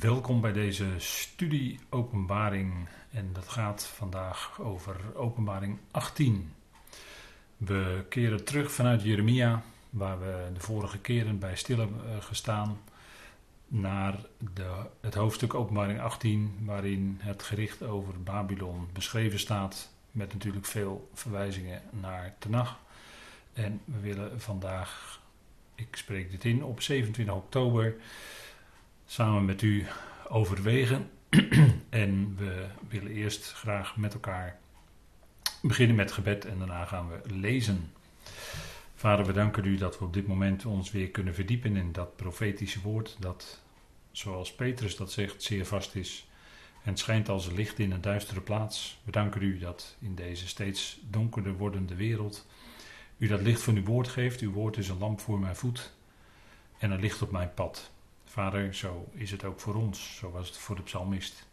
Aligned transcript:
Welkom 0.00 0.40
bij 0.40 0.52
deze 0.52 0.86
studie 0.98 1.78
Openbaring 1.90 2.88
en 3.10 3.30
dat 3.32 3.48
gaat 3.48 3.84
vandaag 3.84 4.60
over 4.60 4.96
Openbaring 5.14 5.78
18. 5.90 6.52
We 7.56 8.04
keren 8.08 8.44
terug 8.44 8.72
vanuit 8.72 9.02
Jeremia, 9.02 9.62
waar 9.90 10.18
we 10.18 10.50
de 10.54 10.60
vorige 10.60 10.98
keren 10.98 11.38
bij 11.38 11.56
stil 11.56 11.78
hebben 11.78 12.00
eh, 12.08 12.22
gestaan, 12.22 12.78
naar 13.68 14.18
de, 14.54 14.70
het 15.00 15.14
hoofdstuk 15.14 15.54
Openbaring 15.54 16.00
18, 16.00 16.58
waarin 16.64 17.18
het 17.20 17.42
gericht 17.42 17.82
over 17.82 18.22
Babylon 18.22 18.88
beschreven 18.92 19.38
staat, 19.38 19.92
met 20.10 20.32
natuurlijk 20.32 20.66
veel 20.66 21.10
verwijzingen 21.14 21.82
naar 21.90 22.34
Tenach. 22.38 22.78
En 23.52 23.80
we 23.84 24.00
willen 24.00 24.40
vandaag, 24.40 25.20
ik 25.74 25.96
spreek 25.96 26.30
dit 26.30 26.44
in, 26.44 26.64
op 26.64 26.80
27 26.80 27.34
oktober 27.34 27.96
samen 29.06 29.44
met 29.44 29.62
u 29.62 29.86
overwegen. 30.28 31.10
en 31.88 32.36
we 32.36 32.66
willen 32.88 33.10
eerst 33.10 33.52
graag 33.52 33.96
met 33.96 34.14
elkaar 34.14 34.58
beginnen 35.62 35.96
met 35.96 36.12
gebed 36.12 36.44
en 36.44 36.58
daarna 36.58 36.84
gaan 36.84 37.08
we 37.08 37.34
lezen. 37.34 37.92
Vader, 38.94 39.26
we 39.26 39.32
danken 39.32 39.64
u 39.64 39.76
dat 39.76 39.98
we 39.98 40.04
op 40.04 40.12
dit 40.12 40.26
moment 40.26 40.64
ons 40.64 40.90
weer 40.90 41.08
kunnen 41.08 41.34
verdiepen 41.34 41.76
in 41.76 41.92
dat 41.92 42.16
profetische 42.16 42.80
woord 42.80 43.16
dat, 43.18 43.62
zoals 44.10 44.54
Petrus 44.54 44.96
dat 44.96 45.12
zegt, 45.12 45.42
zeer 45.42 45.66
vast 45.66 45.94
is 45.94 46.28
en 46.82 46.96
schijnt 46.96 47.28
als 47.28 47.50
licht 47.50 47.78
in 47.78 47.92
een 47.92 48.00
duistere 48.00 48.40
plaats. 48.40 48.98
We 49.04 49.10
danken 49.10 49.42
u 49.42 49.58
dat 49.58 49.96
in 50.00 50.14
deze 50.14 50.48
steeds 50.48 51.00
donkerder 51.10 51.56
wordende 51.56 51.94
wereld 51.94 52.46
u 53.18 53.26
dat 53.26 53.40
licht 53.40 53.62
van 53.62 53.76
uw 53.76 53.84
woord 53.84 54.08
geeft. 54.08 54.40
Uw 54.40 54.52
woord 54.52 54.76
is 54.76 54.88
een 54.88 54.98
lamp 54.98 55.20
voor 55.20 55.38
mijn 55.38 55.56
voet 55.56 55.92
en 56.78 56.90
een 56.90 57.00
licht 57.00 57.22
op 57.22 57.30
mijn 57.30 57.54
pad. 57.54 57.90
Vader, 58.36 58.74
zo 58.74 59.08
is 59.12 59.30
het 59.30 59.44
ook 59.44 59.60
voor 59.60 59.74
ons, 59.74 60.16
zo 60.16 60.30
was 60.30 60.48
het 60.48 60.56
voor 60.56 60.76
de 60.76 60.82
psalmist. 60.82 61.46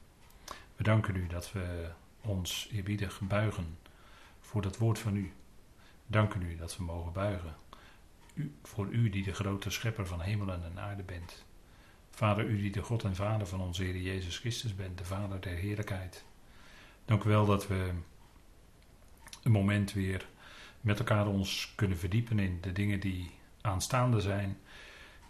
We 0.76 0.84
danken 0.84 1.16
u 1.16 1.28
dat 1.28 1.52
we 1.52 1.90
ons 2.22 2.70
eerbiedig 2.72 3.20
buigen 3.22 3.78
voor 4.40 4.62
dat 4.62 4.78
woord 4.78 5.00
van 5.00 5.16
u. 5.16 5.34
Danken 6.08 6.42
u 6.42 6.56
dat 6.56 6.78
we 6.78 6.84
mogen 6.84 7.14
buigen. 7.14 7.56
U, 8.34 8.56
voor 8.64 8.88
u 8.88 9.10
die 9.10 9.24
de 9.24 9.34
grote 9.34 9.70
schepper 9.70 10.08
van 10.08 10.22
hemelen 10.22 10.64
en 10.64 10.80
aarde 10.80 11.04
bent. 11.04 11.46
Vader, 12.12 12.46
u 12.46 12.58
die 12.58 12.72
de 12.72 12.82
God 12.82 13.04
en 13.04 13.16
Vader 13.16 13.48
van 13.48 13.62
onze 13.62 13.84
Heer 13.84 13.98
Jezus 13.98 14.38
Christus 14.38 14.76
bent, 14.76 14.98
de 14.98 15.06
Vader 15.06 15.42
der 15.42 15.56
heerlijkheid. 15.56 16.26
Dank 17.06 17.24
u 17.24 17.30
wel 17.30 17.46
dat 17.46 17.68
we 17.68 17.92
een 19.44 19.52
moment 19.52 19.94
weer 19.94 20.28
met 20.82 21.00
elkaar 21.00 21.28
ons 21.28 21.74
kunnen 21.76 21.98
verdiepen 21.98 22.40
in 22.40 22.58
de 22.62 22.72
dingen 22.72 23.00
die 23.00 23.32
aanstaande 23.62 24.22
zijn 24.22 24.58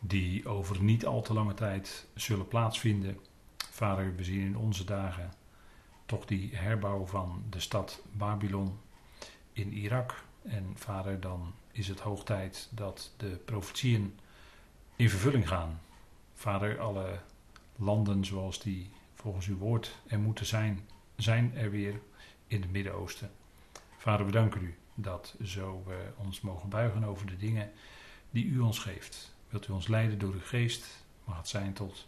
die 0.06 0.48
over 0.48 0.84
niet 0.84 1.06
al 1.06 1.22
te 1.22 1.34
lange 1.34 1.54
tijd 1.54 2.08
zullen 2.16 2.48
plaatsvinden. 2.48 3.20
Vader, 3.58 4.16
we 4.16 4.24
zien 4.24 4.42
in 4.42 4.58
onze 4.58 4.84
dagen 4.84 5.34
toch 6.06 6.26
die 6.26 6.56
herbouw 6.56 7.06
van 7.06 7.44
de 7.50 7.60
stad 7.60 8.02
Babylon 8.12 8.80
in 9.54 9.74
Irak. 9.74 10.24
En 10.42 10.72
vader, 10.76 11.20
dan 11.20 11.54
is 11.72 11.88
het 11.88 12.00
hoog 12.00 12.24
tijd 12.24 12.70
dat 12.72 13.14
de 13.18 13.40
profetieën 13.46 14.20
in 14.96 15.10
vervulling 15.10 15.48
gaan. 15.48 15.82
Vader, 16.34 16.80
alle 16.80 17.20
landen 17.76 18.26
zoals 18.26 18.60
die 18.60 18.90
volgens 19.14 19.48
uw 19.48 19.58
woord 19.58 19.96
er 20.08 20.20
moeten 20.20 20.46
zijn, 20.46 20.88
zijn 21.16 21.56
er 21.56 21.72
weer 21.72 22.02
in 22.48 22.62
het 22.62 22.72
Midden-Oosten. 22.72 23.32
Vader, 23.98 24.26
we 24.26 24.32
danken 24.32 24.62
u 24.62 24.76
dat 24.96 25.36
zo 25.44 25.84
we 25.86 26.12
ons 26.18 26.42
mogen 26.42 26.70
buigen 26.70 27.04
over 27.04 27.28
de 27.28 27.38
dingen 27.38 27.72
die 28.30 28.46
u 28.46 28.60
ons 28.60 28.80
geeft. 28.80 29.33
Wilt 29.54 29.68
u 29.68 29.72
ons 29.72 29.88
leiden 29.88 30.20
door 30.20 30.34
uw 30.34 30.42
geest? 30.44 30.86
Mag 31.24 31.38
het 31.38 31.48
zijn 31.48 31.74
tot 31.74 32.08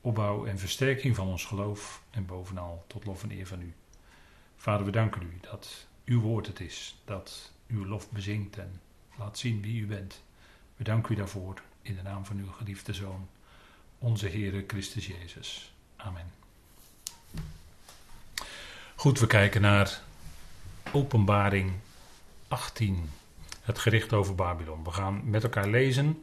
opbouw 0.00 0.46
en 0.46 0.58
versterking 0.58 1.16
van 1.16 1.26
ons 1.26 1.44
geloof 1.44 2.02
en 2.10 2.26
bovenal 2.26 2.84
tot 2.86 3.04
lof 3.04 3.22
en 3.22 3.30
eer 3.30 3.46
van 3.46 3.60
u. 3.60 3.74
Vader, 4.56 4.84
we 4.84 4.92
danken 4.92 5.22
u 5.22 5.38
dat 5.40 5.86
uw 6.04 6.20
woord 6.20 6.46
het 6.46 6.60
is, 6.60 6.96
dat 7.04 7.52
uw 7.68 7.86
lof 7.86 8.10
bezingt 8.10 8.58
en 8.58 8.80
laat 9.18 9.38
zien 9.38 9.62
wie 9.62 9.80
u 9.80 9.86
bent. 9.86 10.22
We 10.76 10.84
danken 10.84 11.12
u 11.12 11.16
daarvoor 11.16 11.62
in 11.82 11.94
de 11.94 12.02
naam 12.02 12.24
van 12.24 12.38
uw 12.38 12.50
geliefde 12.50 12.94
Zoon, 12.94 13.28
onze 13.98 14.28
Heere 14.28 14.64
Christus 14.66 15.06
Jezus. 15.06 15.72
Amen. 15.96 16.32
Goed, 18.94 19.18
we 19.18 19.26
kijken 19.26 19.60
naar 19.60 20.00
Openbaring 20.92 21.72
18, 22.48 23.10
het 23.60 23.78
gericht 23.78 24.12
over 24.12 24.34
Babylon. 24.34 24.84
We 24.84 24.90
gaan 24.90 25.30
met 25.30 25.42
elkaar 25.42 25.68
lezen 25.68 26.22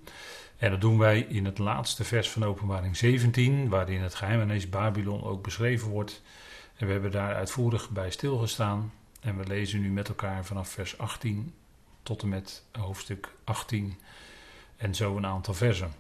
en 0.60 0.72
dat 0.72 0.82
doen 0.82 0.98
wij 0.98 1.20
in 1.20 1.46
het 1.46 1.58
laatste 1.58 2.04
vers 2.04 2.30
van 2.30 2.46
Openbaring 2.46 2.98
17, 2.98 3.70
waarin 3.70 4.02
het 4.02 4.16
geheimenis 4.16 4.70
Babylon 4.70 5.24
ook 5.24 5.44
beschreven 5.44 5.90
wordt. 5.90 6.22
En 6.76 6.86
we 6.86 6.92
hebben 6.92 7.12
daar 7.12 7.36
uitvoerig 7.36 7.90
bij 7.90 8.12
stilgestaan. 8.12 8.94
En 9.22 9.38
we 9.38 9.48
lezen 9.48 9.82
nu 9.82 9.92
met 9.92 10.08
elkaar 10.08 10.46
vanaf 10.46 10.70
vers 10.70 10.98
18 10.98 11.54
tot 12.04 12.22
en 12.22 12.30
met 12.30 12.64
hoofdstuk 12.72 13.36
18 13.44 14.00
en 14.78 14.96
zo 14.96 15.18
een 15.18 15.26
aantal 15.26 15.54
versen. 15.54 15.92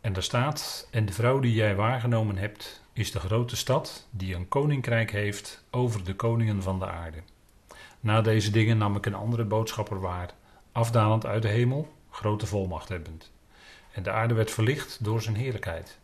En 0.00 0.12
daar 0.12 0.22
staat: 0.22 0.88
En 0.90 1.06
de 1.06 1.12
vrouw 1.12 1.40
die 1.40 1.54
jij 1.54 1.74
waargenomen 1.74 2.36
hebt, 2.36 2.82
is 2.92 3.12
de 3.12 3.20
grote 3.20 3.56
stad 3.56 4.06
die 4.10 4.34
een 4.34 4.48
koninkrijk 4.48 5.10
heeft 5.10 5.64
over 5.70 6.04
de 6.04 6.14
koningen 6.14 6.62
van 6.62 6.78
de 6.78 6.86
aarde. 6.86 7.18
Na 8.00 8.20
deze 8.20 8.50
dingen 8.50 8.78
nam 8.78 8.96
ik 8.96 9.06
een 9.06 9.14
andere 9.14 9.44
boodschapper 9.44 10.00
waar, 10.00 10.30
afdalend 10.72 11.26
uit 11.26 11.42
de 11.42 11.48
hemel, 11.48 11.92
grote 12.10 12.46
volmacht 12.46 12.88
hebbend. 12.88 13.32
En 13.94 14.02
de 14.02 14.10
aarde 14.10 14.34
werd 14.34 14.50
verlicht 14.50 15.04
door 15.04 15.22
zijn 15.22 15.36
heerlijkheid. 15.36 15.98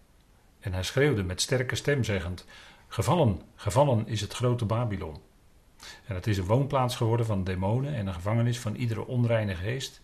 En 0.61 0.73
hij 0.73 0.83
schreeuwde 0.83 1.23
met 1.23 1.41
sterke 1.41 1.75
stem, 1.75 2.05
zeggend: 2.05 2.47
Gevallen, 2.89 3.43
gevallen 3.55 4.07
is 4.07 4.21
het 4.21 4.33
grote 4.33 4.65
Babylon. 4.65 5.17
En 6.07 6.15
het 6.15 6.27
is 6.27 6.39
een 6.39 6.45
woonplaats 6.45 6.97
geworden 6.97 7.27
van 7.27 7.45
demonen 7.45 7.95
en 7.95 8.07
een 8.07 8.15
gevangenis 8.15 8.59
van 8.61 8.75
iedere 8.75 9.07
onreine 9.07 9.55
geest 9.55 10.01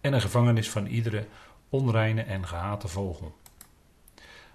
en 0.00 0.12
een 0.12 0.20
gevangenis 0.20 0.70
van 0.70 0.86
iedere 0.86 1.26
onreine 1.68 2.22
en 2.22 2.46
gehate 2.46 2.88
vogel. 2.88 3.36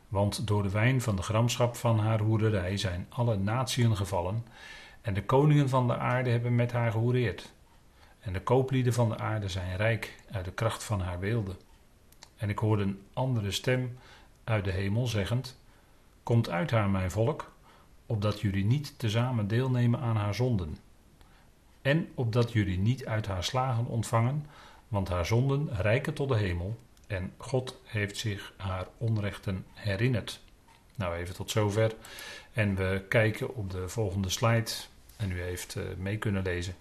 Want 0.08 0.48
door 0.48 0.64
de 0.64 0.70
wijn 0.70 1.02
van 1.02 1.16
de 1.16 1.22
gramschap 1.22 1.76
van 1.76 2.00
haar 2.00 2.20
hoerderij 2.20 2.78
zijn 2.78 3.06
alle 3.10 3.38
natieën 3.38 3.96
gevallen 3.96 4.46
en 5.02 5.14
de 5.14 5.24
koningen 5.24 5.70
van 5.70 5.88
de 5.88 5.98
aarde 5.98 6.30
hebben 6.30 6.56
met 6.56 6.72
haar 6.72 6.92
gehoereerd. 6.92 7.52
En 8.20 8.34
de 8.34 8.42
kooplieden 8.42 8.94
van 8.94 9.10
de 9.10 9.18
aarde 9.18 9.50
zijn 9.50 9.78
rijk 9.78 10.16
uit 10.32 10.46
de 10.46 10.52
kracht 10.52 10.84
van 10.84 11.02
haar 11.02 11.20
weelde. 11.20 11.56
En 12.40 12.50
ik 12.50 12.60
hoorde 12.60 12.84
een 12.84 13.02
andere 13.14 13.52
stem 13.52 13.98
uit 14.44 14.64
de 14.64 14.72
hemel 14.72 15.08
zeggend: 15.08 15.58
Komt 16.24 16.50
uit 16.50 16.72
haar, 16.72 16.90
mijn 16.90 17.12
volk, 17.12 17.52
opdat 18.06 18.42
jullie 18.42 18.66
niet 18.66 19.00
tezamen 19.00 19.48
deelnemen 19.48 20.00
aan 20.00 20.16
haar 20.16 20.36
zonden. 20.36 20.78
En 21.82 22.10
opdat 22.16 22.52
jullie 22.52 22.80
niet 22.80 23.06
uit 23.06 23.28
haar 23.28 23.44
slagen 23.44 23.86
ontvangen, 23.86 24.46
want 24.88 25.10
haar 25.10 25.26
zonden 25.26 25.70
rijken 25.82 26.14
tot 26.14 26.30
de 26.30 26.38
hemel, 26.38 26.80
en 27.08 27.34
God 27.38 27.82
heeft 27.84 28.18
zich 28.18 28.54
haar 28.58 28.88
onrechten 28.98 29.66
herinnerd. 29.74 30.42
Nou, 30.96 31.16
even 31.16 31.36
tot 31.36 31.52
zover. 31.52 31.96
En 32.52 32.76
we 32.76 33.06
kijken 33.10 33.56
op 33.56 33.72
de 33.72 33.90
volgende 33.90 34.30
slide. 34.30 34.72
En 35.18 35.32
u 35.32 35.42
heeft 35.42 35.76
eh, 35.76 35.84
mee 35.98 36.18
kunnen 36.18 36.44
lezen 36.44 36.76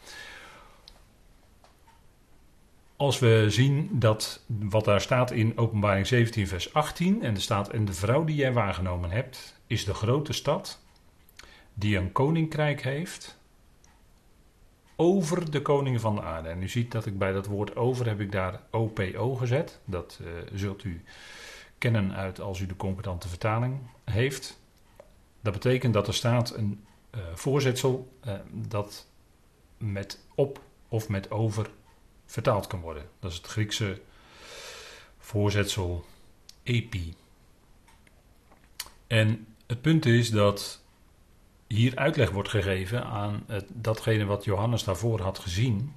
als 2.99 3.19
we 3.19 3.47
zien 3.49 3.89
dat 3.93 4.45
wat 4.47 4.85
daar 4.85 5.01
staat 5.01 5.31
in 5.31 5.59
Openbaring 5.59 6.07
17, 6.07 6.47
vers 6.47 6.73
18, 6.73 7.23
en 7.23 7.35
er 7.35 7.41
staat: 7.41 7.69
En 7.69 7.85
de 7.85 7.93
vrouw 7.93 8.25
die 8.25 8.37
jij 8.37 8.53
waargenomen 8.53 9.11
hebt, 9.11 9.61
is 9.67 9.85
de 9.85 9.95
grote 9.95 10.33
stad 10.33 10.81
die 11.75 11.97
een 11.97 12.13
koninkrijk 12.13 12.83
heeft 12.83 13.39
over 14.97 15.51
de 15.51 15.63
koningen 15.63 16.01
van 16.01 16.15
de 16.15 16.23
aarde. 16.23 16.49
En 16.49 16.63
u 16.63 16.69
ziet 16.69 16.93
dat 16.93 17.07
ik 17.07 17.19
bij 17.19 17.33
dat 17.33 17.47
woord 17.47 17.77
over 17.77 18.07
heb 18.07 18.21
ik 18.21 18.33
daar 18.33 18.61
OPO 18.71 19.35
gezet. 19.35 19.81
Dat 19.85 20.19
uh, 20.23 20.29
zult 20.53 20.85
u 20.85 21.03
kennen 21.79 22.15
uit 22.15 22.41
als 22.41 22.61
u 22.61 22.67
de 22.67 22.77
concordante 22.77 23.29
vertaling 23.29 23.79
heeft. 24.05 24.61
Dat 25.41 25.53
betekent 25.53 25.95
dat 25.95 26.07
er 26.07 26.15
staat 26.15 26.55
een 26.55 26.85
uh, 27.15 27.21
voorzetsel 27.35 28.13
uh, 28.27 28.33
dat 28.53 29.07
met 29.77 30.25
op 30.35 30.61
of 30.89 31.09
met 31.09 31.31
over 31.31 31.71
vertaald 32.29 32.67
kan 32.67 32.81
worden. 32.81 33.09
Dat 33.21 33.31
is 33.31 33.37
het 33.37 33.47
Griekse 33.47 34.01
voorzetsel 35.19 36.05
epi. 36.63 37.15
En 39.07 39.47
het 39.67 39.81
punt 39.81 40.07
is 40.07 40.31
dat 40.31 40.83
hier 41.67 41.97
uitleg 41.97 42.31
wordt 42.31 42.49
gegeven 42.49 43.05
aan 43.05 43.45
het, 43.47 43.67
datgene 43.69 44.25
wat 44.25 44.45
Johannes 44.45 44.85
daarvoor 44.85 45.21
had 45.21 45.39
gezien. 45.39 45.97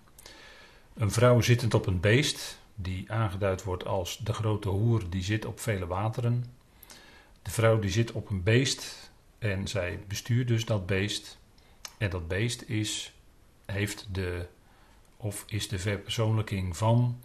Een 0.94 1.12
vrouw 1.12 1.42
zittend 1.42 1.74
op 1.74 1.86
een 1.86 2.00
beest, 2.00 2.60
die 2.75 3.12
aangeduid 3.12 3.63
wordt 3.63 3.86
als 3.86 4.18
de 4.18 4.33
grote 4.33 4.69
hoer 4.69 5.10
die 5.10 5.24
zit 5.24 5.45
op 5.45 5.60
vele 5.60 5.88
wateren. 5.88 6.45
De 7.42 7.51
vrouw 7.51 7.80
die 7.80 7.89
zit 7.89 8.12
op 8.12 8.30
een 8.30 8.44
beest 8.44 9.12
en 9.39 9.68
zij 9.68 10.00
bestuurt 10.07 10.48
dus 10.48 10.66
dat 10.66 10.86
beest. 10.86 11.39
En 11.98 12.10
dat 12.10 12.28
beest 12.28 12.62
is, 12.62 13.13
heeft 13.66 14.07
de 14.12 14.48
of 15.21 15.44
is 15.47 15.68
de 15.68 15.79
verpersoonlijking 15.79 16.77
van, 16.77 17.19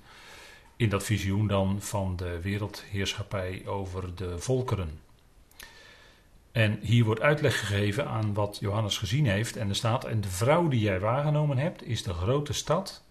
in 0.77 0.89
dat 0.89 1.05
visioen 1.05 1.47
dan, 1.47 1.83
van 1.83 2.17
de 2.17 2.41
wereldheerschappij 2.41 3.67
over 3.67 4.15
de 4.15 4.39
volkeren. 4.39 5.01
En 6.53 6.79
hier 6.83 7.05
wordt 7.05 7.21
uitleg 7.21 7.59
gegeven 7.59 8.07
aan 8.07 8.35
wat 8.35 8.57
Johannes 8.61 8.99
gezien 8.99 9.27
heeft. 9.27 9.57
En 9.57 9.69
er 9.69 9.75
staat: 9.75 10.05
En 10.05 10.21
de 10.21 10.29
vrouw 10.29 10.69
die 10.69 10.81
jij 10.81 11.01
waargenomen 11.01 11.59
hebt, 11.59 11.83
is 11.83 12.03
de 12.03 12.13
grote 12.13 12.53
stad 12.53 13.05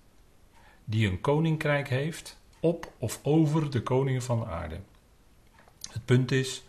die 0.86 1.10
een 1.10 1.22
koninkrijk 1.22 1.90
heeft 1.90 2.38
op 2.60 2.92
of 2.98 3.20
over 3.24 3.72
de 3.72 3.84
koningen 3.84 4.22
van 4.22 4.40
de 4.40 4.46
aarde. 4.46 4.80
Het 5.92 6.06
punt 6.06 6.32
is 6.32 6.64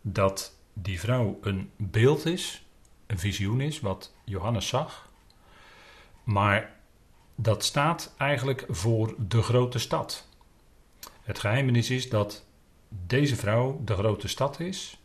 dat 0.00 0.56
die 0.72 1.00
vrouw 1.00 1.38
een 1.40 1.70
beeld 1.76 2.26
is, 2.26 2.64
een 3.06 3.18
visioen 3.18 3.60
is, 3.60 3.80
wat 3.80 4.12
Johannes 4.24 4.68
zag. 4.68 5.10
Maar 6.24 6.75
dat 7.36 7.64
staat 7.64 8.14
eigenlijk 8.16 8.64
voor 8.68 9.14
de 9.18 9.42
grote 9.42 9.78
stad. 9.78 10.28
Het 11.22 11.38
geheimnis 11.38 11.90
is 11.90 12.08
dat 12.08 12.44
deze 12.88 13.36
vrouw 13.36 13.80
de 13.84 13.94
grote 13.94 14.28
stad 14.28 14.60
is. 14.60 15.00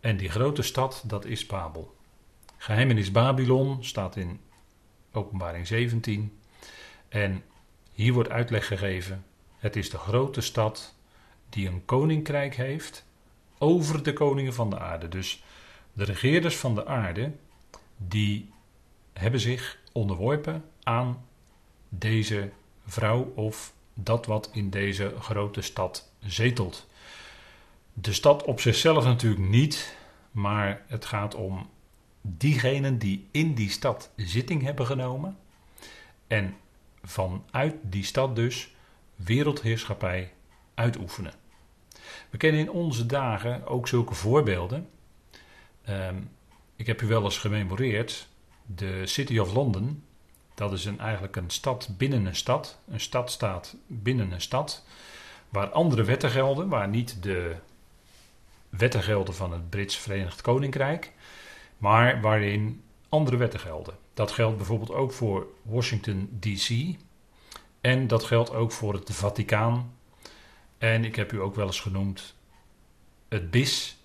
En 0.00 0.16
die 0.16 0.28
grote 0.28 0.62
stad, 0.62 1.02
dat 1.06 1.24
is 1.24 1.46
Babel. 1.46 1.96
Geheimenis 2.56 3.10
Babylon 3.10 3.84
staat 3.84 4.16
in 4.16 4.40
Openbaring 5.12 5.66
17. 5.66 6.38
En 7.08 7.44
hier 7.92 8.12
wordt 8.12 8.30
uitleg 8.30 8.66
gegeven. 8.66 9.24
Het 9.56 9.76
is 9.76 9.90
de 9.90 9.98
grote 9.98 10.40
stad 10.40 10.94
die 11.48 11.68
een 11.68 11.84
koninkrijk 11.84 12.56
heeft 12.56 13.04
over 13.58 14.02
de 14.02 14.12
koningen 14.12 14.54
van 14.54 14.70
de 14.70 14.78
aarde. 14.78 15.08
Dus 15.08 15.44
de 15.92 16.04
regeerders 16.04 16.56
van 16.56 16.74
de 16.74 16.86
aarde, 16.86 17.32
die 17.96 18.50
hebben 19.12 19.40
zich 19.40 19.78
onderworpen 19.92 20.64
aan 20.82 21.24
deze 21.98 22.50
vrouw 22.86 23.32
of 23.34 23.72
dat 23.94 24.26
wat 24.26 24.50
in 24.52 24.70
deze 24.70 25.14
grote 25.18 25.60
stad 25.60 26.12
zetelt. 26.20 26.86
De 27.92 28.12
stad 28.12 28.44
op 28.44 28.60
zichzelf 28.60 29.04
natuurlijk 29.04 29.48
niet, 29.48 29.96
maar 30.30 30.84
het 30.86 31.04
gaat 31.04 31.34
om 31.34 31.70
diegenen 32.20 32.98
die 32.98 33.28
in 33.30 33.54
die 33.54 33.70
stad 33.70 34.10
zitting 34.16 34.62
hebben 34.62 34.86
genomen 34.86 35.38
en 36.26 36.56
vanuit 37.02 37.74
die 37.82 38.04
stad 38.04 38.36
dus 38.36 38.74
wereldheerschappij 39.16 40.32
uitoefenen. 40.74 41.32
We 42.30 42.36
kennen 42.36 42.60
in 42.60 42.70
onze 42.70 43.06
dagen 43.06 43.66
ook 43.66 43.88
zulke 43.88 44.14
voorbeelden. 44.14 44.88
Ehm, 45.84 46.16
ik 46.76 46.86
heb 46.86 47.02
u 47.02 47.06
wel 47.06 47.24
eens 47.24 47.38
gememoreerd. 47.38 48.28
De 48.66 49.06
City 49.06 49.38
of 49.38 49.52
London, 49.52 50.04
dat 50.54 50.72
is 50.72 50.84
een, 50.84 51.00
eigenlijk 51.00 51.36
een 51.36 51.50
stad 51.50 51.88
binnen 51.96 52.26
een 52.26 52.36
stad. 52.36 52.78
Een 52.88 53.00
stad 53.00 53.30
staat 53.30 53.76
binnen 53.86 54.32
een 54.32 54.40
stad. 54.40 54.84
Waar 55.48 55.68
andere 55.68 56.04
wetten 56.04 56.30
gelden, 56.30 56.68
waar 56.68 56.88
niet 56.88 57.22
de 57.22 57.56
wetten 58.68 59.02
gelden 59.02 59.34
van 59.34 59.52
het 59.52 59.70
Brits 59.70 59.96
Verenigd 59.96 60.40
Koninkrijk, 60.40 61.12
maar 61.78 62.20
waarin 62.20 62.82
andere 63.08 63.36
wetten 63.36 63.60
gelden. 63.60 63.96
Dat 64.14 64.30
geldt 64.30 64.56
bijvoorbeeld 64.56 64.90
ook 64.90 65.12
voor 65.12 65.46
Washington 65.62 66.38
DC 66.40 66.96
en 67.80 68.06
dat 68.06 68.24
geldt 68.24 68.54
ook 68.54 68.72
voor 68.72 68.94
het 68.94 69.10
Vaticaan. 69.12 69.94
En 70.78 71.04
ik 71.04 71.16
heb 71.16 71.32
u 71.32 71.40
ook 71.40 71.54
wel 71.54 71.66
eens 71.66 71.80
genoemd 71.80 72.34
het 73.28 73.50
BIS, 73.50 73.96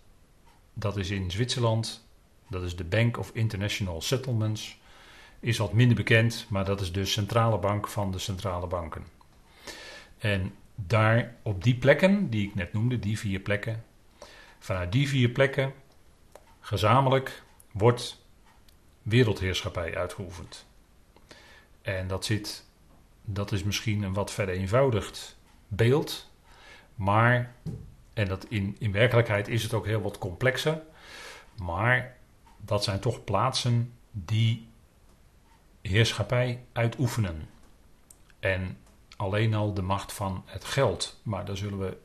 dat 0.73 0.97
is 0.97 1.09
in 1.09 1.31
Zwitserland, 1.31 2.07
dat 2.49 2.63
is 2.63 2.75
de 2.75 2.83
Bank 2.83 3.17
of 3.17 3.31
International 3.33 4.01
Settlements, 4.01 4.77
is 5.39 5.57
wat 5.57 5.73
minder 5.73 5.95
bekend, 5.95 6.45
maar 6.49 6.65
dat 6.65 6.81
is 6.81 6.91
de 6.91 7.05
centrale 7.05 7.57
bank 7.57 7.87
van 7.87 8.11
de 8.11 8.19
centrale 8.19 8.67
banken. 8.67 9.05
En 10.17 10.53
daar 10.75 11.35
op 11.41 11.63
die 11.63 11.75
plekken, 11.75 12.29
die 12.29 12.47
ik 12.47 12.55
net 12.55 12.73
noemde, 12.73 12.99
die 12.99 13.19
vier 13.19 13.39
plekken, 13.39 13.83
Vanuit 14.59 14.91
die 14.91 15.07
vier 15.07 15.29
plekken, 15.29 15.73
gezamenlijk, 16.59 17.43
wordt 17.71 18.23
wereldheerschappij 19.01 19.97
uitgeoefend. 19.97 20.65
En 21.81 22.07
dat 22.07 22.25
zit, 22.25 22.65
dat 23.23 23.51
is 23.51 23.63
misschien 23.63 24.03
een 24.03 24.13
wat 24.13 24.31
vereenvoudigd 24.31 25.37
beeld, 25.67 26.31
maar, 26.95 27.53
en 28.13 28.27
dat 28.27 28.45
in, 28.49 28.75
in 28.79 28.91
werkelijkheid 28.91 29.47
is 29.47 29.63
het 29.63 29.73
ook 29.73 29.85
heel 29.85 30.01
wat 30.01 30.17
complexer, 30.17 30.81
maar 31.55 32.15
dat 32.57 32.83
zijn 32.83 32.99
toch 32.99 33.23
plaatsen 33.23 33.93
die 34.11 34.66
heerschappij 35.87 36.63
uitoefenen. 36.71 37.49
En 38.39 38.77
alleen 39.15 39.53
al 39.53 39.73
de 39.73 39.81
macht 39.81 40.13
van 40.13 40.43
het 40.45 40.63
geld, 40.63 41.19
maar 41.23 41.45
daar 41.45 41.57
zullen 41.57 41.79
we 41.79 41.97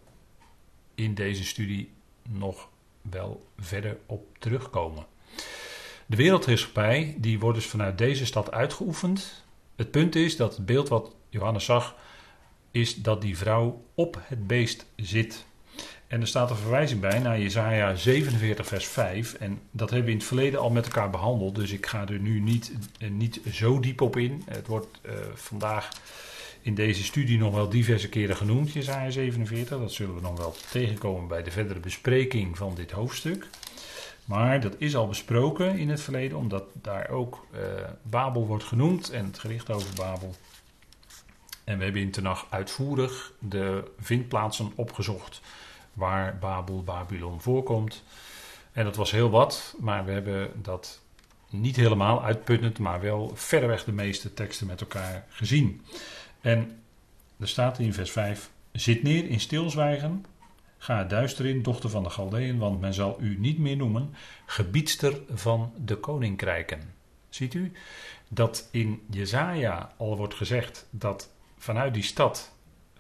in 0.94 1.14
deze 1.14 1.44
studie 1.44 1.92
nog 2.28 2.68
wel 3.02 3.46
verder 3.58 3.98
op 4.06 4.38
terugkomen. 4.38 5.06
De 6.06 6.16
wereldheerschappij 6.16 7.14
die 7.18 7.38
wordt 7.38 7.58
dus 7.58 7.66
vanuit 7.66 7.98
deze 7.98 8.26
stad 8.26 8.50
uitgeoefend. 8.50 9.44
Het 9.76 9.90
punt 9.90 10.14
is 10.14 10.36
dat 10.36 10.56
het 10.56 10.66
beeld 10.66 10.88
wat 10.88 11.14
Johannes 11.28 11.64
zag, 11.64 11.96
is 12.70 12.94
dat 12.94 13.20
die 13.20 13.38
vrouw 13.38 13.84
op 13.94 14.18
het 14.22 14.46
beest 14.46 14.86
zit. 14.96 15.46
En 16.12 16.20
er 16.20 16.26
staat 16.26 16.50
een 16.50 16.56
verwijzing 16.56 17.00
bij 17.00 17.18
naar 17.18 17.40
Jesaja 17.40 17.94
47 17.94 18.66
vers 18.66 18.86
5. 18.86 19.34
En 19.34 19.60
dat 19.70 19.88
hebben 19.90 20.06
we 20.06 20.12
in 20.12 20.18
het 20.18 20.26
verleden 20.26 20.60
al 20.60 20.70
met 20.70 20.84
elkaar 20.84 21.10
behandeld. 21.10 21.54
Dus 21.54 21.70
ik 21.70 21.86
ga 21.86 22.08
er 22.08 22.18
nu 22.18 22.40
niet, 22.40 22.72
eh, 22.98 23.10
niet 23.10 23.40
zo 23.52 23.80
diep 23.80 24.00
op 24.00 24.16
in. 24.16 24.42
Het 24.46 24.66
wordt 24.66 25.00
uh, 25.02 25.12
vandaag 25.34 25.88
in 26.60 26.74
deze 26.74 27.04
studie 27.04 27.38
nog 27.38 27.54
wel 27.54 27.68
diverse 27.68 28.08
keren 28.08 28.36
genoemd, 28.36 28.72
Jesaja 28.72 29.10
47. 29.10 29.78
Dat 29.78 29.92
zullen 29.92 30.14
we 30.14 30.20
nog 30.20 30.38
wel 30.38 30.54
tegenkomen 30.70 31.28
bij 31.28 31.42
de 31.42 31.50
verdere 31.50 31.80
bespreking 31.80 32.56
van 32.56 32.74
dit 32.74 32.90
hoofdstuk. 32.90 33.46
Maar 34.24 34.60
dat 34.60 34.74
is 34.78 34.96
al 34.96 35.08
besproken 35.08 35.78
in 35.78 35.88
het 35.88 36.00
verleden, 36.00 36.38
omdat 36.38 36.64
daar 36.72 37.08
ook 37.08 37.46
uh, 37.54 37.60
Babel 38.02 38.46
wordt 38.46 38.64
genoemd 38.64 39.10
en 39.10 39.24
het 39.24 39.38
gericht 39.38 39.70
over 39.70 39.94
Babel. 39.94 40.34
En 41.64 41.78
we 41.78 41.84
hebben 41.84 42.02
in 42.02 42.10
Tenach 42.10 42.46
uitvoerig 42.50 43.32
de 43.38 43.90
vindplaatsen 43.98 44.72
opgezocht 44.74 45.40
waar 45.92 46.38
Babel, 46.38 46.82
Babylon 46.82 47.40
voorkomt. 47.40 48.02
En 48.72 48.84
dat 48.84 48.96
was 48.96 49.10
heel 49.10 49.30
wat, 49.30 49.74
maar 49.80 50.04
we 50.04 50.12
hebben 50.12 50.62
dat 50.62 51.00
niet 51.50 51.76
helemaal 51.76 52.24
uitputtend, 52.24 52.78
maar 52.78 53.00
wel 53.00 53.30
verreweg 53.34 53.84
de 53.84 53.92
meeste 53.92 54.34
teksten 54.34 54.66
met 54.66 54.80
elkaar 54.80 55.26
gezien. 55.28 55.82
En 56.40 56.82
er 57.38 57.48
staat 57.48 57.78
in 57.78 57.94
vers 57.94 58.10
5: 58.10 58.50
Zit 58.72 59.02
neer 59.02 59.28
in 59.28 59.40
stilzwijgen. 59.40 60.24
Ga 60.78 61.04
duister 61.04 61.46
in, 61.46 61.62
dochter 61.62 61.90
van 61.90 62.02
de 62.02 62.10
Galdeën, 62.10 62.58
want 62.58 62.80
men 62.80 62.94
zal 62.94 63.16
u 63.20 63.38
niet 63.38 63.58
meer 63.58 63.76
noemen 63.76 64.14
gebiedster 64.46 65.20
van 65.30 65.72
de 65.76 65.96
koninkrijken. 65.96 66.80
Ziet 67.28 67.54
u 67.54 67.72
dat 68.28 68.68
in 68.70 69.02
Jezaja 69.10 69.92
al 69.96 70.16
wordt 70.16 70.34
gezegd 70.34 70.86
dat 70.90 71.30
vanuit 71.58 71.94
die 71.94 72.02
stad 72.02 72.52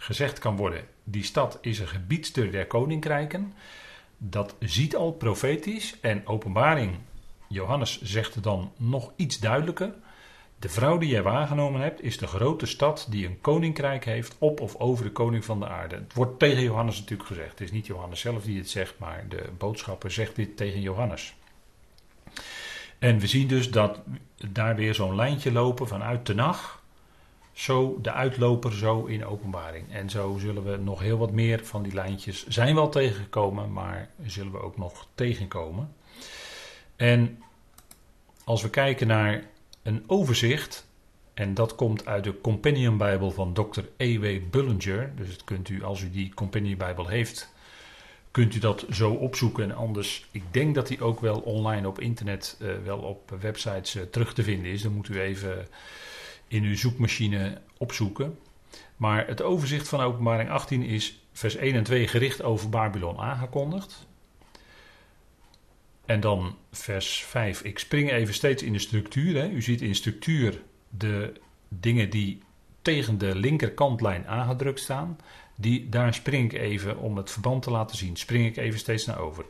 gezegd 0.02 0.38
kan 0.38 0.56
worden: 0.56 0.84
die 1.04 1.24
stad 1.24 1.58
is 1.60 1.78
een 1.78 1.88
gebiedster 1.88 2.50
der 2.50 2.66
koninkrijken. 2.66 3.54
Dat 4.18 4.54
ziet 4.58 4.96
al 4.96 5.12
profetisch 5.12 6.00
en 6.00 6.26
openbaring. 6.26 6.98
Johannes 7.48 8.02
zegt 8.02 8.42
dan 8.42 8.72
nog 8.76 9.12
iets 9.16 9.38
duidelijker. 9.38 9.94
De 10.58 10.68
vrouw 10.68 10.98
die 10.98 11.08
jij 11.08 11.22
waargenomen 11.22 11.80
hebt, 11.80 12.02
is 12.02 12.18
de 12.18 12.26
grote 12.26 12.66
stad 12.66 13.06
die 13.10 13.26
een 13.26 13.40
koninkrijk 13.40 14.04
heeft 14.04 14.36
op 14.38 14.60
of 14.60 14.76
over 14.76 15.04
de 15.04 15.12
koning 15.12 15.44
van 15.44 15.60
de 15.60 15.68
aarde. 15.68 15.94
Het 15.94 16.14
wordt 16.14 16.38
tegen 16.38 16.62
Johannes 16.62 16.98
natuurlijk 16.98 17.28
gezegd. 17.28 17.50
Het 17.50 17.60
is 17.60 17.70
niet 17.70 17.86
Johannes 17.86 18.20
zelf 18.20 18.44
die 18.44 18.58
het 18.58 18.70
zegt, 18.70 18.98
maar 18.98 19.24
de 19.28 19.48
boodschapper 19.58 20.10
zegt 20.10 20.36
dit 20.36 20.56
tegen 20.56 20.80
Johannes. 20.80 21.34
En 22.98 23.18
we 23.18 23.26
zien 23.26 23.48
dus 23.48 23.70
dat 23.70 24.00
daar 24.50 24.76
weer 24.76 24.94
zo'n 24.94 25.14
lijntje 25.14 25.52
lopen 25.52 25.88
vanuit 25.88 26.26
de 26.26 26.34
nacht. 26.34 26.81
Zo 27.52 27.98
de 28.02 28.12
uitloper, 28.12 28.72
zo 28.72 29.04
in 29.04 29.26
openbaring. 29.26 29.92
En 29.92 30.10
zo 30.10 30.36
zullen 30.38 30.64
we 30.64 30.76
nog 30.76 31.00
heel 31.00 31.18
wat 31.18 31.32
meer 31.32 31.64
van 31.64 31.82
die 31.82 31.94
lijntjes 31.94 32.46
zijn 32.46 32.74
wel 32.74 32.88
tegengekomen, 32.88 33.72
maar 33.72 34.10
zullen 34.22 34.52
we 34.52 34.62
ook 34.62 34.76
nog 34.76 35.06
tegenkomen. 35.14 35.94
En 36.96 37.42
als 38.44 38.62
we 38.62 38.70
kijken 38.70 39.06
naar 39.06 39.50
een 39.82 40.04
overzicht. 40.06 40.90
En 41.34 41.54
dat 41.54 41.74
komt 41.74 42.06
uit 42.06 42.24
de 42.24 42.40
Companion 42.40 42.96
Bijbel 42.96 43.30
van 43.30 43.52
Dr. 43.52 43.80
E.W. 43.96 44.40
Bullinger. 44.50 45.12
Dus 45.16 45.44
kunt 45.44 45.68
u, 45.68 45.82
als 45.82 46.00
u 46.00 46.10
die 46.10 46.34
Companion 46.34 46.76
Bijbel 46.76 47.08
heeft, 47.08 47.52
kunt 48.30 48.54
u 48.54 48.58
dat 48.58 48.86
zo 48.90 49.12
opzoeken. 49.12 49.64
En 49.64 49.76
anders, 49.76 50.26
ik 50.30 50.42
denk 50.50 50.74
dat 50.74 50.86
die 50.86 51.02
ook 51.02 51.20
wel 51.20 51.38
online 51.40 51.88
op 51.88 52.00
internet, 52.00 52.58
uh, 52.62 52.72
wel 52.84 52.98
op 52.98 53.30
websites 53.40 53.94
uh, 53.94 54.02
terug 54.02 54.34
te 54.34 54.42
vinden 54.42 54.70
is. 54.70 54.82
Dan 54.82 54.92
moet 54.92 55.08
u 55.08 55.20
even 55.20 55.66
in 56.52 56.62
uw 56.62 56.76
zoekmachine 56.76 57.60
opzoeken. 57.78 58.38
Maar 58.96 59.26
het 59.26 59.42
overzicht 59.42 59.88
van 59.88 60.00
openbaring 60.00 60.50
18 60.50 60.82
is 60.82 61.24
vers 61.32 61.56
1 61.56 61.74
en 61.74 61.82
2 61.82 62.08
gericht 62.08 62.42
over 62.42 62.68
Babylon 62.68 63.18
aangekondigd. 63.18 64.06
En 66.04 66.20
dan 66.20 66.56
vers 66.72 67.24
5. 67.24 67.62
Ik 67.62 67.78
spring 67.78 68.10
even 68.10 68.34
steeds 68.34 68.62
in 68.62 68.72
de 68.72 68.78
structuur. 68.78 69.36
Hè. 69.36 69.48
U 69.48 69.62
ziet 69.62 69.80
in 69.80 69.94
structuur 69.94 70.62
de 70.88 71.32
dingen 71.68 72.10
die 72.10 72.42
tegen 72.82 73.18
de 73.18 73.36
linkerkantlijn 73.36 74.26
aangedrukt 74.26 74.80
staan. 74.80 75.18
Die, 75.56 75.88
daar 75.88 76.14
spring 76.14 76.52
ik 76.52 76.60
even, 76.60 76.98
om 76.98 77.16
het 77.16 77.30
verband 77.30 77.62
te 77.62 77.70
laten 77.70 77.96
zien, 77.96 78.16
spring 78.16 78.46
ik 78.46 78.56
even 78.56 78.78
steeds 78.78 79.06
naar 79.06 79.18
over. 79.18 79.44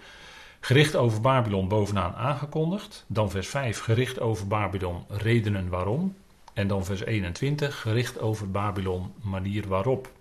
Gericht 0.60 0.96
over 0.96 1.20
Babylon 1.20 1.68
bovenaan 1.68 2.14
aangekondigd. 2.14 3.04
Dan 3.08 3.30
vers 3.30 3.48
5, 3.48 3.78
gericht 3.78 4.20
over 4.20 4.46
Babylon, 4.46 5.04
redenen 5.08 5.68
waarom. 5.68 6.14
En 6.52 6.66
dan 6.66 6.84
vers 6.84 7.04
21, 7.04 7.80
gericht 7.80 8.20
over 8.20 8.50
Babylon, 8.50 9.12
manier 9.22 9.68
waarop. 9.68 10.12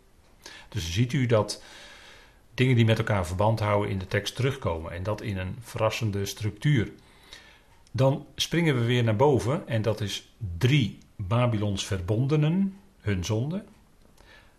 Dus 0.69 0.91
ziet 0.93 1.13
u 1.13 1.25
dat 1.25 1.63
dingen 2.53 2.75
die 2.75 2.85
met 2.85 2.97
elkaar 2.97 3.27
verband 3.27 3.59
houden 3.59 3.91
in 3.91 3.99
de 3.99 4.07
tekst 4.07 4.35
terugkomen. 4.35 4.91
En 4.91 5.03
dat 5.03 5.21
in 5.21 5.37
een 5.37 5.55
verrassende 5.59 6.25
structuur. 6.25 6.91
Dan 7.91 8.25
springen 8.35 8.79
we 8.79 8.85
weer 8.85 9.03
naar 9.03 9.15
boven 9.15 9.67
en 9.67 9.81
dat 9.81 10.01
is 10.01 10.33
drie 10.57 10.97
Babylons 11.15 11.85
verbondenen, 11.85 12.77
hun 12.99 13.25
zonde. 13.25 13.63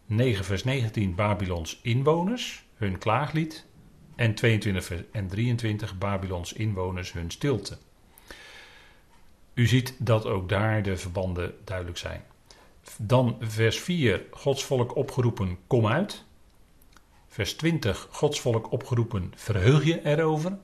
9 0.07 0.45
vers 0.45 0.65
19 0.65 1.15
Babylons 1.15 1.81
inwoners, 1.83 2.65
hun 2.75 2.99
klaaglied. 2.99 3.67
En 4.17 4.35
22 4.35 4.93
en 5.13 5.29
23 5.29 5.99
Babylons 5.99 6.53
inwoners 6.53 7.13
hun 7.13 7.31
stilte. 7.31 7.79
U 9.55 9.67
ziet 9.67 9.95
dat 9.99 10.27
ook 10.27 10.49
daar 10.49 10.83
de 10.83 10.97
verbanden 10.97 11.55
duidelijk 11.65 11.99
zijn. 11.99 12.25
Dan 12.99 13.37
vers 13.41 13.81
4, 13.81 14.25
Gods 14.31 14.65
volk 14.65 14.97
opgeroepen, 14.97 15.59
kom 15.67 15.87
uit. 15.87 16.25
Vers 17.29 17.55
20, 17.55 18.09
Gods 18.11 18.41
volk 18.41 18.73
opgeroepen, 18.73 19.33
verheug 19.37 19.85
je 19.85 20.05
erover. 20.05 20.59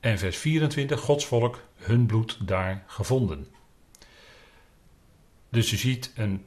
En 0.00 0.18
vers 0.18 0.36
24, 0.36 1.00
Gods 1.00 1.26
volk, 1.26 1.62
hun 1.76 2.06
bloed 2.06 2.38
daar 2.48 2.84
gevonden. 2.86 3.46
Dus 5.48 5.72
u 5.72 5.76
ziet 5.76 6.12
een 6.16 6.44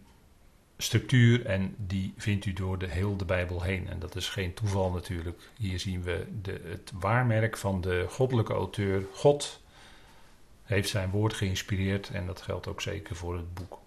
structuur 0.77 1.45
en 1.45 1.75
die 1.77 2.13
vindt 2.17 2.45
u 2.45 2.53
door 2.53 2.77
de 2.77 2.87
heel 2.87 3.17
de 3.17 3.25
Bijbel 3.25 3.61
heen. 3.61 3.89
En 3.89 3.99
dat 3.99 4.15
is 4.15 4.29
geen 4.29 4.53
toeval 4.53 4.91
natuurlijk. 4.91 5.39
Hier 5.57 5.79
zien 5.79 6.03
we 6.03 6.25
de, 6.41 6.61
het 6.63 6.91
waarmerk 6.99 7.57
van 7.57 7.81
de 7.81 8.05
goddelijke 8.09 8.53
auteur. 8.53 9.05
God 9.13 9.61
heeft 10.67 10.89
zijn 10.89 11.09
woord 11.09 11.33
geïnspireerd 11.33 12.09
en 12.09 12.25
dat 12.25 12.41
geldt 12.41 12.67
ook 12.67 12.81
zeker 12.81 13.15
voor 13.15 13.35
het 13.35 13.53
boek 13.53 13.79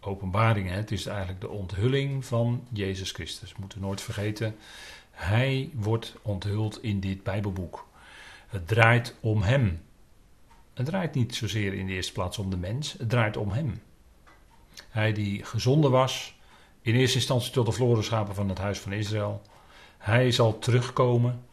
Openbaringen. 0.00 0.74
Het 0.74 0.90
is 0.90 1.06
eigenlijk 1.06 1.40
de 1.40 1.48
onthulling 1.48 2.24
van 2.24 2.66
Jezus 2.72 3.10
Christus. 3.10 3.52
We 3.52 3.56
moeten 3.60 3.80
nooit 3.80 4.00
vergeten, 4.00 4.56
hij 5.10 5.70
wordt 5.74 6.14
onthuld 6.22 6.82
in 6.82 7.00
dit 7.00 7.22
Bijbelboek. 7.22 7.88
Het 8.46 8.68
draait 8.68 9.14
om 9.20 9.42
hem. 9.42 9.82
Het 10.74 10.86
draait 10.86 11.14
niet 11.14 11.34
zozeer 11.34 11.74
in 11.74 11.86
de 11.86 11.92
eerste 11.92 12.12
plaats 12.12 12.38
om 12.38 12.50
de 12.50 12.56
mens, 12.56 12.92
het 12.92 13.08
draait 13.08 13.36
om 13.36 13.50
hem. 13.50 13.82
Hij 14.88 15.12
die 15.12 15.44
gezonden 15.44 15.90
was, 15.90 16.38
in 16.82 16.94
eerste 16.94 17.16
instantie 17.16 17.52
tot 17.52 17.66
de 17.66 17.72
verloren 17.72 18.04
schapen 18.04 18.34
van 18.34 18.48
het 18.48 18.58
huis 18.58 18.78
van 18.78 18.92
Israël. 18.92 19.42
Hij 19.98 20.30
zal 20.30 20.58
terugkomen. 20.58 21.44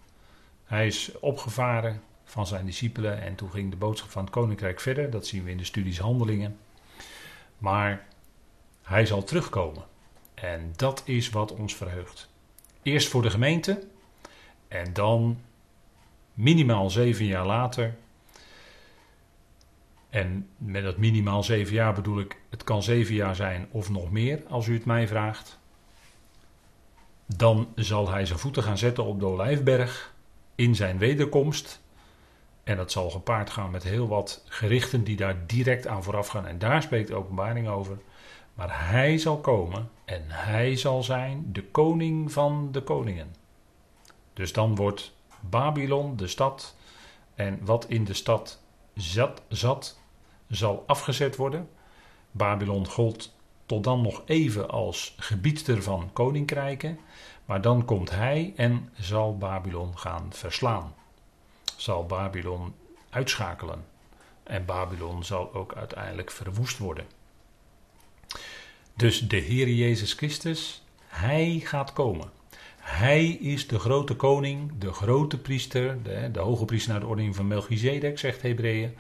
Hij 0.66 0.88
is 0.88 1.12
opgevaren 1.20 2.02
van 2.38 2.48
zijn 2.48 2.66
discipelen 2.66 3.22
en 3.22 3.36
toen 3.36 3.52
ging 3.52 3.70
de 3.70 3.78
boodschap 3.78 4.10
van 4.10 4.24
het 4.24 4.32
koninkrijk 4.32 4.80
verder. 4.80 5.10
Dat 5.10 5.28
zien 5.28 5.44
we 5.44 5.52
in 5.52 5.58
de 5.58 5.64
studies 5.64 6.00
Handelingen. 6.00 6.58
Maar 7.58 8.08
hij 8.84 9.06
zal 9.06 9.24
terugkomen. 9.24 9.84
En 10.34 10.74
dat 10.76 11.02
is 11.06 11.30
wat 11.30 11.54
ons 11.54 11.76
verheugt. 11.76 12.30
Eerst 12.82 13.08
voor 13.08 13.22
de 13.22 13.30
gemeente 13.30 13.88
en 14.68 14.94
dan 14.94 15.40
minimaal 16.34 16.90
zeven 16.90 17.26
jaar 17.26 17.46
later 17.46 17.96
en 20.10 20.48
met 20.58 20.84
dat 20.84 20.98
minimaal 20.98 21.44
zeven 21.44 21.74
jaar 21.74 21.94
bedoel 21.94 22.20
ik, 22.20 22.38
het 22.50 22.64
kan 22.64 22.84
zeven 22.84 23.16
jaar 23.16 23.36
zijn 23.36 23.68
of 23.72 23.90
nog 23.90 24.12
meer, 24.12 24.44
als 24.48 24.68
u 24.68 24.74
het 24.74 24.86
mij 24.86 25.08
vraagt. 25.08 25.60
Dan 27.26 27.68
zal 27.76 28.10
hij 28.10 28.26
zijn 28.26 28.40
voeten 28.40 28.64
gaan 28.64 28.78
zetten 28.78 29.04
op 29.04 29.20
de 29.20 29.26
Olijfberg 29.26 30.14
in 30.56 30.76
zijn 30.76 30.98
wederkomst. 30.98 31.86
En 32.68 32.78
dat 32.78 32.92
zal 32.92 33.10
gepaard 33.10 33.50
gaan 33.50 33.72
met 33.72 33.84
heel 33.84 34.08
wat 34.08 34.44
gerichten 34.46 35.04
die 35.04 35.16
daar 35.16 35.46
direct 35.46 35.88
aan 35.88 36.04
vooraf 36.04 36.28
gaan. 36.28 36.48
En 36.48 36.60
daar 36.60 36.82
spreekt 36.82 37.08
de 37.08 37.16
openbaring 37.16 37.68
over. 37.68 37.98
Maar 38.54 38.90
hij 38.90 39.18
zal 39.18 39.38
komen 39.38 39.90
en 40.06 40.24
hij 40.28 40.76
zal 40.76 41.04
zijn 41.04 41.50
de 41.52 41.64
koning 41.64 42.32
van 42.32 42.70
de 42.72 42.82
koningen. 42.82 43.36
Dus 44.34 44.54
dan 44.54 44.76
wordt 44.76 45.14
Babylon 45.40 46.16
de 46.16 46.28
stad 46.28 46.76
en 47.36 47.60
wat 47.62 47.86
in 47.86 48.04
de 48.04 48.14
stad 48.14 48.62
zat, 48.96 49.42
zat 49.48 50.00
zal 50.48 50.84
afgezet 50.88 51.36
worden. 51.36 51.70
Babylon 52.32 52.88
gold 52.88 53.34
tot 53.66 53.84
dan 53.84 54.02
nog 54.02 54.22
even 54.26 54.70
als 54.70 55.16
gebiedster 55.18 55.84
van 55.84 56.10
koninkrijken, 56.14 57.00
maar 57.46 57.62
dan 57.62 57.86
komt 57.86 58.10
hij 58.10 58.54
en 58.56 58.90
zal 59.00 59.38
Babylon 59.38 59.98
gaan 59.98 60.28
verslaan. 60.30 60.94
Zal 61.78 62.06
Babylon 62.06 62.74
uitschakelen. 63.10 63.86
En 64.44 64.66
Babylon 64.66 65.24
zal 65.24 65.54
ook 65.54 65.74
uiteindelijk 65.74 66.32
verwoest 66.32 66.78
worden. 66.78 67.06
Dus 68.94 69.28
de 69.28 69.38
Heer 69.38 69.70
Jezus 69.70 70.14
Christus, 70.14 70.84
Hij 71.08 71.62
gaat 71.64 71.94
komen. 71.94 72.32
Hij 72.78 73.26
is 73.28 73.68
de 73.68 73.80
grote 73.80 74.16
koning, 74.16 74.72
de 74.78 74.94
grote 74.94 75.38
priester, 75.38 76.04
de, 76.04 76.30
de 76.32 76.40
hoge 76.40 76.66
priester 76.66 76.92
naar 76.92 77.00
de 77.00 77.08
ordening 77.08 77.36
van 77.36 77.48
Melchizedek, 77.48 78.20
zegt 78.20 78.42
Hebreeën. 78.42 78.96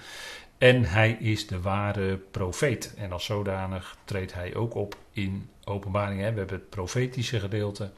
En 0.57 0.83
hij 0.83 1.11
is 1.11 1.47
de 1.47 1.61
ware 1.61 2.17
profeet. 2.17 2.93
En 2.97 3.11
als 3.11 3.25
zodanig 3.25 3.97
treedt 4.03 4.33
hij 4.33 4.55
ook 4.55 4.75
op 4.75 4.97
in 5.11 5.49
openbaring. 5.63 6.19
We 6.19 6.25
hebben 6.25 6.47
het 6.49 6.69
profetische 6.69 7.39
gedeelte. 7.39 7.91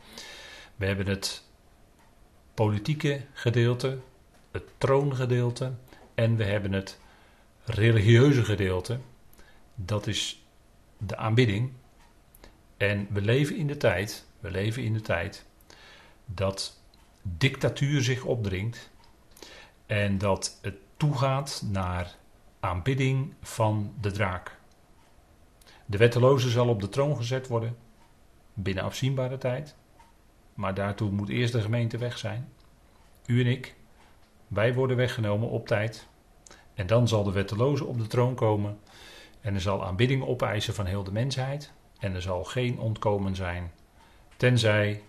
We 0.76 0.86
hebben 0.86 1.08
het 1.08 1.44
politieke 2.54 3.22
gedeelte. 3.34 3.98
Het 4.52 4.64
troongedeelte. 4.78 5.74
En 6.14 6.36
we 6.36 6.44
hebben 6.44 6.72
het 6.72 7.00
religieuze 7.64 8.44
gedeelte. 8.44 9.00
Dat 9.76 10.08
is 10.08 10.46
de 10.98 11.18
aanbidding. 11.18 11.72
En 12.78 13.08
we 13.10 13.22
leven 13.22 13.56
in 13.56 13.68
de 13.68 13.78
tijd. 13.78 14.26
We 14.40 14.52
leven 14.52 14.84
in 14.84 14.94
de 14.94 15.02
tijd 15.02 15.46
dat 16.26 16.82
dictatuur 17.22 18.04
zich 18.04 18.24
opdringt. 18.24 18.90
En 19.86 20.18
dat 20.18 20.60
het 20.62 20.76
toegaat 20.98 21.64
naar 21.72 22.16
aanbidding 22.60 23.34
van 23.42 23.94
de 24.02 24.12
draak. 24.12 24.58
De 25.86 25.98
wetteloze 25.98 26.50
zal 26.50 26.68
op 26.68 26.82
de 26.82 26.90
troon 26.90 27.16
gezet 27.16 27.48
worden 27.48 27.78
binnen 28.54 28.84
afzienbare 28.84 29.38
tijd. 29.38 29.76
Maar 30.54 30.74
daartoe 30.74 31.12
moet 31.12 31.30
eerst 31.30 31.54
de 31.54 31.62
gemeente 31.62 31.98
weg 31.98 32.18
zijn. 32.18 32.50
U 33.26 33.40
en 33.40 33.48
ik, 33.48 33.76
wij 34.50 34.74
worden 34.74 34.98
weggenomen 34.98 35.50
op 35.50 35.68
tijd. 35.68 36.08
En 36.74 36.88
dan 36.88 37.08
zal 37.08 37.24
de 37.24 37.32
wetteloze 37.32 37.86
op 37.86 37.98
de 37.98 38.08
troon 38.08 38.36
komen. 38.36 38.80
En 39.42 39.54
er 39.54 39.62
zal 39.62 39.86
aanbidding 39.86 40.24
opeisen 40.24 40.74
van 40.74 40.86
heel 40.86 41.04
de 41.04 41.12
mensheid. 41.12 41.72
En 42.00 42.16
er 42.16 42.22
zal 42.22 42.44
geen 42.44 42.80
ontkomen 42.80 43.36
zijn. 43.36 43.72
Tenzij 44.38 45.04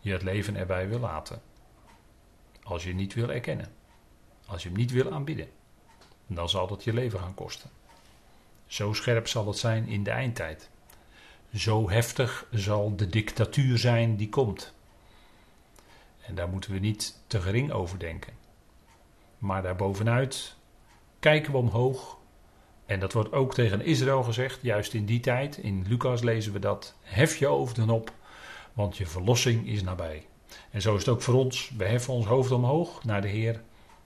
je 0.00 0.12
het 0.12 0.22
leven 0.22 0.56
erbij 0.56 0.88
wil 0.88 1.00
laten. 1.00 1.40
Als 2.62 2.84
je 2.84 2.94
niet 2.94 3.14
wil 3.14 3.32
erkennen. 3.32 3.72
Als 4.46 4.62
je 4.62 4.68
hem 4.68 4.78
niet 4.78 4.90
wil 4.90 5.12
aanbidden 5.12 5.48
dan 6.28 6.48
zal 6.48 6.66
dat 6.66 6.84
je 6.84 6.92
leven 6.92 7.18
gaan 7.18 7.34
kosten. 7.34 7.70
Zo 8.66 8.92
scherp 8.92 9.28
zal 9.28 9.46
het 9.46 9.58
zijn 9.58 9.86
in 9.86 10.02
de 10.02 10.10
eindtijd. 10.10 10.70
Zo 11.54 11.90
heftig 11.90 12.46
zal 12.50 12.96
de 12.96 13.06
dictatuur 13.06 13.78
zijn 13.78 14.16
die 14.16 14.28
komt. 14.28 14.74
En 16.28 16.34
daar 16.34 16.48
moeten 16.48 16.72
we 16.72 16.78
niet 16.78 17.18
te 17.26 17.40
gering 17.40 17.72
over 17.72 17.98
denken. 17.98 18.32
Maar 19.38 19.62
daarbovenuit 19.62 20.56
kijken 21.18 21.52
we 21.52 21.58
omhoog. 21.58 22.16
En 22.86 23.00
dat 23.00 23.12
wordt 23.12 23.32
ook 23.32 23.54
tegen 23.54 23.84
Israël 23.84 24.22
gezegd, 24.22 24.58
juist 24.62 24.94
in 24.94 25.04
die 25.04 25.20
tijd. 25.20 25.56
In 25.56 25.84
Lucas 25.88 26.22
lezen 26.22 26.52
we 26.52 26.58
dat. 26.58 26.94
Hef 27.02 27.36
je 27.36 27.46
hoofden 27.46 27.90
op, 27.90 28.12
want 28.72 28.96
je 28.96 29.06
verlossing 29.06 29.66
is 29.66 29.82
nabij. 29.82 30.26
En 30.70 30.82
zo 30.82 30.94
is 30.94 31.00
het 31.00 31.14
ook 31.14 31.22
voor 31.22 31.34
ons. 31.34 31.72
We 31.76 31.84
heffen 31.84 32.14
ons 32.14 32.26
hoofd 32.26 32.50
omhoog 32.50 33.04
naar 33.04 33.22
de 33.22 33.28
Heer. 33.28 33.62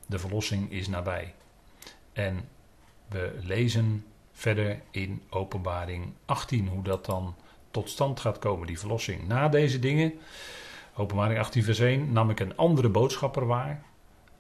De 0.07 0.19
verlossing 0.19 0.71
is 0.71 0.89
nabij. 0.89 1.35
En 2.13 2.49
we 3.09 3.39
lezen 3.41 4.05
verder 4.33 4.81
in 4.91 5.23
Openbaring 5.31 6.13
18 6.25 6.69
hoe 6.69 6.83
dat 6.83 7.07
dan 7.07 7.35
tot 7.71 7.89
stand 7.89 8.21
gaat 8.21 8.39
komen, 8.39 8.67
die 8.67 8.79
verlossing. 8.79 9.27
Na 9.29 9.49
deze 9.49 9.79
dingen, 9.79 10.13
Openbaring 10.97 11.39
18 11.39 11.65
vers 11.65 11.79
1, 11.79 12.13
nam 12.13 12.31
ik 12.31 12.41
een 12.41 12.57
andere 12.57 12.89
boodschapper 12.89 13.47
waar, 13.47 13.83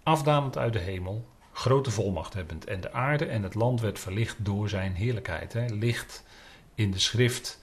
afdalend 0.02 0.58
uit 0.58 0.72
de 0.72 0.78
hemel, 0.78 1.24
grote 1.52 1.90
volmacht 1.90 2.34
hebbend. 2.34 2.64
En 2.64 2.80
de 2.80 2.92
aarde 2.92 3.24
en 3.24 3.42
het 3.42 3.54
land 3.54 3.80
werd 3.80 3.98
verlicht 3.98 4.36
door 4.44 4.68
zijn 4.68 4.94
heerlijkheid. 4.94 5.54
Licht 5.70 6.24
in 6.74 6.90
de 6.90 6.98
schrift 6.98 7.60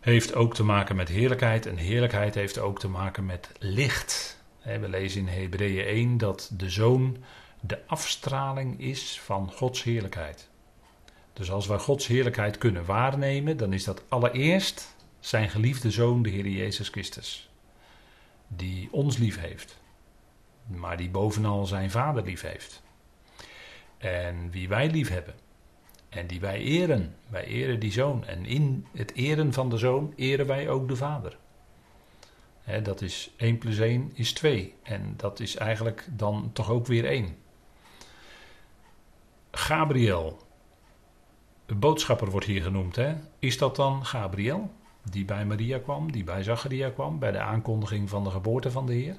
heeft 0.00 0.34
ook 0.34 0.54
te 0.54 0.64
maken 0.64 0.96
met 0.96 1.08
heerlijkheid 1.08 1.66
en 1.66 1.76
heerlijkheid 1.76 2.34
heeft 2.34 2.58
ook 2.58 2.78
te 2.78 2.88
maken 2.88 3.26
met 3.26 3.50
licht. 3.58 4.42
We 4.62 4.88
lezen 4.88 5.20
in 5.20 5.28
Hebreeën 5.28 5.84
1 5.84 6.18
dat 6.18 6.50
de 6.56 6.70
zoon 6.70 7.16
de 7.60 7.86
afstraling 7.86 8.80
is 8.80 9.20
van 9.20 9.52
Gods 9.52 9.82
heerlijkheid. 9.82 10.48
Dus 11.32 11.50
als 11.50 11.66
wij 11.66 11.78
Gods 11.78 12.06
heerlijkheid 12.06 12.58
kunnen 12.58 12.84
waarnemen, 12.84 13.56
dan 13.56 13.72
is 13.72 13.84
dat 13.84 14.02
allereerst 14.08 14.96
zijn 15.20 15.50
geliefde 15.50 15.90
zoon, 15.90 16.22
de 16.22 16.30
Heer 16.30 16.48
Jezus 16.48 16.88
Christus, 16.88 17.50
die 18.56 18.88
ons 18.90 19.16
lief 19.16 19.40
heeft, 19.40 19.80
maar 20.66 20.96
die 20.96 21.10
bovenal 21.10 21.66
zijn 21.66 21.90
vader 21.90 22.24
lief 22.24 22.40
heeft. 22.40 22.82
En 23.98 24.50
wie 24.50 24.68
wij 24.68 24.90
lief 24.90 25.08
hebben. 25.08 25.34
En 26.08 26.26
die 26.26 26.40
wij 26.40 26.58
eren. 26.58 27.14
Wij 27.28 27.44
eren 27.44 27.80
die 27.80 27.92
zoon. 27.92 28.24
En 28.24 28.46
in 28.46 28.86
het 28.92 29.14
eren 29.14 29.52
van 29.52 29.70
de 29.70 29.78
zoon 29.78 30.12
eren 30.16 30.46
wij 30.46 30.68
ook 30.68 30.88
de 30.88 30.96
vader. 30.96 31.36
dat 32.82 33.00
is 33.00 33.30
1 33.36 33.58
plus 33.58 33.78
1 33.78 34.10
is 34.14 34.32
2. 34.32 34.74
En 34.82 35.14
dat 35.16 35.40
is 35.40 35.56
eigenlijk 35.56 36.06
dan 36.10 36.50
toch 36.52 36.70
ook 36.70 36.86
weer 36.86 37.04
1. 37.04 37.36
Gabriel. 39.50 40.38
De 41.66 41.74
boodschapper 41.74 42.30
wordt 42.30 42.46
hier 42.46 42.62
genoemd. 42.62 42.96
Hè? 42.96 43.14
Is 43.38 43.58
dat 43.58 43.76
dan 43.76 44.06
Gabriel? 44.06 44.70
Die 45.10 45.24
bij 45.24 45.44
Maria 45.44 45.78
kwam, 45.78 46.12
die 46.12 46.24
bij 46.24 46.42
Zacharia 46.42 46.90
kwam, 46.90 47.18
bij 47.18 47.32
de 47.32 47.38
aankondiging 47.38 48.08
van 48.08 48.24
de 48.24 48.30
geboorte 48.30 48.70
van 48.70 48.86
de 48.86 48.92
Heer? 48.92 49.16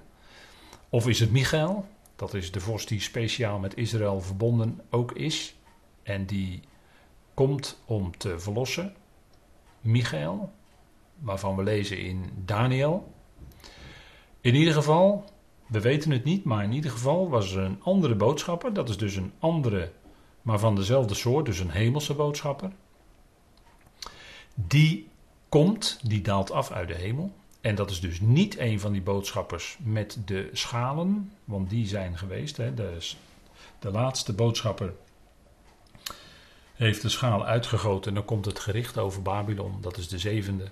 Of 0.89 1.07
is 1.07 1.19
het 1.19 1.31
Michael? 1.31 1.85
Dat 2.15 2.33
is 2.33 2.51
de 2.51 2.59
vorst 2.59 2.87
die 2.87 3.01
speciaal 3.01 3.59
met 3.59 3.75
Israël 3.75 4.21
verbonden 4.21 4.81
ook 4.89 5.11
is. 5.11 5.55
En 6.03 6.25
die 6.25 6.61
komt 7.33 7.81
om 7.85 8.17
te 8.17 8.39
verlossen. 8.39 8.95
Michael, 9.81 10.51
waarvan 11.19 11.55
we 11.55 11.63
lezen 11.63 11.99
in 11.99 12.31
Daniel. 12.45 13.13
In 14.41 14.55
ieder 14.55 14.73
geval, 14.73 15.23
we 15.67 15.81
weten 15.81 16.11
het 16.11 16.23
niet, 16.23 16.43
maar 16.43 16.63
in 16.63 16.71
ieder 16.71 16.91
geval 16.91 17.29
was 17.29 17.53
er 17.53 17.63
een 17.63 17.81
andere 17.83 18.15
boodschapper. 18.15 18.73
Dat 18.73 18.89
is 18.89 18.97
dus 18.97 19.15
een 19.15 19.31
andere, 19.39 19.91
maar 20.41 20.59
van 20.59 20.75
dezelfde 20.75 21.13
soort, 21.13 21.45
dus 21.45 21.59
een 21.59 21.69
hemelse 21.69 22.13
boodschapper. 22.13 22.71
Die 24.53 25.07
komt, 25.55 25.99
die 26.03 26.21
daalt 26.21 26.51
af 26.51 26.71
uit 26.71 26.87
de 26.87 26.95
hemel. 26.95 27.33
En 27.61 27.75
dat 27.75 27.89
is 27.89 27.99
dus 27.99 28.19
niet 28.19 28.57
een 28.57 28.79
van 28.79 28.91
die 28.91 29.01
boodschappers 29.01 29.77
met 29.83 30.17
de 30.25 30.49
schalen, 30.53 31.31
want 31.43 31.69
die 31.69 31.87
zijn 31.87 32.17
geweest. 32.17 32.57
Hè. 32.57 32.73
De, 32.73 32.97
de 33.79 33.91
laatste 33.91 34.33
boodschapper 34.33 34.93
heeft 36.73 37.01
de 37.01 37.09
schaal 37.09 37.45
uitgegoten 37.45 38.09
en 38.09 38.15
dan 38.15 38.25
komt 38.25 38.45
het 38.45 38.59
gericht 38.59 38.97
over 38.97 39.21
Babylon, 39.21 39.81
dat 39.81 39.97
is 39.97 40.07
de 40.07 40.17
zevende. 40.17 40.67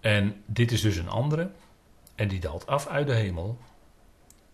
En 0.00 0.42
dit 0.46 0.72
is 0.72 0.80
dus 0.80 0.96
een 0.96 1.08
andere, 1.08 1.50
en 2.14 2.28
die 2.28 2.40
daalt 2.40 2.66
af 2.66 2.86
uit 2.86 3.06
de 3.06 3.14
hemel, 3.14 3.58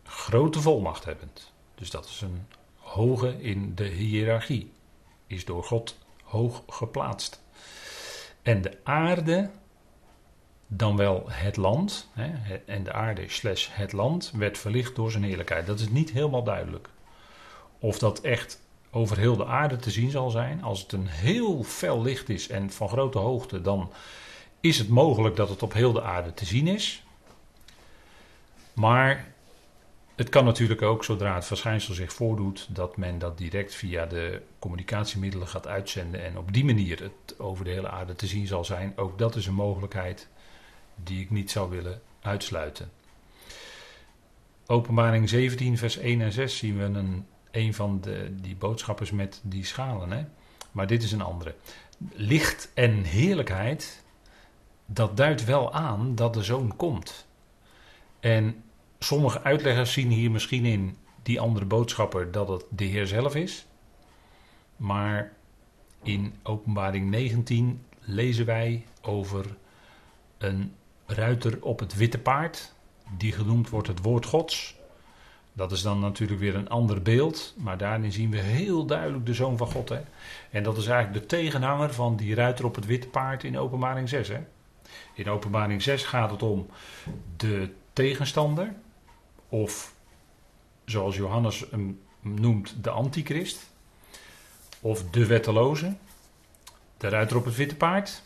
grote 0.03 0.61
volmacht 0.61 1.05
hebbend. 1.05 1.53
Dus 1.75 1.91
dat 1.91 2.05
is 2.05 2.21
een 2.21 2.47
hoge 2.76 3.43
in 3.43 3.75
de 3.75 3.87
hiërarchie, 3.87 4.73
is 5.26 5.45
door 5.45 5.65
God 5.65 5.99
hoog 6.23 6.62
geplaatst. 6.69 7.45
En 8.47 8.62
de 8.62 8.79
aarde, 8.83 9.50
dan 10.67 10.97
wel 10.97 11.25
het 11.29 11.57
land, 11.57 12.09
hè, 12.12 12.57
en 12.67 12.85
de 12.85 12.93
aarde 12.93 13.29
slash 13.29 13.69
het 13.71 13.93
land, 13.93 14.33
werd 14.37 14.59
verlicht 14.59 14.97
door 14.97 15.11
zijn 15.11 15.23
heerlijkheid. 15.23 15.67
Dat 15.67 15.81
is 15.81 15.88
niet 15.88 16.11
helemaal 16.11 16.45
duidelijk. 16.45 16.88
Of 17.79 17.99
dat 17.99 18.21
echt 18.21 18.61
over 18.91 19.19
heel 19.19 19.37
de 19.37 19.47
aarde 19.47 19.76
te 19.76 19.91
zien 19.91 20.11
zal 20.11 20.31
zijn. 20.31 20.62
Als 20.62 20.81
het 20.81 20.93
een 20.93 21.07
heel 21.07 21.62
fel 21.62 22.03
licht 22.03 22.29
is 22.29 22.49
en 22.49 22.71
van 22.71 22.88
grote 22.88 23.19
hoogte, 23.19 23.61
dan 23.61 23.93
is 24.61 24.79
het 24.79 24.88
mogelijk 24.88 25.37
dat 25.37 25.49
het 25.49 25.62
op 25.62 25.73
heel 25.73 25.93
de 25.93 26.03
aarde 26.03 26.35
te 26.35 26.45
zien 26.45 26.67
is. 26.67 27.03
Maar 28.73 29.35
het 30.16 30.28
kan 30.28 30.44
natuurlijk 30.44 30.82
ook, 30.82 31.04
zodra 31.04 31.35
het 31.35 31.44
verschijnsel 31.44 31.94
zich 31.94 32.12
voordoet, 32.12 32.66
dat 32.70 32.96
men 32.96 33.18
dat 33.18 33.38
direct 33.38 33.75
via 33.75 34.06
de 34.06 34.42
communicatiemiddelen 34.58 35.49
gaat 35.49 35.66
uitzenden 35.66 36.25
en 36.25 36.38
op 36.38 36.52
die 36.52 36.64
manier 36.64 37.02
het 37.02 37.38
over 37.38 37.64
de 37.64 37.70
hele 37.70 37.90
aarde 37.90 38.14
te 38.14 38.26
zien 38.26 38.46
zal 38.46 38.64
zijn. 38.64 38.92
Ook 38.96 39.18
dat 39.18 39.37
is 39.37 39.46
een 39.46 39.54
mogelijkheid 39.54 40.28
die 40.94 41.20
ik 41.20 41.30
niet 41.30 41.50
zou 41.50 41.70
willen 41.70 42.00
uitsluiten. 42.20 42.90
Openbaring 44.66 45.28
17, 45.28 45.78
vers 45.78 45.99
1 45.99 46.20
en 46.20 46.32
6 46.32 46.58
zien 46.58 46.76
we 46.76 46.85
een 46.85 47.26
een 47.57 47.74
van 47.74 48.00
de, 48.00 48.35
die 48.40 48.57
boodschappers 48.57 49.11
met 49.11 49.40
die 49.42 49.64
schalen. 49.64 50.11
Hè? 50.11 50.24
Maar 50.72 50.87
dit 50.87 51.02
is 51.02 51.12
een 51.12 51.22
andere. 51.22 51.55
Licht 52.12 52.70
en 52.74 53.02
heerlijkheid, 53.02 54.05
dat 54.87 55.16
duidt 55.16 55.44
wel 55.44 55.72
aan 55.72 56.14
dat 56.14 56.35
de 56.35 56.42
zoon 56.42 56.76
komt. 56.76 57.26
En 58.20 58.64
sommige 59.07 59.42
uitleggers 59.42 59.92
zien 59.92 60.11
hier 60.11 60.31
misschien 60.31 60.64
in 60.64 60.97
die 61.23 61.40
andere 61.40 61.64
boodschapper 61.64 62.33
dat 62.33 62.49
het 62.49 62.64
de 62.69 62.85
Heer 62.85 63.07
zelf 63.07 63.35
is. 63.35 63.66
Maar 64.77 65.33
in 66.03 66.35
Openbaring 66.42 67.11
19 67.11 67.83
lezen 68.01 68.47
wij 68.47 68.85
over 69.03 69.57
een 70.38 70.75
ruiter 71.07 71.62
op 71.62 71.79
het 71.79 71.95
witte 71.95 72.19
paard, 72.19 72.73
die 73.16 73.33
genoemd 73.33 73.69
wordt 73.69 73.88
het 73.88 74.03
woord 74.03 74.27
Gods. 74.27 74.75
Dat 75.53 75.73
is 75.73 75.83
dan 75.83 76.01
natuurlijk 76.01 76.40
weer 76.40 76.55
een 76.55 76.69
ander 76.69 77.03
beeld, 77.03 77.55
maar 77.57 77.79
daarin 77.79 78.12
zien 78.12 78.31
we 78.31 78.38
heel 78.38 78.87
duidelijk 78.87 79.27
de 79.27 79.35
Zoon 79.35 79.57
van 79.57 79.71
God. 79.71 79.88
Hè? 79.88 80.01
En 80.51 80.62
dat 80.62 80.77
is 80.77 80.87
eigenlijk 80.87 81.21
de 81.23 81.37
tegenhanger 81.37 81.95
van 81.95 82.16
die 82.16 82.35
ruiter 82.35 82.64
op 82.64 82.75
het 82.75 82.87
witte 82.87 83.09
paard 83.09 83.45
in 83.45 83.59
Openbaring 83.59 84.09
6. 84.09 84.29
Hè? 84.29 84.38
In 85.14 85.31
Openbaring 85.31 85.83
6 85.83 86.05
gaat 86.05 86.31
het 86.31 86.42
om 86.42 86.66
de 87.37 87.71
tegenstander, 87.92 88.75
of 89.48 89.94
zoals 90.85 91.16
Johannes 91.16 91.64
hem 91.70 92.00
noemt, 92.20 92.74
de 92.85 92.90
antichrist, 92.90 93.70
of 94.80 95.11
de 95.11 95.26
wetteloze, 95.26 95.94
de 96.96 97.09
ruiter 97.09 97.37
op 97.37 97.44
het 97.44 97.56
witte 97.56 97.76
paard, 97.76 98.22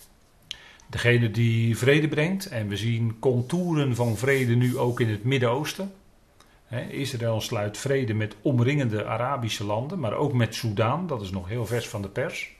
degene 0.87 1.31
die 1.31 1.79
vrede 1.79 2.09
brengt. 2.09 2.47
En 2.47 2.69
we 2.69 2.77
zien 2.77 3.19
contouren 3.19 3.95
van 3.95 4.17
vrede 4.17 4.55
nu 4.55 4.79
ook 4.79 5.01
in 5.01 5.09
het 5.09 5.25
Midden-Oosten. 5.25 5.93
Israël 6.89 7.41
sluit 7.41 7.79
vrede 7.79 8.15
met 8.15 8.37
omringende 8.43 9.07
Arabische 9.07 9.65
landen, 9.65 9.99
maar 9.99 10.13
ook 10.13 10.33
met 10.33 10.55
Soudaan, 10.55 11.07
dat 11.07 11.23
is 11.23 11.31
nog 11.31 11.49
heel 11.49 11.67
vers 11.67 11.89
van 11.89 12.03
de 12.03 12.09
pers. 12.09 12.51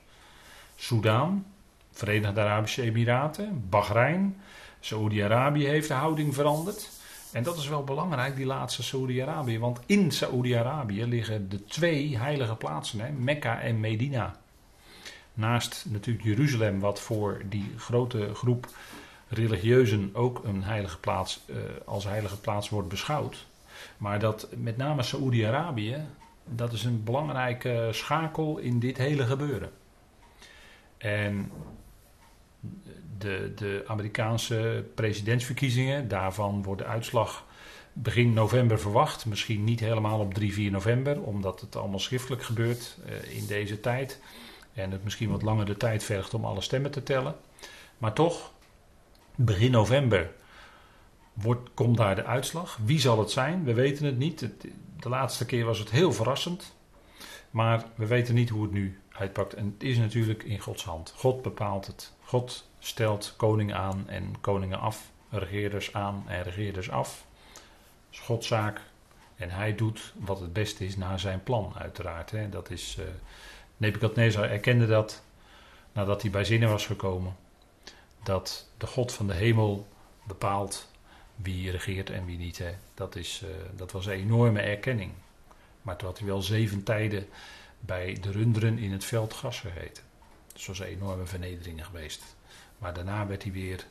Soudaan, 0.77 1.47
Verenigde 1.93 2.41
Arabische 2.41 2.83
Emiraten, 2.83 3.65
Bahrein, 3.69 4.41
Saoedi-Arabië 4.81 5.67
heeft 5.67 5.89
de 5.89 5.95
houding 5.95 6.35
veranderd. 6.35 7.00
En 7.33 7.43
dat 7.43 7.57
is 7.57 7.69
wel 7.69 7.85
belangrijk, 7.85 8.37
die 8.37 8.47
laatste 8.47 8.83
Saoedi-Arabië, 8.83 9.59
want 9.59 9.81
in 9.87 10.11
Saoedi-Arabië 10.11 11.05
liggen 11.05 11.49
de 11.49 11.65
twee 11.65 12.19
heilige 12.19 12.55
plaatsen, 12.55 13.01
hè, 13.01 13.11
Mekka 13.11 13.61
en 13.61 13.81
Medina. 13.81 14.37
Naast 15.35 15.85
natuurlijk 15.89 16.25
Jeruzalem, 16.25 16.81
wat 16.81 17.01
voor 17.01 17.43
die 17.49 17.73
grote 17.77 18.35
groep 18.35 18.69
religieuzen 19.29 20.11
ook 20.13 20.45
een 20.45 20.63
heilige 20.63 20.99
plaats, 20.99 21.45
eh, 21.47 21.57
als 21.85 22.05
heilige 22.05 22.41
plaats 22.41 22.69
wordt 22.69 22.89
beschouwd. 22.89 23.47
Maar 23.97 24.19
dat 24.19 24.49
met 24.57 24.77
name 24.77 25.03
Saoedi-Arabië, 25.03 26.07
dat 26.45 26.73
is 26.73 26.85
een 26.85 27.05
belangrijke 27.05 27.89
schakel 27.93 28.59
in 28.59 28.79
dit 28.79 28.97
hele 28.97 29.27
gebeuren. 29.27 29.71
En 30.99 31.51
de, 33.21 33.53
de 33.55 33.85
Amerikaanse 33.87 34.85
presidentsverkiezingen, 34.95 36.09
daarvan 36.09 36.63
wordt 36.63 36.83
de 36.83 36.89
uitslag 36.89 37.45
begin 37.93 38.33
november 38.33 38.81
verwacht. 38.81 39.27
Misschien 39.27 39.65
niet 39.65 39.81
helemaal 39.81 40.21
op 40.21 40.35
3, 40.35 40.53
4 40.53 40.71
november, 40.71 41.23
omdat 41.23 41.61
het 41.61 41.77
allemaal 41.77 41.99
schriftelijk 41.99 42.43
gebeurt 42.43 42.99
uh, 43.07 43.37
in 43.37 43.47
deze 43.47 43.81
tijd. 43.81 44.21
En 44.73 44.91
het 44.91 45.05
misschien 45.05 45.31
wat 45.31 45.43
langer 45.43 45.67
de 45.67 45.77
tijd 45.77 46.05
vergt 46.05 46.35
om 46.35 46.45
alle 46.45 46.61
stemmen 46.61 46.91
te 46.91 47.03
tellen. 47.03 47.35
Maar 47.99 48.13
toch, 48.13 48.53
begin 49.35 49.71
november 49.71 50.33
wordt, 51.33 51.71
komt 51.75 51.97
daar 51.97 52.15
de 52.15 52.25
uitslag. 52.25 52.79
Wie 52.85 53.01
zal 53.01 53.19
het 53.19 53.31
zijn? 53.31 53.65
We 53.65 53.75
weten 53.75 54.07
het 54.07 54.19
niet. 54.19 54.49
de 54.97 55.09
laatste 55.09 55.47
keer 55.47 55.65
was 55.65 55.79
het 55.79 55.91
heel 55.91 56.13
verrassend. 56.13 56.75
Maar 57.51 57.85
we 57.95 58.07
weten 58.07 58.35
niet 58.35 58.49
hoe 58.49 58.63
het 58.63 58.73
nu 58.73 59.01
uitpakt. 59.13 59.55
En 59.55 59.65
het 59.65 59.83
is 59.83 59.99
natuurlijk 59.99 60.43
in 60.43 60.59
Gods 60.59 60.85
hand. 60.85 61.15
God 61.17 61.43
bepaalt 61.43 61.87
het. 61.87 62.13
God 62.21 62.70
stelt 62.81 63.35
koningen 63.37 63.77
aan 63.77 64.09
en 64.09 64.41
koningen 64.41 64.79
af. 64.79 65.11
Regeerders 65.31 65.93
aan 65.93 66.25
en 66.27 66.43
regeerders 66.43 66.91
af. 66.91 67.25
Dat 67.53 67.63
is 68.11 68.19
Gods 68.19 68.47
zaak. 68.47 68.81
En 69.37 69.51
hij 69.51 69.75
doet 69.75 70.13
wat 70.17 70.41
het 70.41 70.53
beste 70.53 70.85
is 70.85 70.97
naar 70.97 71.21
zijn 71.21 71.43
plan, 71.43 71.73
uiteraard. 71.79 72.31
Hè. 72.31 72.49
Dat 72.49 72.71
is. 72.71 72.97
Uh, 72.99 73.05
Nebukadnezar 73.81 74.51
erkende 74.51 74.87
dat 74.87 75.23
nadat 75.93 76.23
hij 76.23 76.31
bij 76.31 76.45
zinnen 76.45 76.69
was 76.69 76.87
gekomen. 76.87 77.37
Dat 78.23 78.69
de 78.77 78.87
God 78.87 79.13
van 79.13 79.27
de 79.27 79.35
hemel 79.35 79.89
bepaalt 80.23 80.89
wie 81.37 81.71
regeert 81.71 82.11
en 82.11 82.25
wie 82.25 82.39
niet. 82.39 82.59
Hè. 82.59 82.75
Dat, 82.95 83.17
is, 83.17 83.43
uh, 83.45 83.51
dat 83.77 83.93
was 83.93 84.07
een 84.07 84.13
enorme 84.13 84.61
erkenning. 84.61 85.13
Maar 85.83 85.97
toen 85.97 86.09
had 86.09 86.19
hij 86.19 86.27
wel 86.27 86.43
zeven 86.43 86.83
tijden 86.83 87.29
bij 87.79 88.19
de 88.21 88.31
runderen 88.31 88.79
in 88.79 88.93
het 88.93 89.05
veld 89.05 89.35
gas 89.35 89.61
gegeten. 89.61 90.03
Dus 90.53 90.67
dat 90.67 90.77
was 90.77 90.87
een 90.87 90.95
enorme 90.95 91.27
vernedering 91.27 91.87
geweest. 91.87 92.37
Maar 92.81 92.95
daarna 92.95 93.27
werd 93.27 93.43
hij 93.43 93.53
weer 93.53 93.87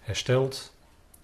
hersteld. 0.00 0.74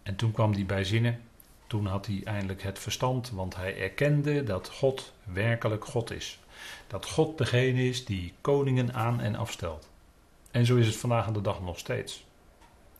En 0.02 0.16
toen 0.16 0.32
kwam 0.32 0.52
hij 0.52 0.66
bij 0.66 0.84
zinnen. 0.84 1.20
Toen 1.66 1.86
had 1.86 2.06
hij 2.06 2.20
eindelijk 2.24 2.62
het 2.62 2.78
verstand, 2.78 3.30
want 3.30 3.56
hij 3.56 3.80
erkende 3.80 4.44
dat 4.44 4.68
God 4.68 5.12
werkelijk 5.24 5.84
God 5.84 6.10
is. 6.10 6.38
Dat 6.86 7.06
God 7.06 7.38
degene 7.38 7.88
is 7.88 8.04
die 8.04 8.32
koningen 8.40 8.94
aan 8.94 9.20
en 9.20 9.34
afstelt. 9.34 9.88
En 10.50 10.66
zo 10.66 10.76
is 10.76 10.86
het 10.86 10.96
vandaag 10.96 11.26
aan 11.26 11.32
de 11.32 11.40
dag 11.40 11.60
nog 11.60 11.78
steeds. 11.78 12.24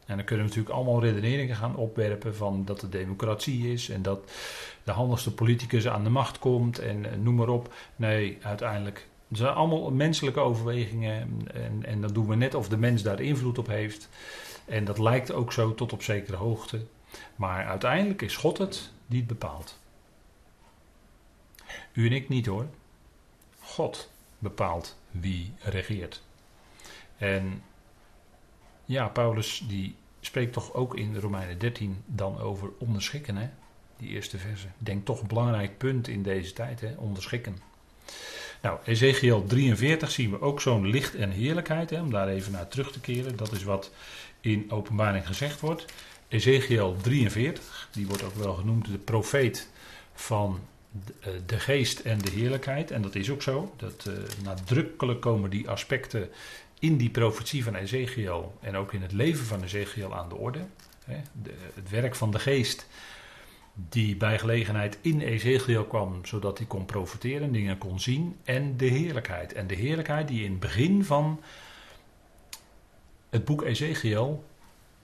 En 0.07 0.17
dan 0.17 0.25
kunnen 0.25 0.47
we 0.47 0.51
natuurlijk 0.51 0.77
allemaal 0.77 1.03
redeneringen 1.03 1.57
gaan 1.57 1.77
opwerpen 1.77 2.37
van 2.37 2.65
dat 2.65 2.81
het 2.81 2.93
democratie 2.93 3.73
is 3.73 3.89
en 3.89 4.03
dat 4.03 4.31
de 4.85 4.93
handigste 4.93 5.35
politicus 5.35 5.89
aan 5.89 6.05
de 6.05 6.11
macht 6.11 6.39
komt 6.39 6.79
en 6.79 7.23
noem 7.23 7.35
maar 7.35 7.49
op. 7.49 7.75
Nee, 7.97 8.39
uiteindelijk 8.43 9.07
het 9.31 9.39
zijn 9.39 9.55
allemaal 9.55 9.91
menselijke 9.91 10.41
overwegingen 10.41 11.47
en, 11.53 11.85
en 11.85 12.01
dan 12.01 12.13
doen 12.13 12.27
we 12.27 12.35
net 12.35 12.55
of 12.55 12.69
de 12.69 12.77
mens 12.77 13.03
daar 13.03 13.21
invloed 13.21 13.59
op 13.59 13.67
heeft. 13.67 14.09
En 14.65 14.85
dat 14.85 14.99
lijkt 14.99 15.33
ook 15.33 15.53
zo 15.53 15.75
tot 15.75 15.93
op 15.93 16.03
zekere 16.03 16.37
hoogte. 16.37 16.87
Maar 17.37 17.67
uiteindelijk 17.67 18.23
is 18.23 18.37
God 18.37 18.59
het 18.59 18.91
die 19.07 19.19
het 19.19 19.29
bepaalt. 19.29 19.79
U 21.93 22.07
en 22.07 22.13
ik 22.13 22.29
niet 22.29 22.47
hoor. 22.47 22.67
God 23.61 24.11
bepaalt 24.39 24.99
wie 25.11 25.53
regeert. 25.59 26.23
En 27.17 27.63
ja, 28.85 29.09
Paulus 29.09 29.65
die 29.69 29.97
spreekt 30.21 30.53
toch 30.53 30.75
ook 30.75 30.97
in 30.97 31.17
Romeinen 31.17 31.59
13 31.59 32.03
dan 32.07 32.39
over 32.39 32.71
onderschikken, 32.79 33.37
hè? 33.37 33.49
die 33.97 34.09
eerste 34.09 34.39
verse. 34.39 34.67
Denk 34.79 35.05
toch 35.05 35.21
een 35.21 35.27
belangrijk 35.27 35.79
punt 35.79 36.09
in 36.09 36.23
deze 36.23 36.53
tijd, 36.53 36.81
hè? 36.81 36.95
onderschikken. 36.97 37.59
Nou, 38.61 38.79
Ezekiel 38.85 39.45
43 39.47 40.11
zien 40.11 40.31
we 40.31 40.41
ook 40.41 40.61
zo'n 40.61 40.87
licht 40.87 41.15
en 41.15 41.31
heerlijkheid, 41.31 41.91
hè? 41.91 42.01
om 42.01 42.11
daar 42.11 42.29
even 42.29 42.53
naar 42.53 42.69
terug 42.69 42.93
te 42.93 43.01
keren. 43.01 43.37
Dat 43.37 43.53
is 43.53 43.63
wat 43.63 43.91
in 44.41 44.71
openbaring 44.71 45.27
gezegd 45.27 45.61
wordt. 45.61 45.85
Ezekiel 46.29 46.97
43, 47.03 47.89
die 47.93 48.07
wordt 48.07 48.23
ook 48.23 48.35
wel 48.35 48.55
genoemd 48.55 48.87
de 48.87 48.99
profeet 48.99 49.69
van 50.15 50.61
eh, 51.21 51.33
de 51.47 51.61
geest 51.61 51.99
en 51.99 52.19
de 52.19 52.31
heerlijkheid. 52.31 52.91
En 52.91 53.03
dat 53.03 53.15
is 53.15 53.31
ook 53.31 53.43
zo. 53.43 53.75
Dat, 53.77 54.05
uh, 54.09 54.15
nadrukkelijk 54.45 55.21
komen 55.21 55.51
die 55.51 55.69
aspecten 55.69 56.29
in 56.79 56.97
die 56.97 57.11
profetie 57.11 57.65
van 57.65 57.75
Ezekiel 57.75 58.59
en 58.61 58.77
ook 58.77 58.93
in 58.93 59.03
het 59.03 59.13
leven 59.13 59.45
van 59.45 59.63
Ezekiel 59.63 60.15
aan 60.15 60.29
de 60.29 60.37
orde. 60.37 60.61
De, 61.43 61.55
het 61.75 61.91
werk 61.91 62.15
van 62.15 62.31
de 62.31 62.39
geest 62.39 62.87
die 63.75 64.17
bij 64.17 64.39
gelegenheid 64.39 64.99
in 65.01 65.21
Ezekiel 65.21 65.85
kwam, 65.85 66.25
zodat 66.25 66.59
hij 66.59 66.67
kon 66.67 66.85
profiteren, 66.85 67.53
dingen 67.53 67.79
kon 67.79 68.01
zien. 68.01 68.37
En 68.45 68.77
de 68.77 68.87
heerlijkheid. 68.87 69.53
En 69.53 69.67
de 69.67 69.75
heerlijkheid 69.75 70.29
die 70.29 70.45
in 70.45 70.51
het 70.51 70.61
begin 70.61 71.05
van 71.05 71.41
het 73.31 73.45
boek 73.45 73.63
Ezekiel 73.63 74.45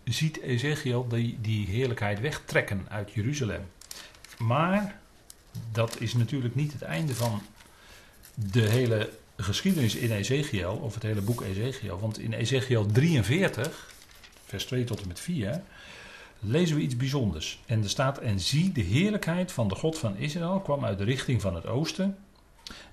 ziet 0.05 0.40
Ezekiel 0.40 1.09
die, 1.09 1.38
die 1.40 1.66
heerlijkheid 1.66 2.20
wegtrekken 2.20 2.87
uit 2.88 3.12
Jeruzalem. 3.12 3.62
Maar 4.38 5.00
dat 5.72 6.00
is 6.00 6.14
natuurlijk 6.14 6.55
niet 6.55 6.72
het 6.72 6.83
einde 6.83 7.14
van 7.14 7.42
de 8.35 8.68
hele 8.68 9.11
geschiedenis 9.37 9.94
in 9.94 10.12
Ezekiel, 10.12 10.72
of 10.72 10.94
het 10.94 11.02
hele 11.02 11.20
boek 11.20 11.40
Ezekiel. 11.42 11.98
Want 11.98 12.18
in 12.18 12.33
Ezekiel 12.33 12.87
43, 12.87 13.94
vers 14.44 14.64
2 14.64 14.85
tot 14.85 15.00
en 15.00 15.09
met 15.09 15.20
4, 15.20 15.62
lezen 16.40 16.77
we 16.77 16.83
iets 16.83 16.96
bijzonders. 16.96 17.62
En 17.66 17.83
er 17.83 17.88
staat: 17.88 18.18
En 18.18 18.40
zie, 18.40 18.72
de 18.72 18.81
heerlijkheid 18.81 19.53
van 19.53 19.68
de 19.68 19.75
God 19.75 19.99
van 19.99 20.16
Israël 20.16 20.61
kwam 20.61 20.85
uit 20.85 20.99
de 20.99 21.05
richting 21.05 21.40
van 21.40 21.55
het 21.55 21.66
oosten. 21.66 22.18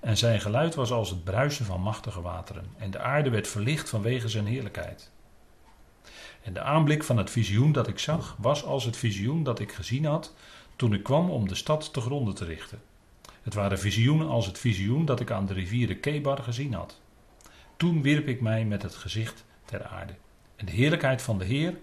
En 0.00 0.16
zijn 0.16 0.40
geluid 0.40 0.74
was 0.74 0.90
als 0.90 1.10
het 1.10 1.24
bruisen 1.24 1.64
van 1.64 1.80
machtige 1.80 2.20
wateren. 2.20 2.66
En 2.78 2.90
de 2.90 2.98
aarde 2.98 3.30
werd 3.30 3.48
verlicht 3.48 3.88
vanwege 3.88 4.28
zijn 4.28 4.46
heerlijkheid. 4.46 5.10
En 6.42 6.52
de 6.52 6.60
aanblik 6.60 7.04
van 7.04 7.16
het 7.16 7.30
visioen 7.30 7.72
dat 7.72 7.88
ik 7.88 7.98
zag, 7.98 8.36
was 8.38 8.64
als 8.64 8.84
het 8.84 8.96
visioen 8.96 9.42
dat 9.42 9.60
ik 9.60 9.72
gezien 9.72 10.04
had 10.04 10.34
toen 10.76 10.94
ik 10.94 11.02
kwam 11.02 11.30
om 11.30 11.48
de 11.48 11.54
stad 11.54 11.92
te 11.92 12.00
gronden 12.00 12.34
te 12.34 12.44
richten. 12.44 12.82
Het 13.42 13.54
waren 13.54 13.78
visioenen 13.78 14.28
als 14.28 14.46
het 14.46 14.58
visioen 14.58 15.04
dat 15.04 15.20
ik 15.20 15.30
aan 15.30 15.46
de 15.46 15.52
rivieren 15.52 16.00
Kebar 16.00 16.38
gezien 16.38 16.74
had. 16.74 17.00
Toen 17.76 18.02
wierp 18.02 18.28
ik 18.28 18.40
mij 18.40 18.64
met 18.64 18.82
het 18.82 18.94
gezicht 18.94 19.44
ter 19.64 19.84
aarde. 19.86 20.14
En 20.56 20.66
de 20.66 20.72
heerlijkheid 20.72 21.22
van 21.22 21.38
de 21.38 21.44
Heer, 21.44 21.74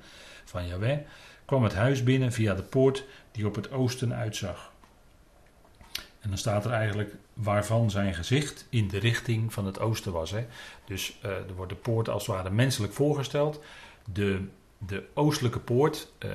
van 0.45 0.67
Yahweh, 0.67 0.97
kwam 1.51 1.63
het 1.63 1.73
huis 1.73 2.03
binnen 2.03 2.31
via 2.31 2.53
de 2.53 2.63
poort 2.63 3.05
die 3.31 3.45
op 3.45 3.55
het 3.55 3.71
oosten 3.71 4.15
uitzag. 4.15 4.71
En 6.19 6.29
dan 6.29 6.37
staat 6.37 6.65
er 6.65 6.71
eigenlijk 6.71 7.15
waarvan 7.33 7.89
zijn 7.89 8.13
gezicht 8.13 8.67
in 8.69 8.87
de 8.87 8.97
richting 8.97 9.53
van 9.53 9.65
het 9.65 9.79
oosten 9.79 10.11
was. 10.11 10.31
Hè. 10.31 10.45
Dus 10.85 11.17
uh, 11.25 11.31
er 11.31 11.55
wordt 11.55 11.71
de 11.71 11.77
poort 11.77 12.09
als 12.09 12.27
het 12.27 12.35
ware 12.35 12.49
menselijk 12.49 12.93
voorgesteld. 12.93 13.61
De, 14.13 14.47
de 14.77 15.03
oostelijke 15.13 15.59
poort, 15.59 16.11
uh, 16.25 16.31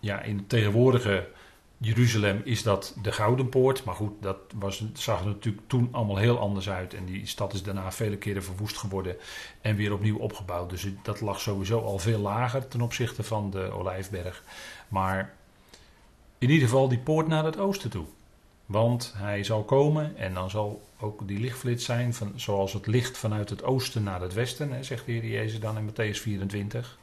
ja, 0.00 0.20
in 0.20 0.36
de 0.36 0.46
tegenwoordige 0.46 1.28
Jeruzalem 1.78 2.40
is 2.44 2.62
dat 2.62 2.96
de 3.02 3.12
Gouden 3.12 3.48
Poort. 3.48 3.84
Maar 3.84 3.94
goed, 3.94 4.12
dat 4.20 4.36
was, 4.54 4.84
zag 4.92 5.20
er 5.20 5.26
natuurlijk 5.26 5.68
toen 5.68 5.88
allemaal 5.90 6.16
heel 6.16 6.38
anders 6.38 6.70
uit. 6.70 6.94
En 6.94 7.04
die 7.04 7.26
stad 7.26 7.54
is 7.54 7.62
daarna 7.62 7.92
vele 7.92 8.16
keren 8.16 8.44
verwoest 8.44 8.76
geworden 8.76 9.16
en 9.60 9.76
weer 9.76 9.92
opnieuw 9.92 10.18
opgebouwd. 10.18 10.70
Dus 10.70 10.86
dat 11.02 11.20
lag 11.20 11.40
sowieso 11.40 11.80
al 11.80 11.98
veel 11.98 12.18
lager 12.18 12.68
ten 12.68 12.80
opzichte 12.80 13.22
van 13.22 13.50
de 13.50 13.70
Olijfberg. 13.70 14.42
Maar 14.88 15.34
in 16.38 16.50
ieder 16.50 16.68
geval 16.68 16.88
die 16.88 16.98
poort 16.98 17.26
naar 17.28 17.44
het 17.44 17.58
oosten 17.58 17.90
toe. 17.90 18.06
Want 18.66 19.12
hij 19.16 19.44
zal 19.44 19.64
komen 19.64 20.16
en 20.16 20.34
dan 20.34 20.50
zal 20.50 20.82
ook 21.00 21.28
die 21.28 21.40
lichtflits 21.40 21.84
zijn, 21.84 22.14
van, 22.14 22.32
zoals 22.36 22.72
het 22.72 22.86
licht 22.86 23.18
vanuit 23.18 23.50
het 23.50 23.62
oosten 23.62 24.02
naar 24.02 24.20
het 24.20 24.34
westen, 24.34 24.72
hè, 24.72 24.82
zegt 24.82 25.06
de 25.06 25.12
Heer 25.12 25.26
Jezus 25.26 25.60
dan 25.60 25.78
in 25.78 25.90
Matthäus 25.90 26.20
24. 26.20 26.98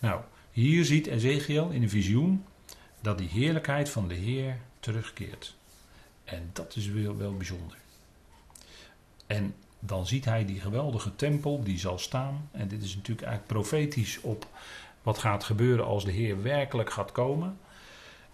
Nou, 0.00 0.20
hier 0.50 0.84
ziet 0.84 1.06
Ezekiel 1.06 1.70
in 1.70 1.82
een 1.82 1.90
visioen 1.90 2.44
dat 3.00 3.18
die 3.18 3.28
heerlijkheid 3.28 3.90
van 3.90 4.08
de 4.08 4.14
Heer 4.14 4.56
terugkeert. 4.80 5.56
En 6.24 6.50
dat 6.52 6.76
is 6.76 6.88
wel, 6.88 7.16
wel 7.16 7.36
bijzonder. 7.36 7.76
En 9.26 9.54
dan 9.78 10.06
ziet 10.06 10.24
hij 10.24 10.44
die 10.44 10.60
geweldige 10.60 11.16
tempel 11.16 11.62
die 11.62 11.78
zal 11.78 11.98
staan. 11.98 12.48
En 12.50 12.68
dit 12.68 12.82
is 12.82 12.94
natuurlijk 12.94 13.26
eigenlijk 13.26 13.52
profetisch 13.52 14.20
op 14.20 14.46
wat 15.02 15.18
gaat 15.18 15.44
gebeuren 15.44 15.84
als 15.84 16.04
de 16.04 16.12
Heer 16.12 16.42
werkelijk 16.42 16.90
gaat 16.90 17.12
komen. 17.12 17.58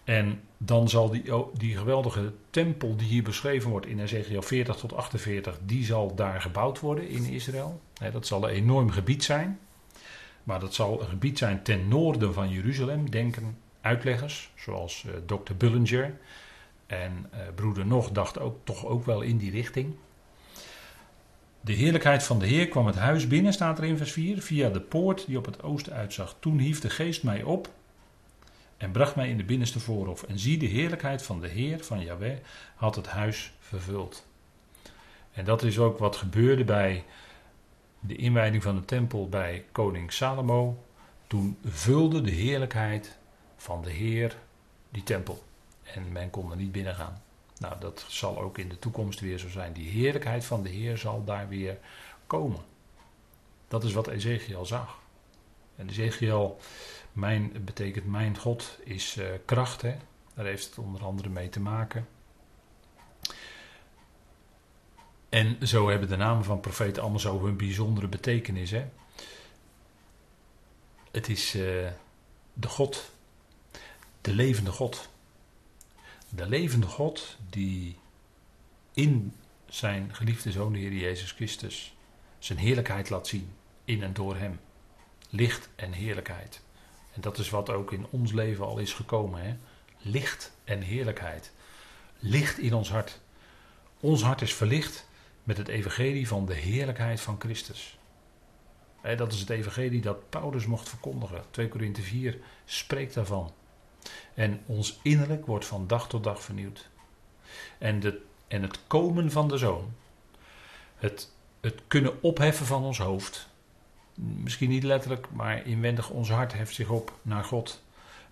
En 0.05 0.41
dan 0.59 0.89
zal 0.89 1.11
die, 1.11 1.33
die 1.53 1.77
geweldige 1.77 2.33
tempel 2.51 2.97
die 2.97 3.07
hier 3.07 3.23
beschreven 3.23 3.71
wordt 3.71 3.87
in 3.87 4.01
Ezekiel 4.01 4.43
40 4.43 4.77
tot 4.77 4.95
48, 4.95 5.59
die 5.65 5.85
zal 5.85 6.15
daar 6.15 6.41
gebouwd 6.41 6.81
worden 6.81 7.09
in 7.09 7.25
Israël. 7.25 7.81
Dat 8.13 8.27
zal 8.27 8.43
een 8.43 8.55
enorm 8.55 8.91
gebied 8.91 9.25
zijn. 9.25 9.59
Maar 10.43 10.61
dat 10.61 10.75
zal 10.75 11.01
een 11.01 11.09
gebied 11.09 11.39
zijn 11.39 11.63
ten 11.63 11.89
noorden 11.89 12.35
van 12.35 12.51
Jeruzalem. 12.51 13.11
Denken 13.11 13.59
uitleggers, 13.87 14.51
zoals 14.55 15.05
uh, 15.07 15.13
Dr. 15.27 15.55
Bullinger. 15.57 16.15
En 16.87 17.31
uh, 17.35 17.41
broeder 17.55 17.87
Nog 17.87 18.11
dacht 18.11 18.39
ook, 18.39 18.59
toch 18.65 18.87
ook 18.87 19.05
wel 19.05 19.21
in 19.21 19.37
die 19.37 19.51
richting. 19.51 19.95
De 21.61 21.73
heerlijkheid 21.73 22.23
van 22.23 22.39
de 22.39 22.47
Heer 22.47 22.69
kwam 22.69 22.87
het 22.87 22.97
huis 22.97 23.27
binnen, 23.27 23.53
staat 23.53 23.79
er 23.79 23.85
in 23.85 23.97
vers 23.97 24.13
4, 24.13 24.43
via 24.43 24.69
de 24.69 24.81
poort 24.81 25.27
die 25.27 25.39
op 25.39 25.45
het 25.45 25.63
oosten 25.63 25.93
uitzag. 25.93 26.37
Toen 26.39 26.59
hief 26.59 26.81
de 26.81 26.91
geest 26.91 27.23
mij 27.23 27.43
op 27.43 27.69
en 28.77 28.91
bracht 28.91 29.17
mij 29.17 29.29
in 29.29 29.37
de 29.37 29.45
binnenste 29.45 29.81
voorhof. 29.81 30.23
En 30.23 30.39
zie, 30.39 30.59
de 30.59 30.67
heerlijkheid 30.67 31.23
van 31.23 31.41
de 31.41 31.49
Heer, 31.49 31.85
van 31.85 32.01
Yahweh, 32.01 32.37
had 32.75 32.95
het 32.95 33.07
huis 33.07 33.53
vervuld. 33.59 34.27
En 35.33 35.45
dat 35.45 35.63
is 35.63 35.79
ook 35.79 35.99
wat 35.99 36.17
gebeurde 36.17 36.65
bij 36.65 37.05
de 38.01 38.17
inwijding 38.17 38.63
van 38.63 38.75
de 38.75 38.85
tempel 38.85 39.29
bij 39.29 39.65
koning 39.73 40.13
Salomo. 40.13 40.85
Toen 41.27 41.59
vulde 41.65 42.21
de 42.21 42.31
heerlijkheid 42.31 43.19
van 43.57 43.83
de 43.83 43.91
Heer 43.91 44.37
die 44.91 45.03
tempel. 45.03 45.43
En 45.83 46.13
men 46.13 46.31
kon 46.31 46.51
er 46.51 46.57
niet 46.57 46.73
binnen 46.73 46.95
gaan. 46.95 47.23
Nou, 47.59 47.75
dat 47.81 48.05
zal 48.09 48.41
ook 48.41 48.59
in 48.59 48.69
de 48.69 48.79
toekomst 48.79 49.21
weer 49.21 49.39
zo 49.39 49.49
zijn. 49.49 49.73
Die 49.73 49.91
heerlijkheid 49.91 50.45
van 50.45 50.63
de 50.63 50.69
Heer 50.69 50.99
zal 50.99 51.25
daar 51.25 51.49
weer 51.49 51.79
komen. 52.27 52.61
Dat 53.69 53.85
is 53.85 53.93
wat 53.93 54.07
Ezekiel 54.09 54.67
zag. 54.67 54.99
En 55.77 55.89
Ezekiel, 55.89 56.61
mijn, 57.13 57.65
betekent 57.65 58.07
mijn 58.07 58.39
God, 58.39 58.79
is 58.85 59.17
uh, 59.17 59.27
kracht. 59.45 59.83
Hè? 59.83 59.97
Daar 60.35 60.45
heeft 60.45 60.67
het 60.67 60.79
onder 60.79 61.05
andere 61.05 61.29
mee 61.29 61.49
te 61.49 61.61
maken. 61.61 62.09
En 65.29 65.69
zo 65.69 65.89
hebben 65.89 66.09
de 66.09 66.17
namen 66.17 66.45
van 66.45 66.61
profeten 66.61 67.03
allemaal 67.03 67.21
zo 67.21 67.45
hun 67.45 67.57
bijzondere 67.57 68.09
betekenis. 68.09 68.71
Hè? 68.71 68.85
Het 71.11 71.29
is 71.29 71.55
uh, 71.55 71.89
de 72.53 72.69
God 72.69 73.11
de 74.27 74.35
levende 74.35 74.71
God. 74.71 75.09
De 76.29 76.49
levende 76.49 76.87
God 76.87 77.37
die 77.51 77.99
in 78.95 79.33
zijn 79.67 80.15
geliefde 80.15 80.53
zoon, 80.53 80.73
de 80.73 80.79
Heer 80.79 80.93
Jezus 80.93 81.33
Christus, 81.33 81.97
zijn 82.39 82.59
heerlijkheid 82.59 83.11
laat 83.11 83.27
zien. 83.27 83.51
In 83.85 84.03
en 84.03 84.13
door 84.13 84.37
hem. 84.37 84.61
Licht 85.31 85.69
en 85.77 85.93
heerlijkheid. 85.93 86.63
En 87.13 87.21
dat 87.21 87.39
is 87.39 87.51
wat 87.51 87.71
ook 87.71 87.93
in 87.93 88.07
ons 88.11 88.33
leven 88.33 88.67
al 88.67 88.79
is 88.79 88.93
gekomen. 88.93 89.43
Hè? 89.43 89.57
Licht 89.99 90.53
en 90.65 90.81
heerlijkheid. 90.81 91.53
Licht 92.19 92.59
in 92.59 92.75
ons 92.75 92.91
hart. 92.91 93.21
Ons 94.01 94.23
hart 94.23 94.43
is 94.43 94.55
verlicht 94.55 95.09
met 95.43 95.57
het 95.57 95.69
evangelie 95.69 96.29
van 96.29 96.47
de 96.47 96.55
heerlijkheid 96.55 97.21
van 97.21 97.37
Christus. 97.39 97.99
Dat 99.17 99.33
is 99.33 99.41
het 99.41 99.51
evangelie 99.51 100.01
dat 100.01 100.31
Paulus 100.31 100.67
mocht 100.67 100.89
verkondigen. 100.89 101.45
2 101.51 101.69
Korinthe 101.69 102.03
4 102.03 102.39
spreekt 102.65 103.15
daarvan. 103.15 103.53
En 104.35 104.61
ons 104.67 104.99
innerlijk 105.03 105.47
wordt 105.47 105.67
van 105.67 105.87
dag 105.87 106.09
tot 106.09 106.25
dag 106.25 106.43
vernieuwd. 106.43 106.89
En, 107.79 108.03
en 108.49 108.63
het 108.63 108.79
komen 108.87 109.31
van 109.31 109.49
de 109.49 109.57
zoon, 109.57 109.93
het, 110.97 111.33
het 111.61 111.81
kunnen 111.87 112.23
opheffen 112.23 112.67
van 112.67 112.85
ons 112.85 112.99
hoofd, 112.99 113.49
Misschien 114.17 114.69
niet 114.69 114.83
letterlijk, 114.83 115.27
maar 115.31 115.67
inwendig 115.67 116.11
ons 116.11 116.31
hart 116.31 116.53
heft 116.53 116.75
zich 116.75 116.89
op 116.89 117.13
naar 117.23 117.45
God, 117.45 117.83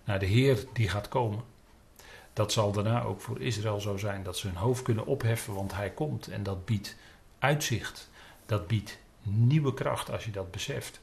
naar 0.03 0.19
de 0.19 0.25
Heer 0.25 0.65
die 0.73 0.89
gaat 0.89 1.07
komen. 1.07 1.43
Dat 2.33 2.51
zal 2.51 2.71
daarna 2.71 3.03
ook 3.03 3.21
voor 3.21 3.41
Israël 3.41 3.79
zo 3.79 3.97
zijn 3.97 4.23
dat 4.23 4.37
ze 4.37 4.47
hun 4.47 4.55
hoofd 4.55 4.81
kunnen 4.81 5.05
opheffen, 5.05 5.53
want 5.53 5.73
Hij 5.73 5.89
komt. 5.89 6.27
En 6.27 6.43
dat 6.43 6.65
biedt 6.65 6.95
uitzicht, 7.39 8.09
dat 8.45 8.67
biedt 8.67 8.97
nieuwe 9.21 9.73
kracht 9.73 10.11
als 10.11 10.25
je 10.25 10.31
dat 10.31 10.51
beseft. 10.51 11.01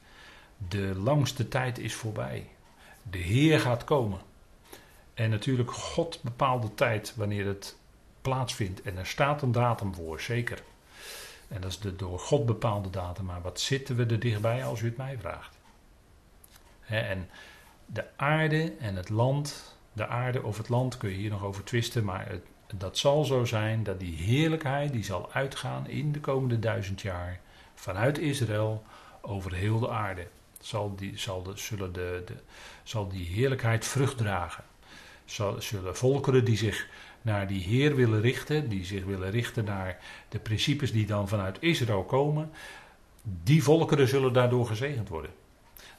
De 0.67 0.93
langste 0.95 1.47
tijd 1.47 1.77
is 1.77 1.93
voorbij. 1.93 2.49
De 3.09 3.17
Heer 3.17 3.59
gaat 3.59 3.83
komen. 3.83 4.19
En 5.13 5.29
natuurlijk, 5.29 5.71
God 5.71 6.19
bepaalt 6.21 6.61
de 6.61 6.73
tijd 6.75 7.13
wanneer 7.15 7.45
het 7.45 7.77
plaatsvindt. 8.21 8.81
En 8.81 8.97
er 8.97 9.05
staat 9.05 9.41
een 9.41 9.51
datum 9.51 9.95
voor, 9.95 10.21
zeker. 10.21 10.63
En 11.47 11.61
dat 11.61 11.71
is 11.71 11.79
de 11.79 11.95
door 11.95 12.19
God 12.19 12.45
bepaalde 12.45 12.89
datum. 12.89 13.25
Maar 13.25 13.41
wat 13.41 13.59
zitten 13.59 13.95
we 13.95 14.05
er 14.05 14.19
dichtbij 14.19 14.65
als 14.65 14.81
u 14.81 14.85
het 14.85 14.97
mij 14.97 15.17
vraagt? 15.19 15.61
en 16.87 17.29
de 17.85 18.05
aarde 18.15 18.73
en 18.79 18.95
het 18.95 19.09
land, 19.09 19.75
de 19.93 20.07
aarde 20.07 20.43
of 20.43 20.57
het 20.57 20.69
land 20.69 20.97
kun 20.97 21.09
je 21.09 21.15
hier 21.15 21.29
nog 21.29 21.43
over 21.43 21.63
twisten. 21.63 22.03
Maar 22.03 22.39
dat 22.75 22.97
zal 22.97 23.23
zo 23.23 23.45
zijn 23.45 23.83
dat 23.83 23.99
die 23.99 24.15
heerlijkheid 24.15 24.91
die 24.91 25.03
zal 25.03 25.31
uitgaan 25.31 25.87
in 25.87 26.11
de 26.11 26.19
komende 26.19 26.59
duizend 26.59 27.01
jaar 27.01 27.39
vanuit 27.75 28.17
Israël 28.17 28.83
over 29.21 29.53
heel 29.53 29.79
de 29.79 29.89
aarde. 29.89 30.27
Zal 30.59 30.95
die, 30.95 31.17
zal 31.17 31.43
de, 31.43 31.57
zullen 31.57 31.93
de, 31.93 32.23
de, 32.25 32.35
zal 32.83 33.07
die 33.07 33.25
heerlijkheid 33.25 33.85
vrucht 33.85 34.17
dragen. 34.17 34.63
Zullen 35.25 35.95
volkeren 35.97 36.45
die 36.45 36.57
zich 36.57 36.87
naar 37.21 37.47
die 37.47 37.61
Heer 37.61 37.95
willen 37.95 38.21
richten, 38.21 38.69
die 38.69 38.85
zich 38.85 39.05
willen 39.05 39.31
richten 39.31 39.65
naar 39.65 39.97
de 40.29 40.39
principes 40.39 40.91
die 40.91 41.05
dan 41.05 41.27
vanuit 41.27 41.57
Israël 41.59 42.03
komen, 42.03 42.51
die 43.23 43.63
volkeren 43.63 44.07
zullen 44.07 44.33
daardoor 44.33 44.67
gezegend 44.67 45.09
worden. 45.09 45.31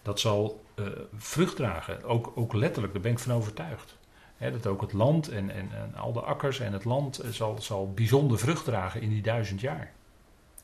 Dat 0.02 0.20
zal 0.20 0.64
uh, 0.74 0.87
vrucht 1.16 1.56
dragen, 1.56 2.04
ook, 2.04 2.32
ook 2.34 2.52
letterlijk, 2.52 2.92
daar 2.92 3.02
ben 3.02 3.12
ik 3.12 3.18
van 3.18 3.32
overtuigd. 3.32 3.96
dat 4.38 4.66
ook 4.66 4.80
het 4.80 4.92
land 4.92 5.28
en, 5.28 5.50
en, 5.50 5.70
en, 5.72 5.94
al 5.94 6.12
de 6.12 6.20
akkers 6.20 6.60
en 6.60 6.72
het 6.72 6.84
land 6.84 7.18
eh, 7.18 7.30
zal, 7.30 7.56
zal 7.60 7.92
bijzonder 7.92 8.38
vrucht 8.38 8.64
dragen 8.64 9.00
in 9.00 9.08
die 9.08 9.22
duizend 9.22 9.60
jaar. 9.60 9.92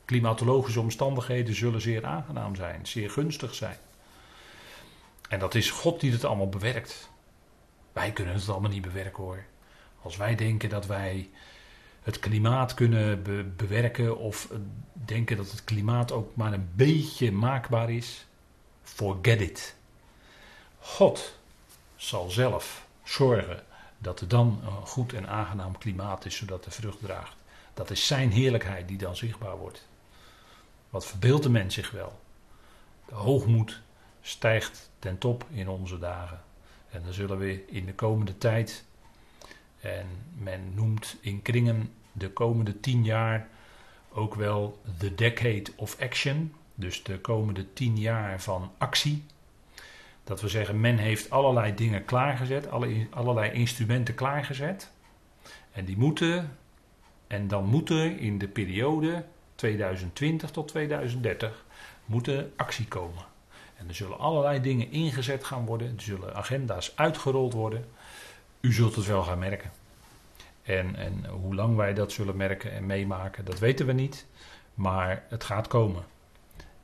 Klimatologische 0.05 0.79
omstandigheden 0.79 1.55
zullen 1.55 1.81
zeer 1.81 2.05
aangenaam 2.05 2.55
zijn, 2.55 2.85
zeer 2.87 3.09
gunstig 3.09 3.55
zijn. 3.55 3.77
En 5.29 5.39
dat 5.39 5.55
is 5.55 5.71
God 5.71 5.99
die 5.99 6.11
het 6.11 6.25
allemaal 6.25 6.49
bewerkt. 6.49 7.10
Wij 7.93 8.11
kunnen 8.11 8.33
het 8.33 8.49
allemaal 8.49 8.69
niet 8.69 8.81
bewerken 8.81 9.23
hoor. 9.23 9.43
Als 10.01 10.17
wij 10.17 10.35
denken 10.35 10.69
dat 10.69 10.85
wij 10.85 11.29
het 12.03 12.19
klimaat 12.19 12.73
kunnen 12.73 13.23
bewerken 13.55 14.17
of 14.17 14.49
denken 14.93 15.37
dat 15.37 15.51
het 15.51 15.63
klimaat 15.63 16.11
ook 16.11 16.35
maar 16.35 16.53
een 16.53 16.69
beetje 16.75 17.31
maakbaar 17.31 17.91
is, 17.91 18.25
forget 18.83 19.41
it. 19.41 19.75
God 20.79 21.37
zal 21.95 22.29
zelf 22.29 22.87
zorgen 23.03 23.63
dat 23.97 24.21
er 24.21 24.27
dan 24.27 24.61
een 24.65 24.87
goed 24.87 25.13
en 25.13 25.27
aangenaam 25.27 25.77
klimaat 25.77 26.25
is, 26.25 26.35
zodat 26.35 26.63
de 26.63 26.71
vrucht 26.71 26.99
draagt. 26.99 27.35
Dat 27.73 27.89
is 27.89 28.07
zijn 28.07 28.31
heerlijkheid 28.31 28.87
die 28.87 28.97
dan 28.97 29.15
zichtbaar 29.15 29.57
wordt. 29.57 29.87
Wat 30.89 31.05
verbeeldt 31.05 31.43
de 31.43 31.49
mens 31.49 31.73
zich 31.73 31.91
wel? 31.91 32.19
De 33.05 33.15
hoogmoed 33.15 33.81
stijgt 34.21 34.89
ten 34.99 35.17
top 35.17 35.45
in 35.49 35.69
onze 35.69 35.99
dagen. 35.99 36.41
En 36.91 37.01
dan 37.03 37.13
zullen 37.13 37.37
we 37.37 37.63
in 37.67 37.85
de 37.85 37.93
komende 37.93 38.37
tijd 38.37 38.83
en 39.81 40.07
men 40.37 40.73
noemt 40.73 41.17
in 41.21 41.41
kringen 41.41 41.89
de 42.11 42.29
komende 42.29 42.79
tien 42.79 43.03
jaar 43.03 43.47
ook 44.13 44.35
wel 44.35 44.81
the 44.97 45.15
decade 45.15 45.63
of 45.75 45.99
action. 45.99 46.53
Dus 46.75 47.03
de 47.03 47.19
komende 47.19 47.73
tien 47.73 47.97
jaar 47.97 48.41
van 48.41 48.71
actie. 48.77 49.23
Dat 50.23 50.41
we 50.41 50.47
zeggen, 50.47 50.79
men 50.79 50.97
heeft 50.97 51.29
allerlei 51.29 51.75
dingen 51.75 52.05
klaargezet, 52.05 52.69
allerlei 53.09 53.51
instrumenten 53.51 54.15
klaargezet. 54.15 54.91
En 55.71 55.85
die 55.85 55.97
moeten, 55.97 56.57
en 57.27 57.47
dan 57.47 57.65
moeten 57.65 58.19
in 58.19 58.37
de 58.37 58.47
periode 58.47 59.25
2020 59.55 60.51
tot 60.51 60.67
2030, 60.67 61.65
moeten 62.05 62.53
actie 62.55 62.87
komen. 62.87 63.30
En 63.81 63.87
er 63.87 63.95
zullen 63.95 64.19
allerlei 64.19 64.61
dingen 64.61 64.91
ingezet 64.91 65.43
gaan 65.43 65.65
worden, 65.65 65.87
er 65.95 66.01
zullen 66.01 66.35
agenda's 66.35 66.91
uitgerold 66.95 67.53
worden. 67.53 67.85
U 68.59 68.73
zult 68.73 68.95
het 68.95 69.05
wel 69.05 69.23
gaan 69.23 69.39
merken. 69.39 69.71
En, 70.61 70.95
en 70.95 71.25
hoe 71.25 71.55
lang 71.55 71.75
wij 71.75 71.93
dat 71.93 72.11
zullen 72.11 72.37
merken 72.37 72.71
en 72.71 72.85
meemaken, 72.85 73.45
dat 73.45 73.59
weten 73.59 73.85
we 73.85 73.93
niet. 73.93 74.25
Maar 74.73 75.23
het 75.29 75.43
gaat 75.43 75.67
komen. 75.67 76.03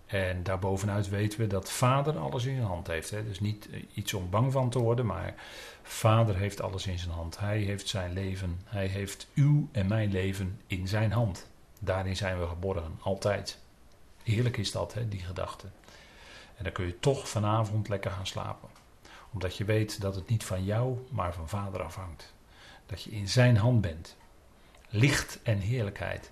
En 0.05 0.43
daarbovenuit 0.43 1.09
weten 1.09 1.39
we 1.39 1.47
dat 1.47 1.71
Vader 1.71 2.17
alles 2.17 2.45
in 2.45 2.55
zijn 2.55 2.67
hand 2.67 2.87
heeft. 2.87 3.09
Hè. 3.09 3.23
Dus 3.23 3.39
niet 3.39 3.69
eh, 3.69 3.83
iets 3.93 4.13
om 4.13 4.29
bang 4.29 4.51
van 4.51 4.69
te 4.69 4.79
worden, 4.79 5.05
maar 5.05 5.33
Vader 5.83 6.35
heeft 6.35 6.61
alles 6.61 6.87
in 6.87 6.99
zijn 6.99 7.11
hand. 7.11 7.39
Hij 7.39 7.59
heeft 7.59 7.87
zijn 7.87 8.13
leven, 8.13 8.61
hij 8.65 8.87
heeft 8.87 9.27
uw 9.33 9.67
en 9.71 9.87
mijn 9.87 10.11
leven 10.11 10.59
in 10.67 10.87
zijn 10.87 11.11
hand. 11.11 11.47
Daarin 11.79 12.15
zijn 12.15 12.39
we 12.39 12.47
geborgen, 12.47 12.99
altijd. 13.01 13.59
Heerlijk 14.23 14.57
is 14.57 14.71
dat, 14.71 14.93
hè, 14.93 15.07
die 15.07 15.19
gedachte. 15.19 15.67
En 16.57 16.63
dan 16.63 16.71
kun 16.73 16.85
je 16.85 16.99
toch 16.99 17.29
vanavond 17.29 17.89
lekker 17.89 18.11
gaan 18.11 18.27
slapen 18.27 18.69
omdat 19.37 19.57
je 19.57 19.65
weet 19.65 20.01
dat 20.01 20.15
het 20.15 20.29
niet 20.29 20.43
van 20.43 20.63
jou, 20.63 21.07
maar 21.09 21.33
van 21.33 21.49
Vader 21.49 21.81
afhangt. 21.81 22.33
Dat 22.85 23.03
je 23.03 23.11
in 23.11 23.27
zijn 23.29 23.57
hand 23.57 23.81
bent. 23.81 24.17
Licht 24.89 25.39
en 25.43 25.57
heerlijkheid. 25.57 26.31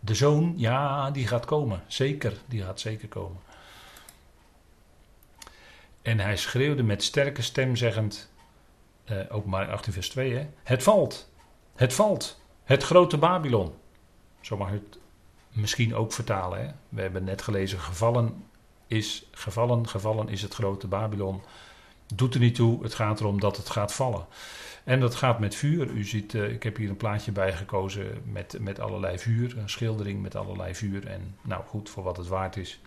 De 0.00 0.14
zoon, 0.14 0.54
ja, 0.56 1.10
die 1.10 1.26
gaat 1.26 1.44
komen. 1.44 1.82
Zeker, 1.86 2.32
die 2.46 2.62
gaat 2.62 2.80
zeker 2.80 3.08
komen. 3.08 3.40
En 6.02 6.20
hij 6.20 6.36
schreeuwde 6.36 6.82
met 6.82 7.02
sterke 7.02 7.42
stem, 7.42 7.76
zeggend, 7.76 8.30
uh, 9.10 9.18
openbaring 9.28 9.72
18 9.72 9.92
vers 9.92 10.08
2, 10.08 10.34
hè, 10.34 10.48
het 10.62 10.82
valt, 10.82 11.30
het 11.74 11.94
valt, 11.94 12.40
het 12.64 12.82
grote 12.82 13.18
Babylon. 13.18 13.74
Zo 14.40 14.56
mag 14.56 14.68
je 14.68 14.74
het 14.74 14.98
misschien 15.52 15.94
ook 15.94 16.12
vertalen. 16.12 16.66
Hè? 16.66 16.72
We 16.88 17.00
hebben 17.00 17.24
net 17.24 17.42
gelezen, 17.42 17.80
gevallen 17.80 18.44
is, 18.86 19.26
gevallen, 19.30 19.88
gevallen 19.88 20.28
is 20.28 20.42
het 20.42 20.54
grote 20.54 20.86
Babylon. 20.86 21.42
Doet 22.14 22.34
er 22.34 22.40
niet 22.40 22.54
toe, 22.54 22.82
het 22.82 22.94
gaat 22.94 23.20
erom 23.20 23.40
dat 23.40 23.56
het 23.56 23.70
gaat 23.70 23.92
vallen. 23.92 24.26
En 24.84 25.00
dat 25.00 25.14
gaat 25.14 25.38
met 25.38 25.54
vuur. 25.54 25.90
U 25.90 26.04
ziet, 26.04 26.34
uh, 26.34 26.52
ik 26.52 26.62
heb 26.62 26.76
hier 26.76 26.88
een 26.88 26.96
plaatje 26.96 27.32
bij 27.32 27.52
gekozen 27.52 28.22
met, 28.32 28.56
met 28.60 28.80
allerlei 28.80 29.18
vuur. 29.18 29.58
Een 29.58 29.68
schildering 29.68 30.22
met 30.22 30.36
allerlei 30.36 30.74
vuur. 30.74 31.06
En 31.06 31.36
nou 31.42 31.64
goed, 31.64 31.90
voor 31.90 32.02
wat 32.02 32.16
het 32.16 32.26
waard 32.26 32.56
is. 32.56 32.80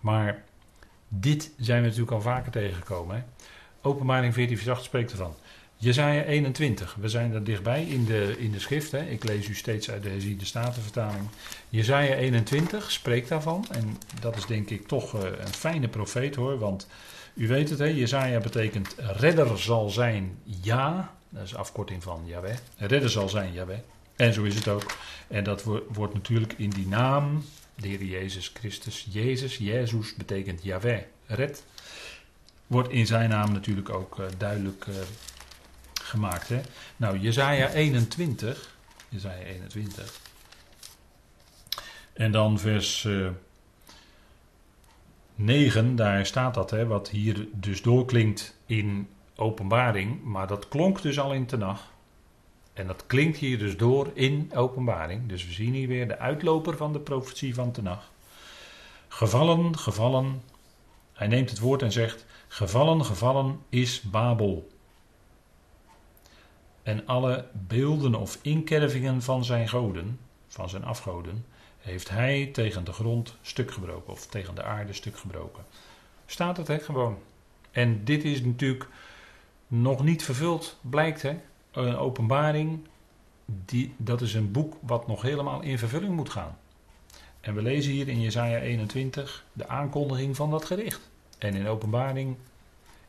Maar 0.00 0.44
dit 1.08 1.52
zijn 1.58 1.80
we 1.80 1.86
natuurlijk 1.86 2.12
al 2.12 2.20
vaker 2.20 2.52
tegengekomen. 2.52 3.16
Hè? 3.16 3.22
Openbaring 3.82 4.34
14 4.34 4.56
vers 4.56 4.68
8 4.68 4.84
spreekt 4.84 5.10
ervan. 5.10 5.34
Jezaja 5.78 6.22
21, 6.22 6.96
we 7.00 7.08
zijn 7.08 7.34
er 7.34 7.44
dichtbij 7.44 7.84
in 7.84 8.04
de, 8.04 8.34
in 8.38 8.52
de 8.52 8.60
schrift. 8.60 8.92
Hè? 8.92 9.04
Ik 9.04 9.24
lees 9.24 9.48
u 9.48 9.54
steeds 9.54 9.90
uit 9.90 10.02
de 10.02 10.08
herziende 10.08 10.44
statenvertaling. 10.44 11.28
Jezaja 11.68 12.14
21 12.14 12.90
spreekt 12.90 13.28
daarvan. 13.28 13.66
En 13.70 13.98
dat 14.20 14.36
is 14.36 14.46
denk 14.46 14.70
ik 14.70 14.88
toch 14.88 15.14
uh, 15.14 15.22
een 15.22 15.54
fijne 15.54 15.88
profeet 15.88 16.34
hoor. 16.34 16.58
Want 16.58 16.86
u 17.34 17.48
weet 17.48 17.70
het, 17.70 17.78
hè? 17.78 17.84
Jezaja 17.84 18.38
betekent 18.38 18.94
redder 18.98 19.58
zal 19.58 19.90
zijn, 19.90 20.38
ja. 20.44 21.14
Dat 21.28 21.44
is 21.44 21.54
afkorting 21.54 22.02
van 22.02 22.22
Yahweh. 22.26 22.56
Redder 22.76 23.10
zal 23.10 23.28
zijn, 23.28 23.52
Yahweh. 23.52 23.78
En 24.16 24.32
zo 24.32 24.42
is 24.42 24.54
het 24.54 24.68
ook. 24.68 24.96
En 25.28 25.44
dat 25.44 25.64
wordt 25.88 26.14
natuurlijk 26.14 26.54
in 26.56 26.70
die 26.70 26.86
naam, 26.86 27.44
de 27.74 27.88
Heer 27.88 28.04
Jezus 28.04 28.50
Christus, 28.54 29.06
Jezus, 29.10 29.56
Jezus 29.56 30.14
betekent 30.14 30.62
Yahweh, 30.62 31.00
red. 31.26 31.64
Wordt 32.66 32.88
in 32.88 33.06
zijn 33.06 33.28
naam 33.28 33.52
natuurlijk 33.52 33.90
ook 33.90 34.18
uh, 34.18 34.26
duidelijk 34.38 34.86
uh, 34.86 34.94
gemaakt. 36.16 36.48
Hè? 36.48 36.60
Nou, 36.96 37.18
Jezaja 37.18 37.68
21. 37.68 38.74
Jezaja 39.08 39.42
21. 39.42 40.20
En 42.12 42.32
dan 42.32 42.58
vers 42.58 43.04
uh, 43.04 43.28
9, 45.34 45.96
daar 45.96 46.26
staat 46.26 46.54
dat, 46.54 46.70
hè, 46.70 46.86
wat 46.86 47.08
hier 47.08 47.48
dus 47.52 47.82
doorklinkt 47.82 48.56
in 48.66 49.08
openbaring, 49.36 50.22
maar 50.22 50.46
dat 50.46 50.68
klonk 50.68 51.02
dus 51.02 51.18
al 51.18 51.32
in 51.32 51.46
Tenach. 51.46 51.94
En 52.72 52.86
dat 52.86 53.04
klinkt 53.06 53.36
hier 53.38 53.58
dus 53.58 53.76
door 53.76 54.10
in 54.14 54.50
openbaring. 54.54 55.28
Dus 55.28 55.46
we 55.46 55.52
zien 55.52 55.74
hier 55.74 55.88
weer 55.88 56.08
de 56.08 56.18
uitloper 56.18 56.76
van 56.76 56.92
de 56.92 57.00
profetie 57.00 57.54
van 57.54 57.72
Tenach. 57.72 58.10
Gevallen, 59.08 59.78
gevallen. 59.78 60.42
Hij 61.12 61.26
neemt 61.26 61.50
het 61.50 61.58
woord 61.58 61.82
en 61.82 61.92
zegt: 61.92 62.26
Gevallen, 62.48 63.04
gevallen 63.04 63.60
is 63.68 64.00
Babel. 64.00 64.68
En 66.86 67.06
alle 67.06 67.44
beelden 67.52 68.14
of 68.14 68.38
inkervingen 68.42 69.22
van 69.22 69.44
zijn 69.44 69.68
goden, 69.68 70.18
van 70.48 70.68
zijn 70.68 70.84
afgoden, 70.84 71.44
heeft 71.78 72.08
hij 72.08 72.46
tegen 72.52 72.84
de 72.84 72.92
grond 72.92 73.36
stuk 73.42 73.70
gebroken. 73.70 74.12
Of 74.12 74.26
tegen 74.26 74.54
de 74.54 74.62
aarde 74.62 74.92
stuk 74.92 75.18
gebroken. 75.18 75.64
Staat 76.26 76.56
het 76.56 76.68
hè, 76.68 76.78
gewoon. 76.78 77.18
En 77.70 78.04
dit 78.04 78.24
is 78.24 78.42
natuurlijk 78.42 78.88
nog 79.66 80.02
niet 80.02 80.22
vervuld, 80.24 80.76
blijkt 80.80 81.22
hè. 81.22 81.36
Een 81.72 81.96
openbaring, 81.96 82.86
die, 83.44 83.94
dat 83.96 84.20
is 84.20 84.34
een 84.34 84.52
boek 84.52 84.74
wat 84.80 85.06
nog 85.06 85.22
helemaal 85.22 85.62
in 85.62 85.78
vervulling 85.78 86.14
moet 86.14 86.30
gaan. 86.30 86.58
En 87.40 87.54
we 87.54 87.62
lezen 87.62 87.92
hier 87.92 88.08
in 88.08 88.20
Jesaja 88.20 88.58
21 88.58 89.44
de 89.52 89.68
aankondiging 89.68 90.36
van 90.36 90.50
dat 90.50 90.64
gericht. 90.64 91.10
En 91.38 91.54
in 91.54 91.66
openbaring 91.66 92.36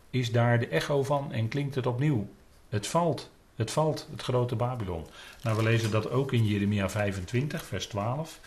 is 0.10 0.32
daar 0.32 0.60
de 0.60 0.68
echo 0.68 1.04
van 1.04 1.32
en 1.32 1.48
klinkt 1.48 1.76
het 1.76 1.86
opnieuw. 1.86 2.28
Het 2.70 2.88
valt, 2.88 3.30
het 3.58 3.72
valt, 3.72 4.08
het 4.12 4.22
grote 4.22 4.56
Babylon. 4.56 5.06
Nou, 5.42 5.58
we 5.58 5.64
lezen 5.64 5.92
dat 5.92 6.10
ook 6.10 6.32
in 6.32 6.46
Jeremia 6.46 6.90
25, 6.90 7.66
vers 7.66 7.88
12. 7.88 8.40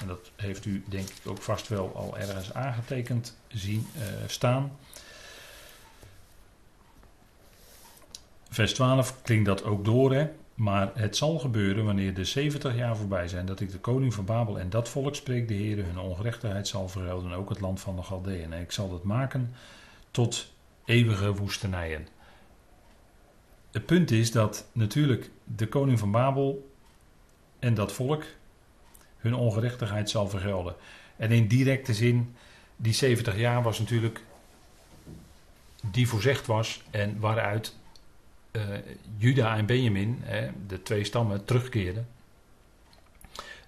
En 0.00 0.06
dat 0.06 0.30
heeft 0.36 0.64
u 0.64 0.84
denk 0.88 1.08
ik 1.08 1.30
ook 1.30 1.42
vast 1.42 1.68
wel 1.68 1.92
al 1.96 2.18
ergens 2.18 2.54
aangetekend 2.54 3.36
zien 3.48 3.86
uh, 3.96 4.02
staan. 4.26 4.72
Vers 8.48 8.74
12 8.74 9.22
klinkt 9.22 9.46
dat 9.46 9.64
ook 9.64 9.84
door, 9.84 10.12
hè? 10.12 10.28
Maar 10.54 10.90
het 10.94 11.16
zal 11.16 11.38
gebeuren 11.38 11.84
wanneer 11.84 12.14
de 12.14 12.24
70 12.24 12.76
jaar 12.76 12.96
voorbij 12.96 13.28
zijn, 13.28 13.46
dat 13.46 13.60
ik 13.60 13.70
de 13.70 13.78
koning 13.78 14.14
van 14.14 14.24
Babel 14.24 14.58
en 14.58 14.70
dat 14.70 14.88
volk 14.88 15.14
spreek 15.14 15.48
de 15.48 15.54
Heer 15.54 15.84
hun 15.84 15.98
ongerechtigheid 15.98 16.68
zal 16.68 16.88
vergelden, 16.88 17.32
ook 17.32 17.48
het 17.48 17.60
land 17.60 17.80
van 17.80 17.96
de 17.96 18.02
Galdeën. 18.02 18.52
En 18.52 18.60
ik 18.60 18.72
zal 18.72 18.88
dat 18.88 19.02
maken 19.02 19.54
tot 20.10 20.52
eeuwige 20.84 21.34
woestenijen. 21.34 22.08
Het 23.72 23.86
punt 23.86 24.10
is 24.10 24.30
dat 24.30 24.68
natuurlijk 24.72 25.30
de 25.44 25.68
koning 25.68 25.98
van 25.98 26.10
Babel 26.10 26.72
en 27.58 27.74
dat 27.74 27.92
volk 27.92 28.24
hun 29.16 29.34
ongerechtigheid 29.34 30.10
zal 30.10 30.28
vergelden. 30.28 30.74
En 31.16 31.30
in 31.30 31.46
directe 31.46 31.94
zin, 31.94 32.34
die 32.76 32.92
70 32.92 33.36
jaar 33.36 33.62
was 33.62 33.78
natuurlijk 33.78 34.20
die 35.90 36.08
voorzegd 36.08 36.46
was 36.46 36.82
en 36.90 37.20
waaruit 37.20 37.76
uh, 38.52 38.62
Juda 39.16 39.56
en 39.56 39.66
Benjamin, 39.66 40.18
hè, 40.22 40.50
de 40.66 40.82
twee 40.82 41.04
stammen, 41.04 41.44
terugkeerden 41.44 42.08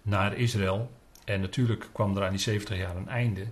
naar 0.02 0.36
Israël. 0.36 0.90
En 1.24 1.40
natuurlijk 1.40 1.88
kwam 1.92 2.16
er 2.16 2.24
aan 2.24 2.30
die 2.30 2.40
70 2.40 2.76
jaar 2.76 2.96
een 2.96 3.08
einde. 3.08 3.46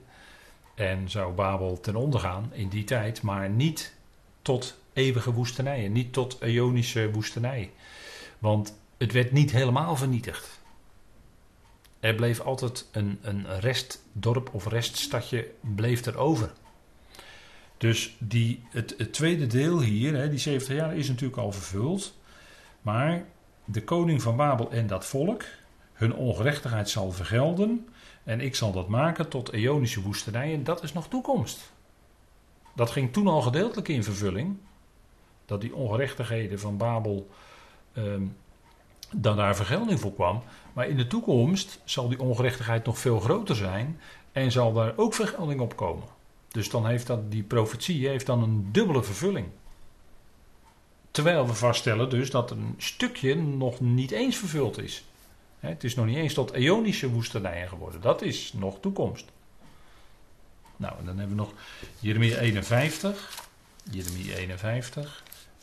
En 0.75 1.11
zou 1.11 1.33
Babel 1.33 1.81
ten 1.81 1.97
onder 1.97 2.21
gaan 2.21 2.51
in 2.53 2.69
die 2.69 2.85
tijd, 2.85 3.23
maar 3.23 3.51
niet 3.51 3.95
tot 4.43 4.82
eeuwige 4.93 5.33
woestenijen, 5.33 5.93
niet 5.93 6.13
tot 6.13 6.39
Ionische 6.43 7.11
woestenij. 7.11 7.71
Want 8.39 8.79
het 8.99 9.13
werd 9.13 9.33
niet 9.33 9.51
helemaal 9.51 9.97
vernietigd. 9.97 10.61
Er 12.01 12.15
bleef 12.15 12.41
altijd 12.41 12.89
een, 12.93 13.19
een 13.23 13.61
restdorp 13.61 14.55
of 14.55 14.67
reststadje 14.67 15.51
bleef 15.61 16.05
er 16.05 16.17
over. 16.17 16.53
Dus 17.79 18.17
die, 18.19 18.63
het, 18.71 18.95
het 18.99 19.13
tweede 19.13 19.47
deel 19.47 19.81
hier, 19.81 20.15
hè, 20.15 20.29
die 20.29 20.39
70 20.39 20.77
jaar, 20.77 20.97
is 20.97 21.09
natuurlijk 21.09 21.41
al 21.41 21.53
vervuld. 21.53 22.15
Maar 22.83 23.25
de 23.65 23.85
koning 23.85 24.23
van 24.23 24.37
Babel 24.37 24.71
en 24.71 24.87
dat 24.87 25.07
volk, 25.07 25.45
hun 25.93 26.15
ongerechtigheid 26.15 26.89
zal 26.89 27.13
vergelden. 27.13 27.89
En 28.25 28.41
ik 28.41 28.55
zal 28.55 28.73
dat 28.73 28.89
maken 28.89 29.29
tot 29.29 29.53
eonische 29.53 30.03
woestenijen. 30.03 30.65
Dat 30.65 30.83
is 30.83 30.93
nog 30.93 31.09
toekomst. 31.09 31.73
Dat 32.75 32.91
ging 32.91 33.13
toen 33.13 33.27
al 33.27 33.43
gedeeltelijk 33.43 33.89
in 33.89 34.05
vervulling. 34.05 34.57
Dat 35.53 35.61
die 35.61 35.75
ongerechtigheden 35.75 36.61
van 36.61 36.77
Babel. 36.77 37.29
Ehm, 37.93 38.23
dat 39.11 39.37
daar 39.37 39.57
vergelding 39.57 40.01
voor 40.01 40.15
kwam. 40.15 40.43
Maar 40.73 40.89
in 40.89 40.97
de 40.97 41.07
toekomst 41.07 41.81
zal 41.85 42.09
die 42.09 42.21
ongerechtigheid 42.21 42.85
nog 42.85 42.99
veel 42.99 43.21
groter 43.21 43.57
zijn. 43.57 44.01
En 44.33 44.53
zal 44.53 44.73
daar 44.73 44.93
ook 44.97 45.15
vergelding 45.15 45.61
op 45.61 45.77
komen. 45.77 46.05
Dus 46.49 46.71
dan 46.71 46.87
heeft 46.87 47.07
dat, 47.07 47.31
die 47.31 47.43
profetie 47.43 48.09
heeft 48.09 48.27
dan 48.27 48.43
een 48.43 48.69
dubbele 48.73 49.03
vervulling. 49.03 49.47
Terwijl 51.11 51.47
we 51.47 51.55
vaststellen 51.55 52.11
dus 52.11 52.31
dat 52.31 52.51
een 52.51 52.75
stukje 52.79 53.35
nog 53.35 53.81
niet 53.81 54.11
eens 54.11 54.37
vervuld 54.37 54.79
is. 54.79 55.05
Het 55.61 55.85
is 55.85 55.95
nog 55.95 56.07
niet 56.07 56.17
eens 56.17 56.35
tot 56.35 56.53
eonische 56.53 57.11
woestenijen 57.11 57.69
geworden. 57.69 58.01
Dat 58.01 58.23
is 58.23 58.53
nog 58.53 58.81
toekomst. 58.81 59.25
Nou, 60.77 60.99
en 60.99 61.05
dan 61.05 61.19
hebben 61.19 61.37
we 61.37 61.43
nog 61.43 61.53
Jeremia 61.99 62.37
51. 62.37 63.51
Jeremia 63.91 64.35
51, 64.35 65.22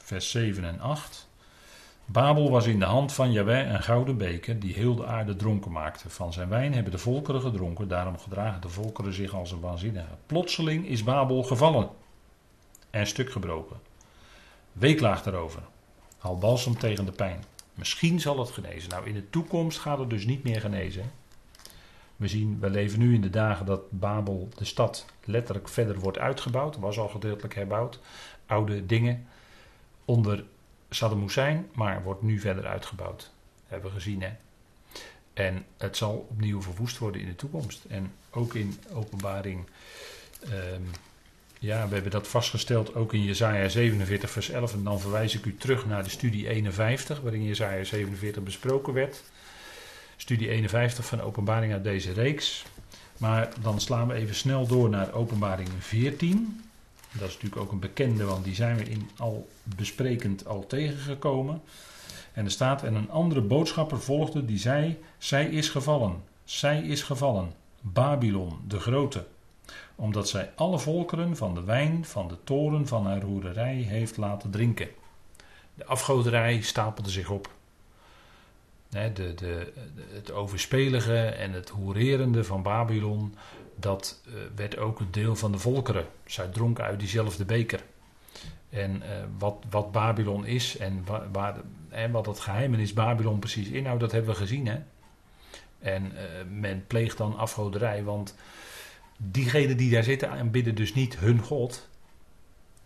vers 0.09 0.31
7 0.31 0.63
en 0.63 0.79
8. 0.79 1.27
Babel 2.05 2.49
was 2.49 2.65
in 2.65 2.79
de 2.79 2.85
hand 2.85 3.13
van 3.13 3.31
Jahweh 3.31 3.69
een 3.69 3.83
gouden 3.83 4.17
beker 4.17 4.59
die 4.59 4.73
heel 4.73 4.95
de 4.95 5.05
aarde 5.05 5.35
dronken 5.35 5.71
maakte. 5.71 6.09
Van 6.09 6.33
zijn 6.33 6.49
wijn 6.49 6.73
hebben 6.73 6.91
de 6.91 6.97
volkeren 6.97 7.41
gedronken, 7.41 7.87
daarom 7.87 8.19
gedragen 8.19 8.61
de 8.61 8.69
volkeren 8.69 9.13
zich 9.13 9.33
als 9.33 9.51
een 9.51 9.59
waanzinnige. 9.59 10.15
Plotseling 10.25 10.87
is 10.87 11.03
Babel 11.03 11.43
gevallen 11.43 11.89
en 12.89 13.07
stuk 13.07 13.31
gebroken. 13.31 13.77
Weeklaag 14.71 15.25
erover. 15.25 15.61
Al 16.19 16.37
balsem 16.37 16.77
tegen 16.77 17.05
de 17.05 17.11
pijn. 17.11 17.43
Misschien 17.73 18.19
zal 18.19 18.39
het 18.39 18.51
genezen. 18.51 18.89
Nou, 18.89 19.07
in 19.07 19.13
de 19.13 19.29
toekomst 19.29 19.79
gaat 19.79 19.99
het 19.99 20.09
dus 20.09 20.25
niet 20.25 20.43
meer 20.43 20.61
genezen. 20.61 21.11
We 22.15 22.27
zien, 22.27 22.57
we 22.59 22.69
leven 22.69 22.99
nu 22.99 23.13
in 23.13 23.21
de 23.21 23.29
dagen 23.29 23.65
dat 23.65 23.81
Babel, 23.89 24.49
de 24.55 24.65
stad, 24.65 25.05
letterlijk 25.25 25.69
verder 25.69 25.99
wordt 25.99 26.17
uitgebouwd. 26.17 26.77
Was 26.77 26.99
al 26.99 27.07
gedeeltelijk 27.07 27.55
herbouwd. 27.55 27.99
Oude 28.45 28.85
dingen 28.85 29.27
onder 30.09 30.43
Saddam 30.89 31.21
Hussein, 31.21 31.67
maar 31.73 32.03
wordt 32.03 32.21
nu 32.21 32.39
verder 32.39 32.67
uitgebouwd. 32.67 33.31
Hebben 33.67 33.89
we 33.89 33.95
gezien, 33.95 34.21
hè. 34.21 34.29
En 35.33 35.65
het 35.77 35.97
zal 35.97 36.27
opnieuw 36.29 36.61
verwoest 36.61 36.97
worden 36.97 37.21
in 37.21 37.27
de 37.27 37.35
toekomst. 37.35 37.85
En 37.89 38.11
ook 38.29 38.55
in 38.55 38.77
openbaring, 38.93 39.65
um, 40.43 40.89
ja, 41.59 41.87
we 41.87 41.93
hebben 41.93 42.11
dat 42.11 42.27
vastgesteld 42.27 42.95
ook 42.95 43.13
in 43.13 43.23
Jezaja 43.23 43.67
47 43.67 44.29
vers 44.29 44.49
11. 44.49 44.73
En 44.73 44.83
dan 44.83 44.99
verwijs 44.99 45.35
ik 45.35 45.45
u 45.45 45.57
terug 45.57 45.85
naar 45.85 46.03
de 46.03 46.09
studie 46.09 46.47
51, 46.47 47.21
waarin 47.21 47.43
Jezaja 47.43 47.83
47 47.83 48.43
besproken 48.43 48.93
werd. 48.93 49.23
Studie 50.17 50.49
51 50.49 51.05
van 51.05 51.21
openbaring 51.21 51.73
uit 51.73 51.83
deze 51.83 52.13
reeks. 52.13 52.65
Maar 53.17 53.49
dan 53.61 53.81
slaan 53.81 54.07
we 54.07 54.13
even 54.13 54.35
snel 54.35 54.67
door 54.67 54.89
naar 54.89 55.13
openbaring 55.13 55.69
14. 55.79 56.61
Dat 57.11 57.27
is 57.27 57.33
natuurlijk 57.33 57.61
ook 57.61 57.71
een 57.71 57.79
bekende, 57.79 58.23
want 58.23 58.43
die 58.43 58.55
zijn 58.55 58.77
we 58.77 58.83
in 58.83 59.09
al 59.17 59.49
besprekend 59.63 60.47
al 60.47 60.67
tegengekomen. 60.67 61.61
En 62.33 62.45
er 62.45 62.51
staat, 62.51 62.83
en 62.83 62.95
een 62.95 63.11
andere 63.11 63.41
boodschapper 63.41 63.99
volgde 63.99 64.45
die 64.45 64.57
zei, 64.57 64.99
zij 65.17 65.45
is 65.45 65.69
gevallen, 65.69 66.23
zij 66.43 66.81
is 66.81 67.03
gevallen, 67.03 67.53
Babylon 67.81 68.59
de 68.67 68.79
grote, 68.79 69.25
omdat 69.95 70.29
zij 70.29 70.51
alle 70.55 70.79
volkeren 70.79 71.37
van 71.37 71.53
de 71.53 71.63
wijn 71.63 72.05
van 72.05 72.27
de 72.27 72.37
toren 72.43 72.87
van 72.87 73.05
haar 73.05 73.21
roererij 73.21 73.75
heeft 73.75 74.17
laten 74.17 74.49
drinken. 74.49 74.87
De 75.73 75.85
afgoderij 75.85 76.61
stapelde 76.61 77.09
zich 77.09 77.29
op. 77.29 77.49
De, 78.89 79.11
de, 79.35 79.73
het 80.13 80.31
overspelige 80.31 81.25
en 81.25 81.51
het 81.51 81.69
hoererende 81.69 82.43
van 82.43 82.61
Babylon 82.61 83.35
dat 83.79 84.21
uh, 84.27 84.33
werd 84.55 84.77
ook 84.77 84.99
een 84.99 85.11
deel 85.11 85.35
van 85.35 85.51
de 85.51 85.59
volkeren. 85.59 86.05
Zij 86.25 86.47
dronken 86.47 86.83
uit 86.83 86.99
diezelfde 86.99 87.45
beker. 87.45 87.83
En 88.69 88.95
uh, 88.95 89.01
wat, 89.37 89.63
wat 89.69 89.91
Babylon 89.91 90.45
is 90.45 90.77
en 90.77 91.03
waar, 91.05 91.31
waar, 91.31 91.55
en 91.89 92.11
wat 92.11 92.25
het 92.25 92.39
geheimenis 92.39 92.93
Babylon 92.93 93.39
precies 93.39 93.67
inhoudt, 93.67 93.99
dat 93.99 94.11
hebben 94.11 94.31
we 94.31 94.37
gezien. 94.37 94.67
Hè? 94.67 94.79
En 95.79 96.11
uh, 96.13 96.19
men 96.49 96.83
pleegt 96.87 97.17
dan 97.17 97.37
afgoderij, 97.37 98.03
want 98.03 98.35
diegenen 99.17 99.77
die 99.77 99.91
daar 99.91 100.03
zitten 100.03 100.29
aanbidden 100.29 100.75
dus 100.75 100.93
niet 100.93 101.19
hun 101.19 101.39
God. 101.39 101.87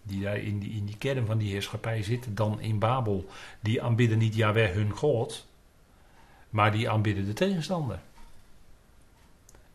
Die 0.04 0.22
daar 0.22 0.38
in 0.38 0.60
die, 0.60 0.72
in 0.72 0.86
die 0.86 0.98
kern 0.98 1.26
van 1.26 1.38
die 1.38 1.52
heerschappij 1.52 2.04
zitten, 2.04 2.36
dan 2.36 2.62
in 2.62 2.80
Babel. 2.80 3.30
Die 3.60 3.82
aanbidden 3.82 4.18
niet 4.18 4.36
Yahweh 4.36 4.74
hun 4.74 4.92
God, 4.92 5.48
maar 6.50 6.72
die 6.72 6.90
aanbidden 6.90 7.26
de 7.26 7.34
tegenstander. 7.34 8.00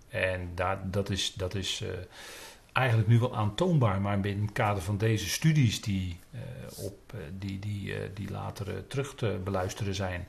En 0.08 0.50
dat 0.84 1.10
is, 1.10 1.34
dat 1.34 1.54
is 1.54 1.80
uh, 1.80 1.88
eigenlijk 2.72 3.08
nu 3.08 3.18
wel 3.18 3.36
aantoonbaar, 3.36 4.00
maar 4.00 4.26
in 4.26 4.42
het 4.42 4.52
kader 4.52 4.82
van 4.82 4.98
deze 4.98 5.28
studies 5.28 5.80
die, 5.80 6.18
uh, 6.34 6.40
op, 6.84 7.12
uh, 7.14 7.20
die, 7.38 7.58
die, 7.58 7.94
die 8.14 8.30
later 8.30 8.86
terug 8.86 9.14
te 9.14 9.40
beluisteren 9.44 9.94
zijn, 9.94 10.26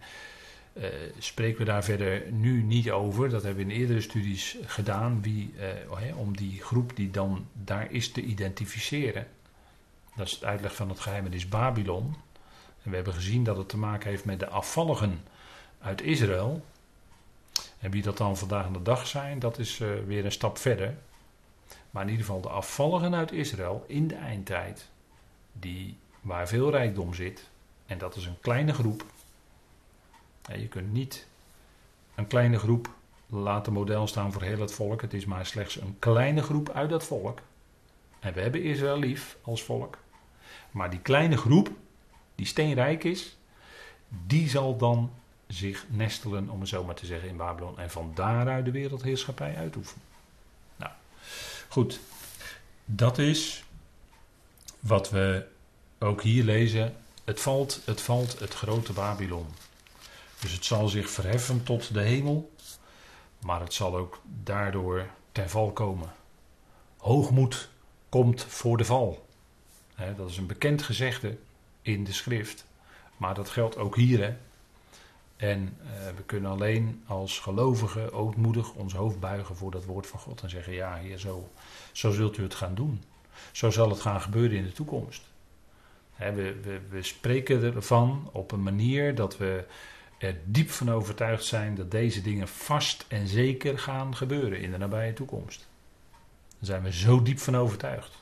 spreken 1.20 1.60
we 1.60 1.65
daar 1.65 1.84
verder 1.84 2.32
nu 2.32 2.63
niet 2.63 2.92
over. 2.92 3.30
Dat 3.30 3.44
hebben 3.44 3.65
we 3.65 3.74
in 3.74 3.80
eerdere 3.80 4.02
studies 4.02 4.58
gedaan, 4.65 5.22
wie, 5.22 5.54
om 6.15 6.38
die 6.38 6.62
groep 6.62 6.96
die 6.96 7.12
dan 7.12 7.48
daar 7.54 7.92
is 7.92 8.12
te 8.12 8.22
identificeren. 8.22 9.27
Dat 10.15 10.27
is 10.27 10.34
het 10.34 10.44
uitleg 10.44 10.75
van 10.75 10.90
het 10.90 11.00
geheimenis 11.00 11.50
Babylon. 11.50 12.15
En 12.84 12.90
we 12.90 12.96
hebben 12.96 13.13
gezien 13.13 13.44
dat 13.44 13.58
het 13.58 13.69
te 13.69 13.77
maken 13.77 14.10
heeft 14.10 14.25
met 14.25 14.40
de 14.40 14.48
afvalligen 14.48 15.21
uit 15.82 16.02
Israël. 16.02 16.65
En 17.80 17.92
wie 17.92 18.02
dat 18.02 18.17
dan 18.17 18.38
vandaag 18.38 18.71
de 18.71 18.82
dag 18.82 19.08
zijn, 19.08 19.40
dat 19.40 19.60
is 19.60 19.80
uh, 19.80 19.90
weer 20.06 20.25
een 20.25 20.32
stap 20.32 20.58
verder. 20.58 20.98
Maar 21.92 22.04
in 22.04 22.10
ieder 22.10 22.25
geval 22.25 22.42
de 22.42 22.50
afvalligen 22.50 23.15
uit 23.15 23.32
Israël 23.32 23.84
in 23.88 24.08
de 24.08 24.15
eindtijd, 24.15 24.90
die, 25.54 25.98
waar 26.21 26.48
veel 26.48 26.71
rijkdom 26.71 27.13
zit, 27.13 27.50
en 27.86 27.98
dat 27.98 28.15
is 28.15 28.25
een 28.25 28.40
kleine 28.40 28.73
groep. 28.73 29.06
Je 30.58 30.67
kunt 30.67 30.94
niet 30.94 31.27
een 32.15 32.27
kleine 32.27 32.60
groep 32.60 32.90
laten 33.30 33.73
model 33.73 34.08
staan 34.08 34.32
voor 34.32 34.42
heel 34.42 34.60
het 34.60 34.71
volk. 34.71 35.02
Het 35.02 35.13
is 35.13 35.25
maar 35.25 35.46
slechts 35.46 35.82
een 35.82 35.96
kleine 36.00 36.42
groep 36.42 36.69
uit 36.69 36.90
dat 36.90 37.04
volk. 37.04 37.40
En 38.19 38.34
we 38.34 38.42
hebben 38.42 38.63
Israël 38.63 38.98
lief 38.98 39.38
als 39.42 39.63
volk. 39.63 39.98
Maar 40.71 40.90
die 40.90 41.00
kleine 41.00 41.38
groep, 41.38 41.69
die 42.36 42.46
steenrijk 42.46 43.04
is, 43.04 43.38
die 44.08 44.50
zal 44.50 44.77
dan 44.77 45.12
zich 45.50 45.85
nestelen, 45.89 46.50
om 46.50 46.60
het 46.60 46.69
zo 46.69 46.83
maar 46.83 46.95
te 46.95 47.06
zeggen, 47.06 47.29
in 47.29 47.37
Babylon. 47.37 47.79
En 47.79 47.89
van 47.89 48.12
daaruit 48.15 48.65
de 48.65 48.71
wereldheerschappij 48.71 49.56
uitoefenen. 49.56 50.04
Nou, 50.75 50.91
goed. 51.67 52.00
Dat 52.85 53.17
is 53.17 53.63
wat 54.79 55.10
we 55.10 55.45
ook 56.00 56.21
hier 56.21 56.43
lezen. 56.43 56.95
Het 57.23 57.39
valt, 57.39 57.81
het 57.85 58.02
valt, 58.02 58.39
het 58.39 58.54
grote 58.54 58.93
Babylon. 58.93 59.47
Dus 60.39 60.52
het 60.52 60.65
zal 60.65 60.87
zich 60.87 61.10
verheffen 61.10 61.63
tot 61.63 61.93
de 61.93 62.02
hemel. 62.02 62.52
Maar 63.39 63.60
het 63.60 63.73
zal 63.73 63.95
ook 63.95 64.21
daardoor 64.43 65.08
ten 65.31 65.50
val 65.50 65.71
komen. 65.71 66.12
Hoogmoed 66.97 67.69
komt 68.10 68.43
voor 68.43 68.77
de 68.77 68.85
val. 68.85 69.27
dat 70.17 70.29
is 70.29 70.37
een 70.37 70.47
bekend 70.47 70.81
gezegde 70.81 71.37
in 71.81 72.04
de 72.04 72.13
schrift. 72.13 72.65
Maar 73.17 73.33
dat 73.33 73.50
geldt 73.50 73.77
ook 73.77 73.95
hier. 73.95 74.19
Hè. 74.19 74.37
En 75.40 75.77
eh, 75.83 76.15
we 76.15 76.23
kunnen 76.25 76.52
alleen 76.52 77.04
als 77.06 77.40
gelovigen 77.40 78.13
ootmoedig 78.13 78.73
ons 78.73 78.94
hoofd 78.94 79.19
buigen 79.19 79.56
voor 79.56 79.71
dat 79.71 79.85
woord 79.85 80.08
van 80.08 80.19
God. 80.19 80.42
En 80.42 80.50
zeggen: 80.50 80.73
Ja, 80.73 80.96
Heer, 80.96 81.17
zo, 81.17 81.50
zo 81.92 82.12
zult 82.12 82.37
u 82.37 82.44
het 82.44 82.56
gaan 82.56 82.75
doen. 82.75 83.04
Zo 83.52 83.69
zal 83.69 83.90
het 83.90 84.00
gaan 84.00 84.21
gebeuren 84.21 84.58
in 84.58 84.63
de 84.63 84.71
toekomst. 84.71 85.23
we, 86.17 86.79
we, 86.90 87.04
spreken 87.04 87.75
ervan 87.75 88.29
op 88.31 88.52
een 88.52 88.63
manier 88.63 89.15
dat 89.15 89.37
we 89.37 89.65
er 90.17 90.37
diep 90.46 90.69
van 90.69 90.92
overtuigd 90.92 91.46
zijn 91.46 91.75
dat 91.75 91.92
deze 91.92 92.21
dingen 92.21 92.48
vast 92.48 93.06
en 93.08 93.27
zeker 93.27 93.79
gaan 93.79 94.15
gebeuren 94.15 94.60
in 94.60 94.71
de 94.71 94.77
nabije 94.77 95.13
toekomst. 95.13 95.67
Daar 96.48 96.58
zijn 96.60 96.83
we 96.83 96.94
zo 96.94 97.21
diep 97.21 97.40
van 97.40 97.58
overtuigd 97.58 98.17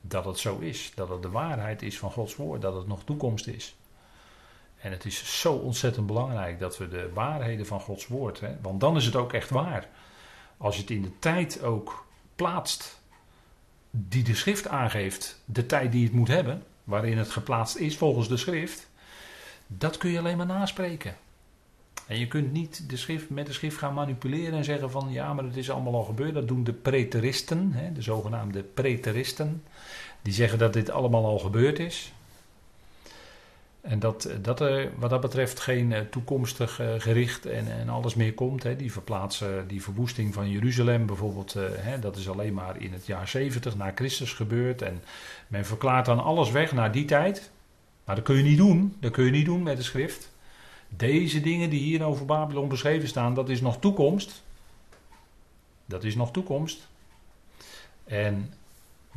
dat 0.00 0.24
het 0.24 0.38
zo 0.38 0.58
is, 0.58 0.92
dat 0.94 1.08
het 1.08 1.22
de 1.22 1.30
waarheid 1.30 1.82
is 1.82 1.98
van 1.98 2.10
Gods 2.10 2.36
woord, 2.36 2.62
dat 2.62 2.74
het 2.74 2.86
nog 2.86 3.04
toekomst 3.04 3.46
is. 3.46 3.76
En 4.80 4.90
het 4.90 5.04
is 5.04 5.40
zo 5.40 5.52
ontzettend 5.52 6.06
belangrijk 6.06 6.58
dat 6.58 6.78
we 6.78 6.88
de 6.88 7.10
waarheden 7.14 7.66
van 7.66 7.80
Gods 7.80 8.06
woord, 8.06 8.40
hè, 8.40 8.56
want 8.62 8.80
dan 8.80 8.96
is 8.96 9.04
het 9.04 9.16
ook 9.16 9.32
echt 9.32 9.50
waar. 9.50 9.88
Als 10.56 10.74
je 10.74 10.80
het 10.80 10.90
in 10.90 11.02
de 11.02 11.18
tijd 11.18 11.62
ook 11.62 12.06
plaatst 12.36 13.00
die 13.90 14.22
de 14.22 14.34
schrift 14.34 14.68
aangeeft, 14.68 15.42
de 15.44 15.66
tijd 15.66 15.92
die 15.92 16.04
het 16.04 16.12
moet 16.12 16.28
hebben, 16.28 16.62
waarin 16.84 17.18
het 17.18 17.30
geplaatst 17.30 17.76
is 17.76 17.96
volgens 17.96 18.28
de 18.28 18.36
schrift, 18.36 18.88
dat 19.66 19.96
kun 19.96 20.10
je 20.10 20.18
alleen 20.18 20.36
maar 20.36 20.46
naspreken. 20.46 21.16
En 22.06 22.18
je 22.18 22.28
kunt 22.28 22.52
niet 22.52 22.90
de 22.90 22.96
schrift, 22.96 23.30
met 23.30 23.46
de 23.46 23.52
schrift 23.52 23.76
gaan 23.76 23.94
manipuleren 23.94 24.58
en 24.58 24.64
zeggen 24.64 24.90
van 24.90 25.08
ja, 25.10 25.34
maar 25.34 25.44
het 25.44 25.56
is 25.56 25.70
allemaal 25.70 25.94
al 25.94 26.04
gebeurd. 26.04 26.34
Dat 26.34 26.48
doen 26.48 26.64
de 26.64 26.72
preteristen, 26.72 27.72
hè, 27.72 27.92
de 27.92 28.02
zogenaamde 28.02 28.62
preteristen. 28.62 29.62
Die 30.22 30.32
zeggen 30.32 30.58
dat 30.58 30.72
dit 30.72 30.90
allemaal 30.90 31.24
al 31.24 31.38
gebeurd 31.38 31.78
is. 31.78 32.12
En 33.80 33.98
dat, 33.98 34.30
dat 34.40 34.60
er 34.60 34.90
wat 34.96 35.10
dat 35.10 35.20
betreft 35.20 35.60
geen 35.60 35.92
eh, 35.92 36.00
toekomstig 36.00 36.80
eh, 36.80 36.88
gericht 36.98 37.46
en, 37.46 37.78
en 37.78 37.88
alles 37.88 38.14
meer 38.14 38.34
komt. 38.34 38.62
Hè. 38.62 38.76
Die 38.76 38.92
verplaatsen, 38.92 39.68
die 39.68 39.82
verwoesting 39.82 40.34
van 40.34 40.50
Jeruzalem 40.50 41.06
bijvoorbeeld, 41.06 41.54
eh, 41.54 41.64
hè, 41.76 41.98
dat 41.98 42.16
is 42.16 42.28
alleen 42.28 42.54
maar 42.54 42.80
in 42.80 42.92
het 42.92 43.06
jaar 43.06 43.28
70 43.28 43.76
na 43.76 43.92
Christus 43.94 44.32
gebeurd. 44.32 44.82
En 44.82 45.02
men 45.48 45.66
verklaart 45.66 46.06
dan 46.06 46.22
alles 46.24 46.50
weg 46.50 46.72
naar 46.72 46.92
die 46.92 47.04
tijd. 47.04 47.50
Maar 48.04 48.14
dat 48.14 48.24
kun 48.24 48.36
je 48.36 48.42
niet 48.42 48.58
doen. 48.58 48.96
Dat 49.00 49.12
kun 49.12 49.24
je 49.24 49.30
niet 49.30 49.46
doen 49.46 49.62
met 49.62 49.76
de 49.76 49.82
schrift. 49.82 50.32
Deze 50.88 51.40
dingen 51.40 51.70
die 51.70 51.80
hier 51.80 52.04
over 52.04 52.26
Babylon 52.26 52.68
beschreven 52.68 53.08
staan, 53.08 53.34
dat 53.34 53.48
is 53.48 53.60
nog 53.60 53.78
toekomst. 53.78 54.42
Dat 55.84 56.04
is 56.04 56.14
nog 56.14 56.32
toekomst. 56.32 56.88
En 58.04 58.52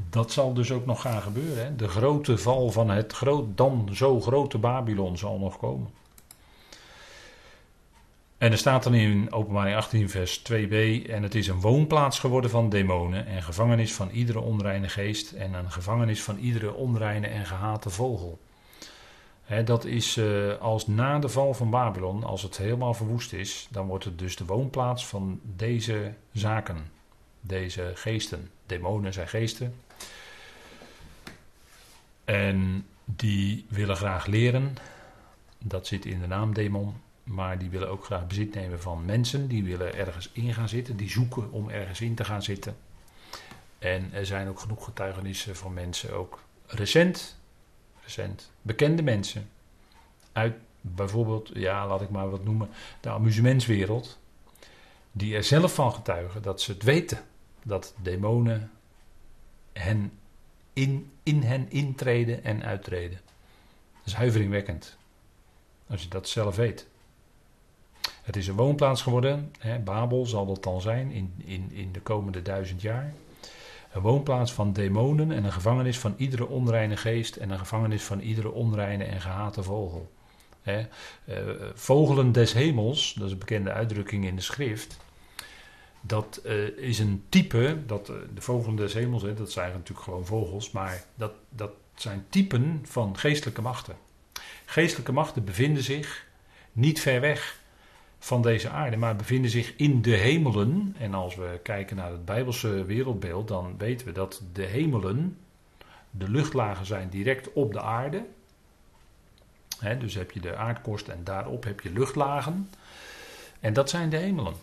dat 0.10 0.32
zal 0.32 0.54
dus 0.54 0.72
ook 0.72 0.86
nog 0.86 1.02
gaan 1.02 1.22
gebeuren. 1.22 1.66
Hè? 1.66 1.76
De 1.76 1.88
grote 1.88 2.38
val 2.38 2.72
van 2.72 2.90
het 2.90 3.14
groot, 3.14 3.58
dan 3.58 3.90
zo 3.94 4.22
grote 4.22 4.58
Babylon 4.58 5.18
zal 5.18 5.40
nog 5.40 5.58
komen. 5.58 5.90
En 8.38 8.52
er 8.52 8.58
staat 8.58 8.84
dan 8.84 8.94
in 8.94 9.32
openbaring 9.32 9.76
18 9.76 10.10
vers 10.10 10.40
2b, 10.40 11.06
en 11.10 11.24
het 11.24 11.36
is 11.36 11.48
een 11.48 11.62
woonplaats 11.62 12.20
geworden 12.20 12.50
van 12.50 12.70
demonen 12.70 13.26
en 13.26 13.44
gevangenis 13.44 13.94
van 13.94 14.10
iedere 14.10 14.40
onreine 14.40 14.90
geest 14.90 15.32
en 15.32 15.54
een 15.54 15.72
gevangenis 15.72 16.24
van 16.24 16.38
iedere 16.38 16.74
onreine 16.74 17.28
en 17.28 17.46
gehate 17.46 17.90
vogel 17.90 18.40
dat 19.66 19.86
is 19.86 20.18
uh, 20.18 20.58
als 20.58 20.88
na 20.88 21.20
de 21.20 21.30
val 21.30 21.54
van 21.54 21.70
Babylon, 21.70 22.24
als 22.24 22.42
het 22.42 22.58
helemaal 22.58 22.94
verwoest 22.94 23.34
is, 23.34 23.68
dan 23.72 23.88
wordt 23.88 24.04
het 24.04 24.20
dus 24.20 24.36
de 24.36 24.46
woonplaats 24.46 25.08
van 25.08 25.40
deze 25.44 26.14
zaken, 26.32 26.78
deze 27.42 27.92
geesten. 27.96 28.50
Demonen 28.66 29.14
zijn 29.14 29.28
geesten. 29.28 29.74
En 32.32 32.88
die 33.06 33.66
willen 33.70 33.96
graag 33.96 34.26
leren, 34.26 34.76
dat 35.58 35.88
zit 35.88 36.06
in 36.06 36.20
de 36.20 36.28
naam 36.28 36.54
demon, 36.54 36.96
maar 37.24 37.58
die 37.58 37.70
willen 37.70 37.90
ook 37.90 38.06
graag 38.06 38.28
bezit 38.28 38.54
nemen 38.54 38.82
van 38.82 39.06
mensen, 39.06 39.48
die 39.48 39.64
willen 39.64 39.96
ergens 39.96 40.30
in 40.34 40.54
gaan 40.54 40.70
zitten, 40.70 40.98
die 40.98 41.10
zoeken 41.10 41.52
om 41.52 41.70
ergens 41.70 42.02
in 42.02 42.16
te 42.16 42.24
gaan 42.24 42.44
zitten. 42.44 42.76
En 43.80 44.14
er 44.14 44.26
zijn 44.26 44.48
ook 44.48 44.60
genoeg 44.60 44.84
getuigenissen 44.84 45.56
van 45.56 45.74
mensen, 45.74 46.14
ook 46.14 46.44
recent, 46.66 47.40
recent 48.04 48.52
bekende 48.62 49.04
mensen. 49.04 49.50
Uit 50.32 50.56
bijvoorbeeld, 50.82 51.50
ja, 51.54 51.88
laat 51.88 52.02
ik 52.02 52.10
maar 52.10 52.30
wat 52.30 52.44
noemen, 52.44 52.70
de 53.02 53.10
amusementswereld. 53.10 54.20
Die 55.12 55.36
er 55.36 55.44
zelf 55.44 55.74
van 55.74 55.94
getuigen 55.94 56.42
dat 56.42 56.62
ze 56.62 56.72
het 56.72 56.84
weten. 56.84 57.20
Dat 57.64 57.94
demonen 58.02 58.72
hen 59.74 60.12
in, 60.74 61.12
in 61.24 61.42
hen 61.42 61.70
intreden 61.70 62.44
en 62.44 62.64
uittreden. 62.64 63.20
Dat 63.98 64.06
is 64.06 64.14
huiveringwekkend. 64.14 64.98
Als 65.88 66.02
je 66.02 66.08
dat 66.08 66.30
zelf 66.30 66.56
weet. 66.56 66.88
Het 68.22 68.36
is 68.36 68.48
een 68.48 68.56
woonplaats 68.56 69.02
geworden. 69.02 69.54
Hè, 69.60 69.80
Babel 69.80 70.26
zal 70.26 70.46
dat 70.46 70.64
dan 70.64 70.82
zijn 70.82 71.12
in, 71.12 71.34
in, 71.38 71.72
in 71.72 71.92
de 71.92 72.02
komende 72.02 72.42
duizend 72.42 72.82
jaar. 72.82 73.14
Een 73.92 74.02
woonplaats 74.02 74.54
van 74.54 74.74
demonen 74.74 75.32
en 75.32 75.44
een 75.44 75.52
gevangenis 75.52 76.00
van 76.00 76.14
iedere 76.18 76.48
onreine 76.48 76.98
geest 76.98 77.36
en 77.36 77.50
een 77.50 77.60
gevangenis 77.60 78.04
van 78.04 78.20
iedere 78.20 78.52
onreine 78.52 79.04
en 79.04 79.22
gehate 79.22 79.64
vogel. 79.64 80.12
He, 80.62 80.80
uh, 81.26 81.36
vogelen 81.74 82.32
des 82.32 82.54
hemels, 82.54 83.14
dat 83.14 83.26
is 83.26 83.32
een 83.32 83.38
bekende 83.38 83.72
uitdrukking 83.72 84.26
in 84.26 84.36
de 84.36 84.42
schrift. 84.42 84.98
Dat 86.02 86.42
uh, 86.46 86.78
is 86.78 87.00
een 87.00 87.24
type, 87.30 87.78
dat, 87.86 88.10
uh, 88.10 88.16
de 88.34 88.42
vogelen 88.42 88.76
des 88.76 88.94
hemels, 88.94 89.22
he, 89.22 89.34
dat 89.34 89.52
zijn 89.52 89.72
natuurlijk 89.72 90.06
gewoon 90.06 90.26
vogels, 90.26 90.72
maar 90.72 91.04
dat, 91.16 91.32
dat 91.50 91.72
zijn 91.96 92.26
typen 92.30 92.80
van 92.84 93.18
geestelijke 93.18 93.62
machten. 93.62 93.96
Geestelijke 94.66 95.12
machten 95.12 95.44
bevinden 95.44 95.84
zich 95.84 96.28
niet 96.72 97.02
ver 97.02 97.22
weg 97.22 97.60
van 98.20 98.42
deze 98.42 98.70
aarde, 98.70 98.98
maar 98.98 99.16
bevinden 99.16 99.52
zich 99.52 99.76
in 99.76 100.02
de 100.02 100.16
hemelen. 100.16 100.96
En 100.98 101.14
als 101.14 101.36
we 101.36 101.60
kijken 101.64 101.96
naar 101.96 102.12
het 102.12 102.26
Bijbelse 102.26 102.86
wereldbeeld, 102.86 103.48
dan 103.48 103.78
weten 103.78 104.08
we 104.08 104.12
dat 104.12 104.42
de 104.54 104.64
hemelen, 104.64 105.38
de 106.12 106.30
luchtlagen 106.30 106.86
zijn 106.86 107.10
direct 107.10 107.54
op 107.54 107.74
de 107.74 107.82
aarde. 107.82 108.26
Dus 110.00 110.14
heb 110.14 110.32
je 110.32 110.40
de 110.40 110.56
aardkorst 110.56 111.08
en 111.08 111.24
daarop 111.24 111.64
heb 111.64 111.80
je 111.80 111.92
luchtlagen. 111.92 112.70
En 113.60 113.74
dat 113.74 113.90
zijn 113.90 114.10
de 114.10 114.18
hemelen. 114.18 114.54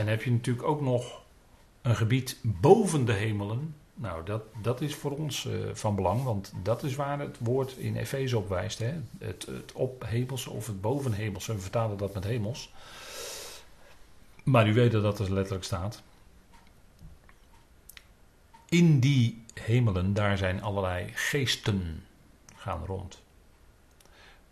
En 0.00 0.06
heb 0.06 0.22
je 0.22 0.30
natuurlijk 0.30 0.66
ook 0.66 0.80
nog 0.80 1.22
een 1.82 1.96
gebied 1.96 2.38
boven 2.42 3.04
de 3.04 3.12
hemelen. 3.12 3.74
Nou, 3.94 4.24
dat, 4.24 4.42
dat 4.62 4.80
is 4.80 4.94
voor 4.94 5.10
ons 5.10 5.44
uh, 5.44 5.70
van 5.72 5.94
belang, 5.94 6.22
want 6.22 6.52
dat 6.62 6.82
is 6.82 6.94
waar 6.94 7.18
het 7.18 7.36
woord 7.40 7.76
in 7.76 7.96
Efeze 7.96 8.38
op 8.38 8.48
wijst. 8.48 8.78
Hè? 8.78 9.00
Het, 9.18 9.46
het 9.46 9.72
ophemelse 9.72 10.50
of 10.50 10.66
het 10.66 10.80
bovenhemelse. 10.80 11.54
We 11.54 11.60
vertalen 11.60 11.96
dat 11.96 12.14
met 12.14 12.24
hemels. 12.24 12.72
Maar 14.42 14.68
u 14.68 14.74
weet 14.74 14.92
dat 14.92 15.02
dat 15.02 15.18
er 15.18 15.32
letterlijk 15.32 15.64
staat. 15.64 16.02
In 18.68 19.00
die 19.00 19.42
hemelen, 19.54 20.14
daar 20.14 20.38
zijn 20.38 20.62
allerlei 20.62 21.10
geesten 21.14 22.04
gaan 22.56 22.84
rond. 22.84 23.22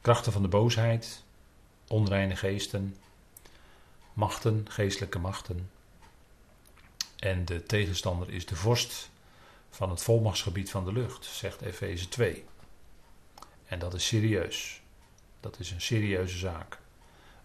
Krachten 0.01 0.32
van 0.32 0.42
de 0.42 0.49
boosheid, 0.49 1.24
onreine 1.86 2.36
geesten, 2.36 2.96
machten, 4.19 4.64
geestelijke 4.69 5.19
machten. 5.19 5.71
En 7.19 7.45
de 7.45 7.62
tegenstander 7.62 8.31
is 8.31 8.47
de 8.47 8.57
vorst 8.57 9.11
van 9.71 9.91
het 9.91 10.03
volmachtsgebied 10.03 10.71
van 10.71 10.85
de 10.85 10.93
lucht, 10.93 11.25
zegt 11.25 11.61
Efeze 11.61 12.09
2. 12.09 12.45
En 13.66 13.79
dat 13.79 13.95
is 13.95 14.07
serieus. 14.07 14.83
Dat 15.41 15.59
is 15.59 15.71
een 15.71 15.81
serieuze 15.81 16.39
zaak. 16.39 16.79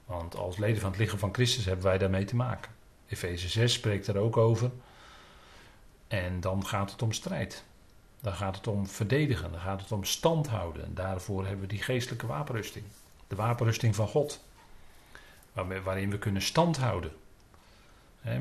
Want 0.05 0.35
als 0.35 0.57
leden 0.57 0.81
van 0.81 0.89
het 0.89 0.99
lichaam 0.99 1.19
van 1.19 1.33
Christus 1.33 1.65
hebben 1.65 1.85
wij 1.85 1.97
daarmee 1.97 2.25
te 2.25 2.35
maken. 2.35 2.71
Efeze 3.07 3.49
6 3.49 3.73
spreekt 3.73 4.07
er 4.07 4.17
ook 4.17 4.37
over. 4.37 4.71
En 6.07 6.39
dan 6.39 6.65
gaat 6.65 6.91
het 6.91 7.01
om 7.01 7.11
strijd. 7.11 7.63
Dan 8.21 8.33
gaat 8.33 8.55
het 8.55 8.67
om 8.67 8.87
verdedigen, 8.87 9.51
dan 9.51 9.59
gaat 9.59 9.81
het 9.81 9.91
om 9.91 10.03
stand 10.03 10.47
houden. 10.47 10.85
En 10.85 10.93
daarvoor 10.93 11.41
hebben 11.41 11.61
we 11.61 11.67
die 11.67 11.83
geestelijke 11.83 12.27
wapenrusting. 12.27 12.85
De 13.27 13.35
wapenrusting 13.35 13.95
van 13.95 14.07
God. 14.07 14.43
Waarin 15.83 16.09
we 16.09 16.17
kunnen 16.17 16.41
stand 16.41 16.77
houden. 16.77 17.11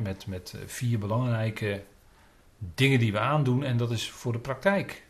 met, 0.01 0.27
met 0.27 0.55
vier 0.67 0.99
belangrijke 0.99 1.83
dingen 2.75 2.99
die 2.99 3.13
we 3.13 3.19
aandoen 3.19 3.65
en 3.65 3.77
dat 3.77 3.91
is 3.91 4.11
voor 4.11 4.33
de 4.33 4.39
praktijk. 4.39 5.07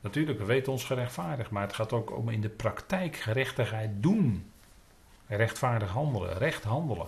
Natuurlijk, 0.00 0.38
we 0.38 0.44
weten 0.44 0.72
ons 0.72 0.84
gerechtvaardigd, 0.84 1.50
maar 1.50 1.62
het 1.62 1.74
gaat 1.74 1.92
ook 1.92 2.16
om 2.16 2.28
in 2.28 2.40
de 2.40 2.48
praktijk 2.48 3.16
gerechtigheid 3.16 3.90
doen. 3.92 4.50
Rechtvaardig 5.26 5.90
handelen, 5.90 6.38
recht 6.38 6.64
handelen. 6.64 7.06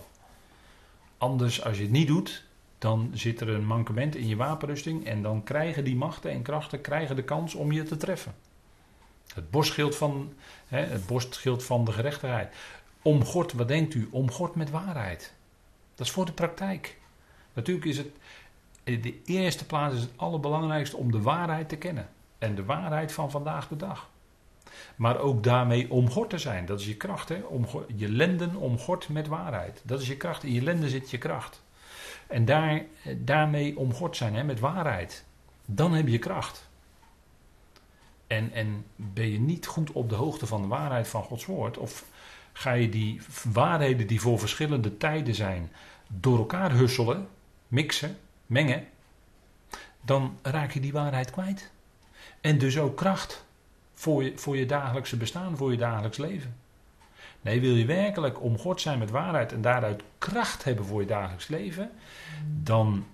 Anders, 1.17 1.63
als 1.63 1.77
je 1.77 1.83
het 1.83 1.91
niet 1.91 2.07
doet, 2.07 2.45
dan 2.77 3.11
zit 3.13 3.41
er 3.41 3.49
een 3.49 3.65
mankement 3.65 4.15
in 4.15 4.27
je 4.27 4.35
wapenrusting 4.35 5.05
en 5.05 5.21
dan 5.21 5.43
krijgen 5.43 5.83
die 5.83 5.95
machten 5.95 6.31
en 6.31 6.41
krachten 6.41 6.81
krijgen 6.81 7.15
de 7.15 7.23
kans 7.23 7.55
om 7.55 7.71
je 7.71 7.83
te 7.83 7.97
treffen. 7.97 8.35
Het 9.33 9.51
borstschild 9.51 9.95
van, 9.95 10.33
hè, 10.67 10.79
het 10.79 11.05
borstschild 11.05 11.63
van 11.63 11.85
de 11.85 11.91
gerechtigheid. 11.91 12.55
Omgord, 13.01 13.53
wat 13.53 13.67
denkt 13.67 13.93
u? 13.93 14.07
Omgord 14.11 14.55
met 14.55 14.69
waarheid. 14.69 15.33
Dat 15.95 16.05
is 16.05 16.11
voor 16.11 16.25
de 16.25 16.31
praktijk. 16.31 16.97
Natuurlijk 17.53 17.85
is 17.85 17.97
het, 17.97 18.09
de 18.83 19.21
eerste 19.25 19.65
plaats 19.65 19.95
is 19.95 20.01
het 20.01 20.11
allerbelangrijkste 20.15 20.97
om 20.97 21.11
de 21.11 21.21
waarheid 21.21 21.69
te 21.69 21.77
kennen. 21.77 22.09
En 22.37 22.55
de 22.55 22.65
waarheid 22.65 23.11
van 23.11 23.31
vandaag 23.31 23.67
de 23.67 23.75
dag. 23.75 24.09
Maar 24.95 25.19
ook 25.19 25.43
daarmee 25.43 25.91
omgord 25.91 26.29
te 26.29 26.37
zijn. 26.37 26.65
Dat 26.65 26.79
is 26.79 26.85
je 26.85 26.97
kracht. 26.97 27.29
Hè? 27.29 27.41
je 27.95 28.09
lenden 28.09 28.55
omgord 28.55 29.09
met 29.09 29.27
waarheid. 29.27 29.81
Dat 29.83 30.01
is 30.01 30.07
je 30.07 30.17
kracht. 30.17 30.43
In 30.43 30.53
je 30.53 30.61
lenden 30.61 30.89
zit 30.89 31.09
je 31.09 31.17
kracht. 31.17 31.63
En 32.27 32.45
daar, 32.45 32.85
daarmee 33.17 33.77
omgord 33.77 34.17
zijn 34.17 34.35
hè, 34.35 34.43
met 34.43 34.59
waarheid. 34.59 35.25
Dan 35.65 35.93
heb 35.93 36.07
je 36.07 36.19
kracht. 36.19 36.69
En, 38.27 38.51
en 38.53 38.85
ben 38.95 39.31
je 39.31 39.39
niet 39.39 39.67
goed 39.67 39.91
op 39.91 40.09
de 40.09 40.15
hoogte 40.15 40.45
van 40.45 40.61
de 40.61 40.67
waarheid 40.67 41.07
van 41.07 41.23
Gods 41.23 41.45
woord? 41.45 41.77
Of 41.77 42.05
ga 42.57 42.71
je 42.71 42.89
die 42.89 43.21
waarheden 43.43 44.07
die 44.07 44.21
voor 44.21 44.39
verschillende 44.39 44.97
tijden 44.97 45.35
zijn 45.35 45.71
door 46.07 46.37
elkaar 46.37 46.71
husselen, 46.71 47.27
mixen, 47.67 48.17
mengen? 48.45 48.87
Dan 50.01 50.39
raak 50.41 50.71
je 50.71 50.79
die 50.79 50.91
waarheid 50.91 51.31
kwijt. 51.31 51.71
En 52.41 52.57
dus 52.57 52.77
ook 52.77 52.97
kracht 52.97 53.45
voor 53.93 54.23
je, 54.23 54.37
voor 54.37 54.57
je 54.57 54.65
dagelijkse 54.65 55.17
bestaan, 55.17 55.57
voor 55.57 55.71
je 55.71 55.77
dagelijks 55.77 56.17
leven. 56.17 56.55
Nee, 57.41 57.61
wil 57.61 57.75
je 57.75 57.85
werkelijk 57.85 58.41
om 58.41 58.57
God 58.57 58.81
zijn 58.81 58.99
met 58.99 59.09
waarheid 59.09 59.51
en 59.51 59.61
daaruit 59.61 60.03
kracht 60.17 60.63
hebben 60.63 60.85
voor 60.85 61.01
je 61.01 61.07
dagelijks 61.07 61.47
leven, 61.47 61.91
dan 62.63 63.05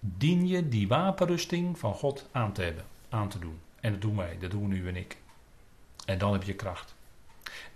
dien 0.00 0.46
je 0.46 0.68
die 0.68 0.88
wapenrusting 0.88 1.78
van 1.78 1.94
God 1.94 2.28
aan 2.32 2.52
te 2.52 2.62
hebben, 2.62 2.84
aan 3.08 3.28
te 3.28 3.38
doen. 3.38 3.58
En 3.80 3.92
dat 3.92 4.00
doen 4.00 4.16
wij, 4.16 4.36
dat 4.40 4.50
doen 4.50 4.68
nu 4.68 4.88
en 4.88 4.96
ik. 4.96 5.16
En 6.06 6.18
dan 6.18 6.32
heb 6.32 6.42
je 6.42 6.54
kracht. 6.54 6.94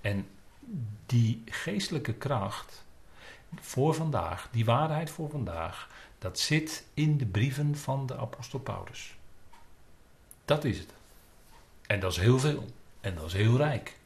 En 0.00 0.26
die 1.06 1.42
geestelijke 1.46 2.14
kracht 2.14 2.84
voor 3.60 3.94
vandaag, 3.94 4.48
die 4.50 4.64
waarheid 4.64 5.10
voor 5.10 5.30
vandaag, 5.30 5.88
dat 6.18 6.38
zit 6.38 6.84
in 6.94 7.18
de 7.18 7.26
brieven 7.26 7.76
van 7.76 8.06
de 8.06 8.16
apostel 8.16 8.58
Paulus. 8.58 9.16
Dat 10.44 10.64
is 10.64 10.78
het. 10.78 10.92
En 11.86 12.00
dat 12.00 12.12
is 12.12 12.18
heel 12.18 12.38
veel. 12.38 12.66
En 13.00 13.14
dat 13.14 13.24
is 13.24 13.32
heel 13.32 13.56
rijk. 13.56 13.96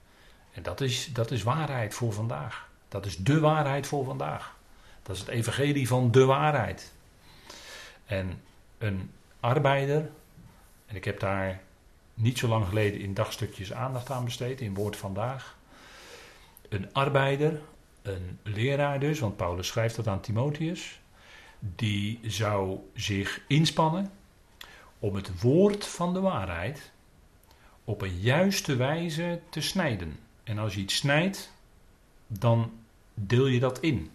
En 0.53 0.63
dat 0.63 0.81
is, 0.81 1.13
dat 1.13 1.31
is 1.31 1.43
waarheid 1.43 1.95
voor 1.95 2.13
vandaag. 2.13 2.69
Dat 2.89 3.07
is 3.07 3.17
de 3.17 3.41
waarheid 3.41 3.87
voor 3.87 4.05
vandaag. 4.05 4.57
Dat 5.03 5.15
is 5.15 5.21
het 5.21 5.31
evangelie 5.31 5.89
van 5.89 6.11
de 6.11 6.25
waarheid. 6.25 6.93
En 8.05 8.43
een 8.79 9.11
arbeider, 9.41 10.11
en 10.87 10.97
ik 10.97 11.05
heb 11.05 11.21
daar 11.21 11.61
niet 12.15 12.39
zo 12.39 12.49
lang 12.49 12.67
geleden 12.67 13.01
in 13.01 13.15
dagstukjes 13.15 13.73
aandacht 13.73 14.11
aan 14.11 14.25
besteed, 14.25 14.61
in 14.61 14.75
woord 14.75 14.97
vandaag. 14.97 15.57
Een 16.73 16.93
arbeider, 16.93 17.61
een 18.03 18.39
leraar 18.43 19.01
dus, 19.01 19.19
want 19.19 19.37
Paulus 19.37 19.67
schrijft 19.67 19.97
dat 19.97 20.07
aan 20.07 20.21
Timotheus, 20.21 21.01
die 21.59 22.21
zou 22.23 22.79
zich 22.95 23.41
inspannen 23.49 24.11
om 24.99 25.15
het 25.15 25.41
woord 25.41 25.87
van 25.87 26.13
de 26.13 26.21
waarheid 26.21 26.93
op 27.85 28.03
een 28.03 28.19
juiste 28.19 28.77
wijze 28.77 29.41
te 29.49 29.61
snijden. 29.61 30.19
En 30.45 30.59
als 30.59 30.75
je 30.75 30.81
iets 30.81 30.97
snijdt, 30.97 31.53
dan 32.27 32.73
deel 33.15 33.47
je 33.47 33.61
dat 33.61 33.81
in. 33.81 34.11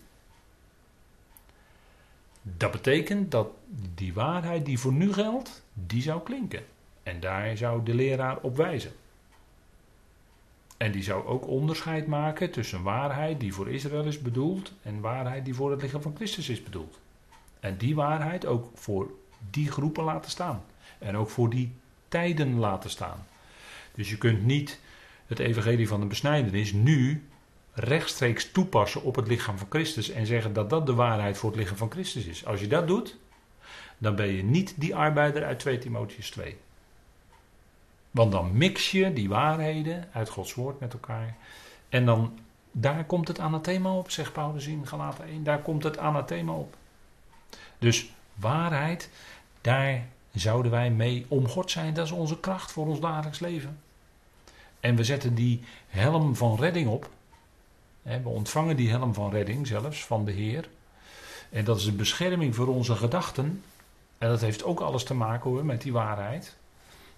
Dat 2.41 2.72
betekent 2.72 3.32
dat 3.32 3.49
die 3.95 4.14
waarheid 4.14 4.66
die 4.66 4.80
voor 4.80 4.93
nu 4.93 5.14
geldt, 5.14 5.64
die 5.74 6.01
zou 6.01 6.22
klinken. 6.24 6.66
En 7.03 7.20
daar 7.20 7.58
zou 7.58 7.84
de 7.84 7.93
leraar 7.93 8.38
op 8.41 8.55
wijzen. 8.55 8.91
En 10.78 10.91
die 10.91 11.03
zou 11.03 11.25
ook 11.25 11.47
onderscheid 11.47 12.07
maken 12.07 12.51
tussen 12.51 12.84
waarheid 12.84 13.39
die 13.39 13.53
voor 13.53 13.69
Israël 13.69 14.05
is 14.05 14.21
bedoeld 14.21 14.73
en 14.82 15.01
waarheid 15.01 15.45
die 15.45 15.53
voor 15.53 15.71
het 15.71 15.82
lichaam 15.82 16.01
van 16.01 16.15
Christus 16.15 16.49
is 16.49 16.63
bedoeld. 16.63 16.99
En 17.59 17.78
die 17.78 17.95
waarheid 17.95 18.45
ook 18.45 18.71
voor 18.73 19.11
die 19.49 19.71
groepen 19.71 20.03
laten 20.03 20.32
staan. 20.32 20.63
En 20.99 21.17
ook 21.17 21.30
voor 21.30 21.49
die 21.49 21.71
tijden 22.07 22.57
laten 22.57 22.89
staan. 22.89 23.25
Dus 23.95 24.09
je 24.09 24.17
kunt 24.17 24.45
niet 24.45 24.80
het 25.28 25.39
evangelie 25.39 25.88
van 25.88 25.99
de 25.99 26.05
besnijdenis 26.05 26.73
nu 26.73 27.23
rechtstreeks 27.73 28.51
toepassen 28.51 29.03
op 29.03 29.15
het 29.15 29.28
lichaam 29.28 29.57
van 29.57 29.67
Christus 29.69 30.09
en 30.09 30.25
zeggen 30.25 30.53
dat 30.53 30.69
dat 30.69 30.86
de 30.86 30.93
waarheid 30.93 31.38
voor 31.38 31.49
het 31.49 31.59
lichaam 31.59 31.78
van 31.78 31.91
Christus 31.91 32.25
is. 32.25 32.45
Als 32.45 32.59
je 32.59 32.67
dat 32.67 32.88
doet, 32.88 33.17
dan 33.97 34.15
ben 34.15 34.28
je 34.28 34.43
niet 34.43 34.73
die 34.78 34.95
arbeider 34.95 35.43
uit 35.43 35.59
2 35.59 35.78
Timotheus 35.78 36.30
2. 36.30 36.57
Want 38.12 38.32
dan 38.32 38.58
mix 38.58 38.91
je 38.91 39.14
die 39.14 39.30
waarheden 39.30 40.10
uit 40.12 40.30
Gods 40.30 40.53
woord 40.53 40.80
met 40.80 40.93
elkaar. 40.93 41.36
En 41.89 42.05
dan, 42.05 42.39
daar 42.72 43.05
komt 43.05 43.28
het 43.28 43.39
anathema 43.39 43.93
op, 43.93 44.12
zegt 44.12 44.34
Paulus 44.34 44.68
in 44.68 44.88
Galaten 44.88 45.26
1. 45.26 45.43
Daar 45.43 45.62
komt 45.62 45.84
het 45.84 45.97
anathema 45.97 46.51
op. 46.51 46.76
Dus 47.80 48.12
waarheid, 48.34 49.10
daar 49.62 50.05
zouden 50.32 50.72
wij 50.72 50.91
mee 50.91 51.26
omgord 51.28 51.72
zijn. 51.72 51.93
Dat 51.93 52.05
is 52.05 52.12
onze 52.12 52.39
kracht 52.39 52.72
voor 52.72 52.88
ons 52.88 52.99
dagelijks 52.99 53.39
leven. 53.39 53.80
En 54.80 54.95
we 54.95 55.03
zetten 55.03 55.36
die 55.36 55.64
helm 55.88 56.36
van 56.36 56.60
redding 56.60 56.88
op. 56.88 57.10
We 58.01 58.30
ontvangen 58.30 58.76
die 58.76 58.89
helm 58.89 59.14
van 59.14 59.32
redding 59.32 59.68
zelfs 59.68 60.05
van 60.05 60.26
de 60.26 60.32
Heer. 60.32 60.70
En 61.49 61.64
dat 61.64 61.78
is 61.78 61.86
een 61.86 61.95
bescherming 61.95 62.55
voor 62.55 62.68
onze 62.68 62.95
gedachten. 62.95 63.64
En 64.18 64.30
dat 64.30 64.41
heeft 64.41 64.64
ook 64.64 64.80
alles 64.80 65.03
te 65.03 65.14
maken 65.14 65.49
hoor, 65.49 65.66
met 65.66 65.82
die 65.82 65.93
waarheid. 65.93 66.55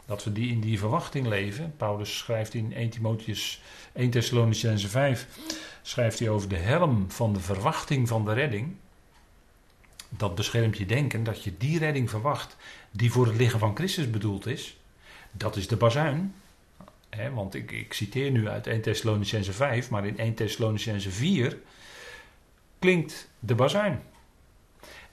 Dat 0.09 0.23
we 0.23 0.31
die 0.31 0.51
in 0.51 0.59
die 0.59 0.79
verwachting 0.79 1.27
leven. 1.27 1.73
Paulus 1.77 2.17
schrijft 2.17 2.53
in 2.53 2.73
1 2.73 2.89
Timotheus 2.89 3.61
1 3.93 4.09
Thessalonicense 4.09 4.87
5 4.87 5.27
schrijft 5.81 6.19
hij 6.19 6.29
over 6.29 6.49
de 6.49 6.57
helm 6.57 7.11
van 7.11 7.33
de 7.33 7.39
verwachting 7.39 8.07
van 8.07 8.25
de 8.25 8.33
redding. 8.33 8.75
Dat 10.09 10.35
beschermt 10.35 10.77
je 10.77 10.85
denken 10.85 11.23
dat 11.23 11.43
je 11.43 11.57
die 11.57 11.79
redding 11.79 12.09
verwacht 12.09 12.55
die 12.91 13.11
voor 13.11 13.25
het 13.25 13.35
liggen 13.35 13.59
van 13.59 13.75
Christus 13.75 14.09
bedoeld 14.09 14.45
is. 14.45 14.77
Dat 15.31 15.55
is 15.55 15.67
de 15.67 15.77
bazuin 15.77 16.33
want 17.33 17.55
ik, 17.55 17.71
ik, 17.71 17.93
citeer 17.93 18.31
nu 18.31 18.47
uit 18.47 18.67
1 18.67 18.81
Thessalonicense 18.81 19.53
5, 19.53 19.89
maar 19.89 20.05
in 20.05 20.17
1 20.17 20.33
Thessalonicense 20.33 21.11
4 21.11 21.57
klinkt 22.79 23.29
de 23.39 23.55
bazuin. 23.55 24.01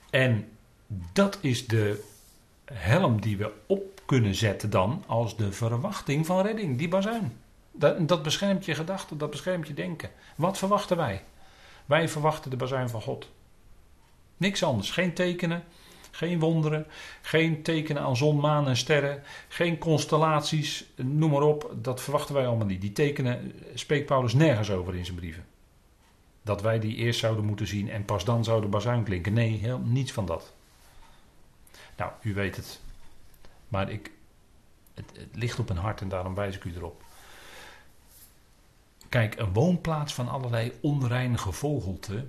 En 0.09 0.49
dat 1.13 1.37
is 1.41 1.67
de 1.67 2.03
helm 2.65 3.21
die 3.21 3.37
we 3.37 3.51
op 3.67 3.96
kunnen 4.07 4.35
zetten 4.35 4.69
dan 4.69 5.03
als 5.07 5.37
de 5.37 5.51
verwachting 5.51 6.25
van 6.25 6.41
redding, 6.41 6.77
die 6.77 6.87
bazuin. 6.87 7.37
Dat, 7.71 8.07
dat 8.07 8.23
beschermt 8.23 8.65
je 8.65 8.75
gedachten, 8.75 9.17
dat 9.17 9.29
beschermt 9.29 9.67
je 9.67 9.73
denken. 9.73 10.09
Wat 10.35 10.57
verwachten 10.57 10.97
wij? 10.97 11.23
Wij 11.85 12.09
verwachten 12.09 12.49
de 12.49 12.57
bazuin 12.57 12.89
van 12.89 13.01
God. 13.01 13.29
Niks 14.37 14.63
anders, 14.63 14.91
geen 14.91 15.13
tekenen, 15.13 15.63
geen 16.11 16.39
wonderen, 16.39 16.85
geen 17.21 17.63
tekenen 17.63 18.01
aan 18.01 18.17
zon, 18.17 18.39
maan 18.39 18.67
en 18.67 18.77
sterren, 18.77 19.23
geen 19.47 19.77
constellaties, 19.77 20.85
noem 20.95 21.31
maar 21.31 21.41
op. 21.41 21.71
Dat 21.81 22.01
verwachten 22.01 22.35
wij 22.35 22.47
allemaal 22.47 22.65
niet. 22.65 22.81
Die 22.81 22.91
tekenen 22.91 23.53
spreekt 23.73 24.05
Paulus 24.05 24.33
nergens 24.33 24.71
over 24.71 24.95
in 24.95 25.05
zijn 25.05 25.17
brieven. 25.17 25.45
Dat 26.41 26.61
wij 26.61 26.79
die 26.79 26.95
eerst 26.95 27.19
zouden 27.19 27.45
moeten 27.45 27.67
zien 27.67 27.89
en 27.89 28.05
pas 28.05 28.25
dan 28.25 28.43
zou 28.43 28.61
de 28.61 28.67
bazuin 28.67 29.03
klinken. 29.03 29.33
Nee, 29.33 29.57
heel, 29.57 29.79
niets 29.79 30.11
van 30.11 30.25
dat. 30.25 30.53
Nou, 31.97 32.11
u 32.21 32.33
weet 32.33 32.55
het. 32.55 32.79
Maar 33.67 33.91
ik, 33.91 34.11
het, 34.93 35.11
ligt 35.33 35.59
op 35.59 35.69
een 35.69 35.77
hart 35.77 36.01
en 36.01 36.09
daarom 36.09 36.35
wijs 36.35 36.55
ik 36.55 36.63
u 36.63 36.75
erop. 36.75 37.03
Kijk, 39.09 39.39
een 39.39 39.53
woonplaats 39.53 40.13
van 40.13 40.27
allerlei 40.27 40.73
onreine 40.81 41.37
gevogelte, 41.37 42.25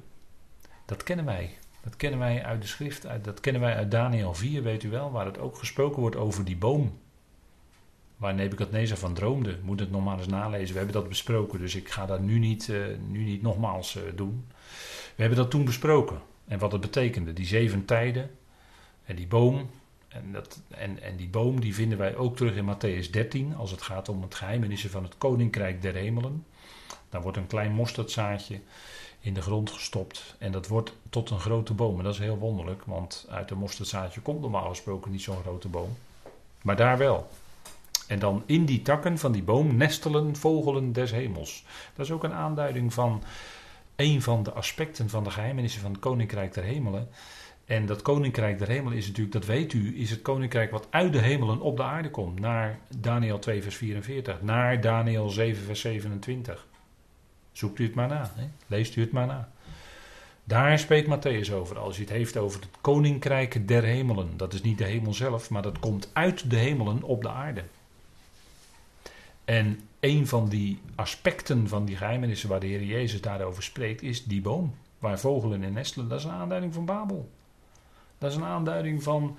dat 0.84 1.02
kennen 1.02 1.24
wij. 1.24 1.56
Dat 1.82 1.96
kennen 1.96 2.18
wij 2.18 2.44
uit 2.44 2.62
de 2.62 2.68
schrift, 2.68 3.06
dat 3.22 3.40
kennen 3.40 3.62
wij 3.62 3.74
uit 3.74 3.90
Daniel 3.90 4.34
4, 4.34 4.62
weet 4.62 4.82
u 4.82 4.90
wel, 4.90 5.10
waar 5.10 5.26
het 5.26 5.38
ook 5.38 5.56
gesproken 5.56 6.00
wordt 6.00 6.16
over 6.16 6.44
die 6.44 6.56
boom. 6.56 6.98
Waar 8.18 8.34
Nebukadnezar 8.34 8.96
van 8.96 9.14
droomde. 9.14 9.58
Moet 9.62 9.80
het 9.80 9.90
nog 9.90 10.04
maar 10.04 10.18
eens 10.18 10.26
nalezen. 10.26 10.72
We 10.72 10.76
hebben 10.76 11.00
dat 11.00 11.08
besproken, 11.08 11.58
dus 11.58 11.74
ik 11.74 11.88
ga 11.88 12.06
dat 12.06 12.20
nu 12.20 12.38
niet, 12.38 12.68
uh, 12.68 12.86
nu 13.08 13.24
niet 13.24 13.42
nogmaals 13.42 13.96
uh, 13.96 14.02
doen. 14.14 14.46
We 15.14 15.20
hebben 15.22 15.38
dat 15.38 15.50
toen 15.50 15.64
besproken. 15.64 16.20
En 16.46 16.58
wat 16.58 16.72
het 16.72 16.80
betekende. 16.80 17.32
Die 17.32 17.46
zeven 17.46 17.84
tijden. 17.84 18.30
En 19.04 19.16
die 19.16 19.26
boom. 19.26 19.70
En, 20.18 20.32
dat, 20.32 20.60
en, 20.68 21.02
en 21.02 21.16
die 21.16 21.28
boom 21.28 21.60
die 21.60 21.74
vinden 21.74 21.98
wij 21.98 22.16
ook 22.16 22.36
terug 22.36 22.54
in 22.54 22.74
Matthäus 22.74 23.10
13. 23.10 23.56
Als 23.56 23.70
het 23.70 23.82
gaat 23.82 24.08
om 24.08 24.22
het 24.22 24.34
geheimenissen 24.34 24.90
van 24.90 25.02
het 25.02 25.18
koninkrijk 25.18 25.82
der 25.82 25.94
hemelen. 25.94 26.44
Daar 27.08 27.22
wordt 27.22 27.36
een 27.36 27.46
klein 27.46 27.72
mosterdzaadje 27.72 28.60
in 29.20 29.34
de 29.34 29.42
grond 29.42 29.70
gestopt. 29.70 30.34
En 30.38 30.52
dat 30.52 30.66
wordt 30.66 30.92
tot 31.10 31.30
een 31.30 31.40
grote 31.40 31.74
boom. 31.74 31.98
En 31.98 32.04
dat 32.04 32.12
is 32.12 32.20
heel 32.20 32.38
wonderlijk, 32.38 32.82
want 32.84 33.26
uit 33.28 33.50
een 33.50 33.58
mosterdzaadje 33.58 34.20
komt 34.20 34.40
normaal 34.40 34.68
gesproken 34.68 35.10
niet 35.10 35.22
zo'n 35.22 35.42
grote 35.42 35.68
boom. 35.68 35.96
Maar 36.62 36.76
daar 36.76 36.98
wel. 36.98 37.28
En 38.06 38.18
dan 38.18 38.42
in 38.46 38.64
die 38.64 38.82
takken 38.82 39.18
van 39.18 39.32
die 39.32 39.42
boom 39.42 39.76
nestelen 39.76 40.36
vogelen 40.36 40.92
des 40.92 41.10
hemels. 41.10 41.64
Dat 41.94 42.06
is 42.06 42.12
ook 42.12 42.24
een 42.24 42.32
aanduiding 42.32 42.94
van 42.94 43.22
een 43.96 44.22
van 44.22 44.42
de 44.42 44.52
aspecten 44.52 45.08
van 45.08 45.24
de 45.24 45.30
geheimenissen 45.30 45.80
van 45.80 45.90
het 45.90 46.00
Koninkrijk 46.00 46.54
der 46.54 46.64
Hemelen. 46.64 47.08
En 47.68 47.86
dat 47.86 48.02
Koninkrijk 48.02 48.58
der 48.58 48.68
Hemelen 48.68 48.98
is 48.98 49.06
natuurlijk, 49.06 49.32
dat 49.32 49.44
weet 49.44 49.72
u, 49.72 50.00
is 50.00 50.10
het 50.10 50.22
Koninkrijk 50.22 50.70
wat 50.70 50.86
uit 50.90 51.12
de 51.12 51.18
hemelen 51.18 51.60
op 51.60 51.76
de 51.76 51.82
aarde 51.82 52.10
komt. 52.10 52.40
Naar 52.40 52.78
Daniel 52.96 53.38
2 53.38 53.62
vers 53.62 53.76
44, 53.76 54.42
naar 54.42 54.80
Daniel 54.80 55.28
7 55.28 55.64
vers 55.64 55.80
27. 55.80 56.66
Zoekt 57.52 57.78
u 57.78 57.84
het 57.84 57.94
maar 57.94 58.08
na, 58.08 58.32
leest 58.66 58.96
u 58.96 59.00
het 59.00 59.12
maar 59.12 59.26
na. 59.26 59.48
Daar 60.44 60.78
spreekt 60.78 61.08
Matthäus 61.08 61.52
over. 61.52 61.78
Als 61.78 61.96
hij 61.96 62.04
het 62.04 62.14
heeft 62.14 62.36
over 62.36 62.60
het 62.60 62.68
koninkrijk 62.80 63.68
der 63.68 63.82
hemelen. 63.82 64.36
Dat 64.36 64.52
is 64.52 64.62
niet 64.62 64.78
de 64.78 64.84
hemel 64.84 65.14
zelf, 65.14 65.50
maar 65.50 65.62
dat 65.62 65.78
komt 65.78 66.10
uit 66.12 66.50
de 66.50 66.56
hemelen 66.56 67.02
op 67.02 67.22
de 67.22 67.30
aarde. 67.30 67.62
En 69.44 69.80
een 70.00 70.26
van 70.26 70.48
die 70.48 70.80
aspecten 70.94 71.68
van 71.68 71.84
die 71.84 71.96
geheimenissen 71.96 72.48
waar 72.48 72.60
de 72.60 72.66
Heer 72.66 72.84
Jezus 72.84 73.20
daarover 73.20 73.62
spreekt, 73.62 74.02
is 74.02 74.24
die 74.24 74.40
boom. 74.40 74.74
Waar 74.98 75.18
vogelen 75.18 75.62
in 75.62 75.72
nestelen. 75.72 76.08
Dat 76.08 76.18
is 76.18 76.24
een 76.24 76.30
aanduiding 76.30 76.74
van 76.74 76.84
Babel. 76.84 77.28
Dat 78.18 78.30
is 78.30 78.36
een 78.36 78.44
aanduiding 78.44 79.02
van 79.02 79.36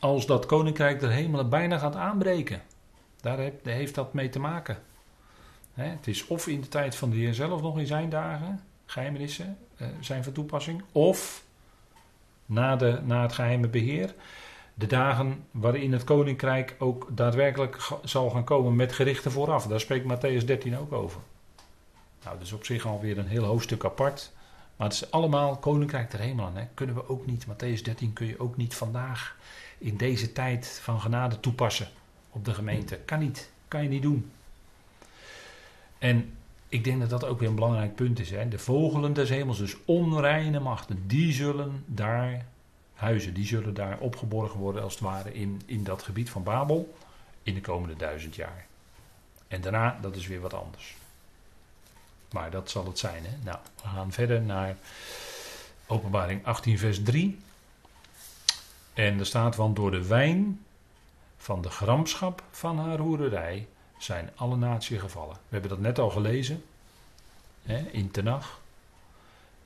als 0.00 0.26
dat 0.26 0.46
koninkrijk 0.46 1.00
der 1.00 1.10
hemelen 1.10 1.48
bijna 1.48 1.78
gaat 1.78 1.96
aanbreken. 1.96 2.62
Daar 3.20 3.38
heeft 3.62 3.94
dat 3.94 4.12
mee 4.12 4.28
te 4.28 4.38
maken. 4.38 4.78
het 5.74 6.06
is 6.06 6.26
of 6.26 6.46
in 6.46 6.60
de 6.60 6.68
tijd 6.68 6.96
van 6.96 7.10
de 7.10 7.16
Heer 7.16 7.34
zelf 7.34 7.62
nog 7.62 7.78
in 7.78 7.86
zijn 7.86 8.10
dagen, 8.10 8.60
geheimenissen 8.86 9.58
uh, 9.76 9.88
zijn 10.00 10.24
van 10.24 10.32
toepassing. 10.32 10.82
Of 10.92 11.44
na, 12.46 12.76
de, 12.76 13.00
na 13.04 13.22
het 13.22 13.32
geheime 13.32 13.68
beheer. 13.68 14.14
De 14.74 14.86
dagen 14.86 15.44
waarin 15.50 15.92
het 15.92 16.04
koninkrijk 16.04 16.76
ook 16.78 17.06
daadwerkelijk 17.10 17.88
zal 18.04 18.30
gaan 18.30 18.44
komen 18.44 18.76
met 18.76 18.92
gerichten 18.92 19.32
vooraf. 19.32 19.66
Daar 19.66 19.80
spreekt 19.80 20.14
Matthäus 20.14 20.44
13 20.44 20.78
ook 20.78 20.92
over. 20.92 21.20
Nou, 22.24 22.36
dat 22.38 22.46
is 22.46 22.52
op 22.52 22.64
zich 22.64 22.86
alweer 22.86 23.18
een 23.18 23.26
heel 23.26 23.44
hoofdstuk 23.44 23.84
apart. 23.84 24.32
Maar 24.80 24.88
het 24.88 25.02
is 25.02 25.10
allemaal 25.10 25.56
koninkrijk 25.56 26.10
der 26.10 26.20
hemelen. 26.20 26.56
Hè? 26.56 26.64
Kunnen 26.74 26.94
we 26.94 27.08
ook 27.08 27.26
niet, 27.26 27.46
Matthäus 27.46 27.82
13 27.82 28.12
kun 28.12 28.26
je 28.26 28.40
ook 28.40 28.56
niet 28.56 28.74
vandaag 28.74 29.36
in 29.78 29.96
deze 29.96 30.32
tijd 30.32 30.80
van 30.82 31.00
genade 31.00 31.40
toepassen 31.40 31.88
op 32.30 32.44
de 32.44 32.54
gemeente. 32.54 32.96
Kan 32.96 33.18
niet, 33.18 33.50
kan 33.68 33.82
je 33.82 33.88
niet 33.88 34.02
doen. 34.02 34.30
En 35.98 36.32
ik 36.68 36.84
denk 36.84 37.00
dat 37.00 37.10
dat 37.10 37.24
ook 37.24 37.38
weer 37.38 37.48
een 37.48 37.54
belangrijk 37.54 37.94
punt 37.94 38.18
is. 38.18 38.30
Hè? 38.30 38.48
De 38.48 38.58
vogelen 38.58 39.12
des 39.12 39.28
hemels, 39.28 39.58
dus 39.58 39.76
onreine 39.84 40.60
machten, 40.60 41.06
die 41.06 41.32
zullen 41.32 41.84
daar 41.86 42.46
huizen, 42.94 43.34
die 43.34 43.46
zullen 43.46 43.74
daar 43.74 43.98
opgeborgen 43.98 44.60
worden 44.60 44.82
als 44.82 44.92
het 44.92 45.02
ware 45.02 45.34
in, 45.34 45.62
in 45.66 45.84
dat 45.84 46.02
gebied 46.02 46.30
van 46.30 46.42
Babel 46.42 46.94
in 47.42 47.54
de 47.54 47.60
komende 47.60 47.96
duizend 47.96 48.34
jaar. 48.34 48.66
En 49.48 49.60
daarna, 49.60 49.98
dat 50.00 50.16
is 50.16 50.26
weer 50.26 50.40
wat 50.40 50.54
anders. 50.54 50.96
Maar 52.32 52.50
dat 52.50 52.70
zal 52.70 52.86
het 52.86 52.98
zijn. 52.98 53.24
Hè? 53.24 53.36
Nou, 53.44 53.58
we 53.82 53.88
gaan 53.88 54.12
verder 54.12 54.42
naar 54.42 54.76
Openbaring 55.86 56.44
18, 56.44 56.78
vers 56.78 57.02
3. 57.02 57.38
En 58.94 59.18
er 59.18 59.26
staat: 59.26 59.56
Want 59.56 59.76
door 59.76 59.90
de 59.90 60.06
wijn 60.06 60.64
van 61.36 61.62
de 61.62 61.70
gramschap 61.70 62.42
van 62.50 62.78
haar 62.78 62.98
hoererij 62.98 63.66
zijn 63.98 64.30
alle 64.34 64.56
naties 64.56 64.98
gevallen. 64.98 65.34
We 65.34 65.48
hebben 65.48 65.70
dat 65.70 65.78
net 65.80 65.98
al 65.98 66.10
gelezen 66.10 66.64
hè, 67.62 67.78
in 67.78 68.10
Tenach. 68.10 68.60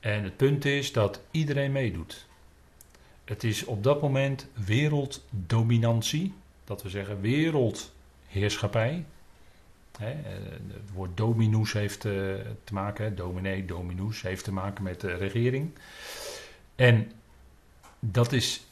En 0.01 0.25
het 0.25 0.37
punt 0.37 0.65
is 0.65 0.93
dat 0.93 1.21
iedereen 1.31 1.73
meedoet. 1.73 2.27
Het 3.25 3.45
is 3.45 3.65
op 3.65 3.83
dat 3.83 4.03
moment 4.03 4.47
werelddominantie, 4.53 6.35
dat 6.65 6.83
we 6.83 6.89
zeggen 6.89 7.21
wereldheerschappij. 7.21 9.05
Hè, 9.99 10.11
eh, 10.11 10.33
het 10.73 10.91
woord 10.93 11.17
dominus 11.17 11.73
heeft 11.73 12.05
eh, 12.05 12.13
te 12.65 12.73
maken, 12.73 13.17
dominee, 13.17 13.65
dominus, 13.65 14.23
heeft 14.23 14.45
te 14.45 14.53
maken 14.53 14.85
met 14.85 15.01
de 15.01 15.15
regering. 15.15 15.71
En 16.75 17.13
dat 17.99 18.33
is 18.33 18.65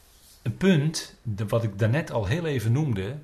een 0.42 0.56
punt, 0.56 1.14
wat 1.48 1.62
ik 1.62 1.78
daarnet 1.78 2.10
al 2.10 2.26
heel 2.26 2.46
even 2.46 2.72
noemde, 2.72 3.14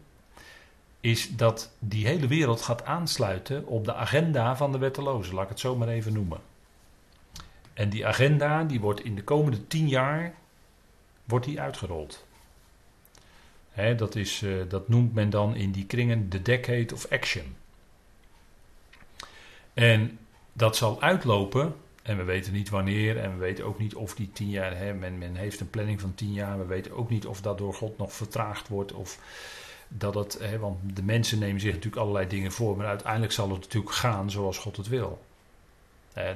is 1.00 1.36
dat 1.36 1.70
die 1.78 2.06
hele 2.06 2.26
wereld 2.26 2.62
gaat 2.62 2.84
aansluiten 2.84 3.66
op 3.66 3.84
de 3.84 3.94
agenda 3.94 4.56
van 4.56 4.72
de 4.72 4.78
wettelozen, 4.78 5.34
laat 5.34 5.44
ik 5.44 5.48
het 5.48 5.60
zo 5.60 5.76
maar 5.76 5.88
even 5.88 6.12
noemen. 6.12 6.40
En 7.74 7.88
die 7.88 8.06
agenda 8.06 8.64
die 8.64 8.80
wordt 8.80 9.04
in 9.04 9.14
de 9.14 9.24
komende 9.24 9.66
tien 9.66 9.88
jaar 9.88 10.34
wordt 11.24 11.46
die 11.46 11.60
uitgerold. 11.60 12.26
dat, 13.96 14.14
is, 14.14 14.42
eh, 14.42 14.50
dat 14.68 14.88
noemt 14.88 15.14
men 15.14 15.30
dan 15.30 15.54
in 15.54 15.72
die 15.72 15.86
kringen 15.86 16.30
de 16.30 16.42
decade 16.42 16.94
of 16.94 17.10
action. 17.10 17.56
En 19.78 20.18
dat 20.52 20.76
zal 20.76 21.00
uitlopen, 21.00 21.74
en 22.02 22.16
we 22.16 22.24
weten 22.24 22.52
niet 22.52 22.68
wanneer, 22.68 23.18
en 23.18 23.32
we 23.32 23.38
weten 23.38 23.64
ook 23.64 23.78
niet 23.78 23.94
of 23.94 24.14
die 24.14 24.30
tien 24.32 24.50
jaar, 24.50 24.76
hè, 24.76 24.94
men, 24.94 25.18
men 25.18 25.34
heeft 25.34 25.60
een 25.60 25.70
planning 25.70 26.00
van 26.00 26.14
tien 26.14 26.32
jaar, 26.32 26.58
we 26.58 26.66
weten 26.66 26.96
ook 26.96 27.10
niet 27.10 27.26
of 27.26 27.40
dat 27.40 27.58
door 27.58 27.74
God 27.74 27.98
nog 27.98 28.12
vertraagd 28.12 28.68
wordt, 28.68 28.92
of 28.92 29.18
dat 29.88 30.14
het, 30.14 30.38
hè, 30.40 30.58
want 30.58 30.78
de 30.96 31.02
mensen 31.02 31.38
nemen 31.38 31.60
zich 31.60 31.72
natuurlijk 31.72 32.02
allerlei 32.02 32.26
dingen 32.26 32.52
voor, 32.52 32.76
maar 32.76 32.86
uiteindelijk 32.86 33.32
zal 33.32 33.50
het 33.50 33.60
natuurlijk 33.60 33.94
gaan 33.94 34.30
zoals 34.30 34.58
God 34.58 34.76
het 34.76 34.88
wil. 34.88 35.24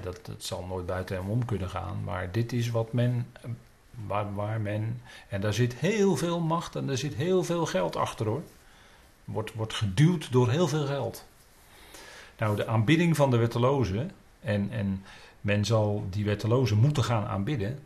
dat, 0.03 0.21
dat 0.23 0.45
zal 0.45 0.65
nooit 0.65 0.87
buiten 0.87 1.17
hem 1.17 1.31
om 1.31 1.45
kunnen 1.45 1.71
gaan, 1.71 2.05
maar 2.05 2.33
dit 2.33 2.53
is 2.53 2.71
wat 2.71 2.93
men, 2.93 3.33
waar, 4.07 4.35
waar 4.35 4.61
men, 4.61 5.03
en 5.29 5.41
daar 5.41 5.55
zit 5.55 5.75
heel 5.75 6.17
veel 6.17 6.41
macht 6.41 6.77
en 6.77 6.87
daar 6.87 6.99
zit 6.99 7.15
heel 7.15 7.45
veel 7.45 7.67
geld 7.67 7.97
achter 7.97 8.27
hoor. 8.27 8.43
Wordt, 9.25 9.55
wordt 9.55 9.75
geduwd 9.75 10.33
door 10.33 10.51
heel 10.51 10.69
veel 10.69 10.87
geld. 10.87 11.31
Nou, 12.39 12.57
de 12.57 12.67
aanbidding 12.67 13.17
van 13.17 13.31
de 13.31 13.37
wettelozen, 13.37 14.11
en, 14.41 14.69
en 14.71 15.03
men 15.41 15.65
zal 15.65 16.07
die 16.11 16.25
wettelozen 16.25 16.79
moeten 16.79 17.05
gaan 17.05 17.27
aanbidden, 17.27 17.79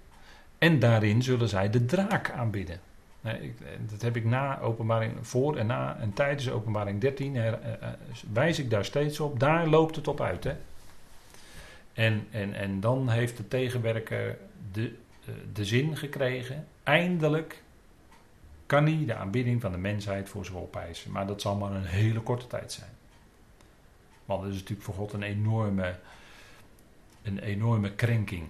en 0.58 0.78
daarin 0.78 1.22
zullen 1.22 1.48
zij 1.48 1.70
de 1.70 1.84
draak 1.84 2.30
aanbidden. 2.30 2.80
Nee, 3.20 3.54
dat 3.90 4.02
heb 4.02 4.16
ik 4.16 4.24
na 4.24 4.60
openbaring, 4.60 5.12
voor 5.20 5.56
en 5.56 5.66
na 5.66 5.96
en 6.00 6.12
tijdens 6.12 6.50
openbaring 6.50 7.00
13 7.00 7.36
her, 7.36 7.60
eh, 7.60 7.72
eh, 7.72 7.88
wijs 8.32 8.58
ik 8.58 8.70
daar 8.70 8.84
steeds 8.84 9.20
op. 9.20 9.40
Daar 9.40 9.66
loopt 9.66 9.96
het 9.96 10.08
op 10.08 10.20
uit. 10.20 10.44
Hè? 10.44 10.54
En, 11.92 12.26
en, 12.30 12.54
en 12.54 12.80
dan 12.80 13.08
heeft 13.08 13.36
de 13.36 13.48
tegenwerker 13.48 14.38
de, 14.72 14.94
eh, 15.24 15.34
de 15.52 15.64
zin 15.64 15.96
gekregen. 15.96 16.66
Eindelijk 16.82 17.62
kan 18.66 18.86
hij 18.86 19.04
de 19.06 19.14
aanbidding 19.14 19.60
van 19.60 19.72
de 19.72 19.78
mensheid 19.78 20.28
voor 20.28 20.44
zich 20.44 20.54
opeisen. 20.54 21.10
Maar 21.10 21.26
dat 21.26 21.40
zal 21.40 21.56
maar 21.56 21.72
een 21.72 21.84
hele 21.84 22.20
korte 22.20 22.46
tijd 22.46 22.72
zijn. 22.72 22.90
Want 24.26 24.42
het 24.42 24.52
is 24.52 24.58
natuurlijk 24.58 24.86
voor 24.86 24.94
God 24.94 25.12
een 25.12 25.22
enorme, 25.22 25.98
een 27.22 27.38
enorme 27.38 27.92
krenking 27.92 28.48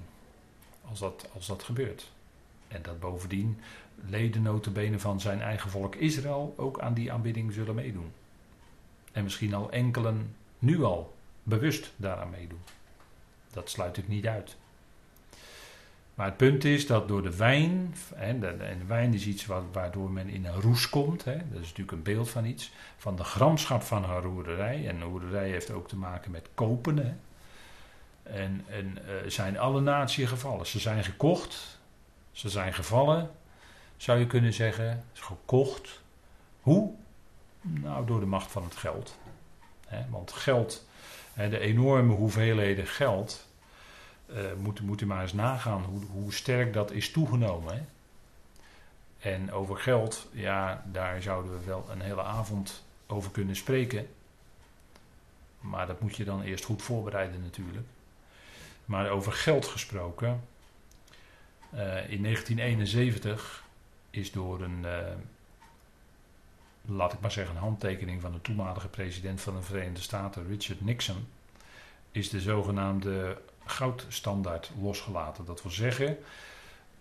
als 0.88 0.98
dat, 0.98 1.28
als 1.34 1.46
dat 1.46 1.62
gebeurt. 1.62 2.12
En 2.68 2.82
dat 2.82 3.00
bovendien 3.00 3.60
leden 4.08 4.42
notabene 4.42 4.98
van 4.98 5.20
zijn 5.20 5.40
eigen 5.40 5.70
volk 5.70 5.94
Israël 5.94 6.54
ook 6.56 6.80
aan 6.80 6.94
die 6.94 7.12
aanbidding 7.12 7.52
zullen 7.52 7.74
meedoen. 7.74 8.12
En 9.12 9.22
misschien 9.22 9.54
al 9.54 9.70
enkelen 9.70 10.34
nu 10.58 10.82
al 10.82 11.14
bewust 11.42 11.92
daaraan 11.96 12.30
meedoen. 12.30 12.60
Dat 13.50 13.70
sluit 13.70 13.96
ik 13.96 14.08
niet 14.08 14.26
uit. 14.26 14.56
Maar 16.16 16.26
het 16.26 16.36
punt 16.36 16.64
is 16.64 16.86
dat 16.86 17.08
door 17.08 17.22
de 17.22 17.36
wijn, 17.36 17.94
en 18.14 18.40
de, 18.40 18.76
wijn 18.86 19.14
is 19.14 19.26
iets 19.26 19.46
waardoor 19.72 20.10
men 20.10 20.28
in 20.28 20.46
een 20.46 20.60
roes 20.60 20.88
komt, 20.88 21.24
hè, 21.24 21.36
dat 21.36 21.60
is 21.60 21.68
natuurlijk 21.68 21.92
een 21.92 22.02
beeld 22.02 22.30
van 22.30 22.44
iets, 22.44 22.72
van 22.96 23.16
de 23.16 23.24
gramschap 23.24 23.82
van 23.82 24.04
haar 24.04 24.22
roerderij. 24.22 24.88
En 24.88 25.02
roerderij 25.02 25.48
heeft 25.50 25.70
ook 25.70 25.88
te 25.88 25.96
maken 25.96 26.30
met 26.30 26.48
kopen. 26.54 26.96
Hè. 26.96 27.12
En, 28.22 28.64
en 28.68 28.98
uh, 29.06 29.30
zijn 29.30 29.58
alle 29.58 29.80
naties 29.80 30.28
gevallen. 30.28 30.66
Ze 30.66 30.78
zijn 30.78 31.04
gekocht, 31.04 31.78
ze 32.32 32.48
zijn 32.48 32.74
gevallen, 32.74 33.30
zou 33.96 34.18
je 34.18 34.26
kunnen 34.26 34.52
zeggen, 34.52 35.04
gekocht. 35.12 36.02
Hoe? 36.60 36.92
Nou, 37.60 38.06
door 38.06 38.20
de 38.20 38.26
macht 38.26 38.50
van 38.50 38.64
het 38.64 38.76
geld. 38.76 39.18
want 40.10 40.32
geld, 40.32 40.86
de 41.34 41.58
enorme 41.58 42.14
hoeveelheden 42.14 42.86
geld, 42.86 43.45
uh, 44.30 44.36
moet, 44.58 44.80
moet 44.80 45.00
u 45.00 45.06
maar 45.06 45.22
eens 45.22 45.32
nagaan 45.32 45.82
hoe, 45.82 46.04
hoe 46.04 46.32
sterk 46.32 46.72
dat 46.72 46.90
is 46.90 47.10
toegenomen. 47.10 47.74
Hè? 47.74 47.82
En 49.30 49.52
over 49.52 49.76
geld, 49.76 50.28
ja, 50.32 50.84
daar 50.92 51.22
zouden 51.22 51.58
we 51.58 51.64
wel 51.64 51.86
een 51.90 52.00
hele 52.00 52.22
avond 52.22 52.84
over 53.06 53.30
kunnen 53.30 53.56
spreken. 53.56 54.08
Maar 55.60 55.86
dat 55.86 56.00
moet 56.00 56.16
je 56.16 56.24
dan 56.24 56.42
eerst 56.42 56.64
goed 56.64 56.82
voorbereiden 56.82 57.42
natuurlijk. 57.42 57.86
Maar 58.84 59.10
over 59.10 59.32
geld 59.32 59.66
gesproken. 59.66 60.40
Uh, 61.74 62.10
in 62.10 62.22
1971 62.22 63.64
is 64.10 64.32
door 64.32 64.60
een, 64.60 64.82
uh, 64.84 64.98
laat 66.82 67.12
ik 67.12 67.20
maar 67.20 67.32
zeggen, 67.32 67.54
een 67.54 67.60
handtekening 67.60 68.20
van 68.20 68.32
de 68.32 68.40
toenmalige 68.40 68.88
president 68.88 69.40
van 69.40 69.54
de 69.54 69.62
Verenigde 69.62 70.00
Staten, 70.00 70.46
Richard 70.46 70.80
Nixon, 70.80 71.26
is 72.12 72.30
de 72.30 72.40
zogenaamde 72.40 73.38
goudstandaard 73.66 74.70
losgelaten. 74.80 75.44
Dat 75.44 75.62
wil 75.62 75.72
zeggen, 75.72 76.18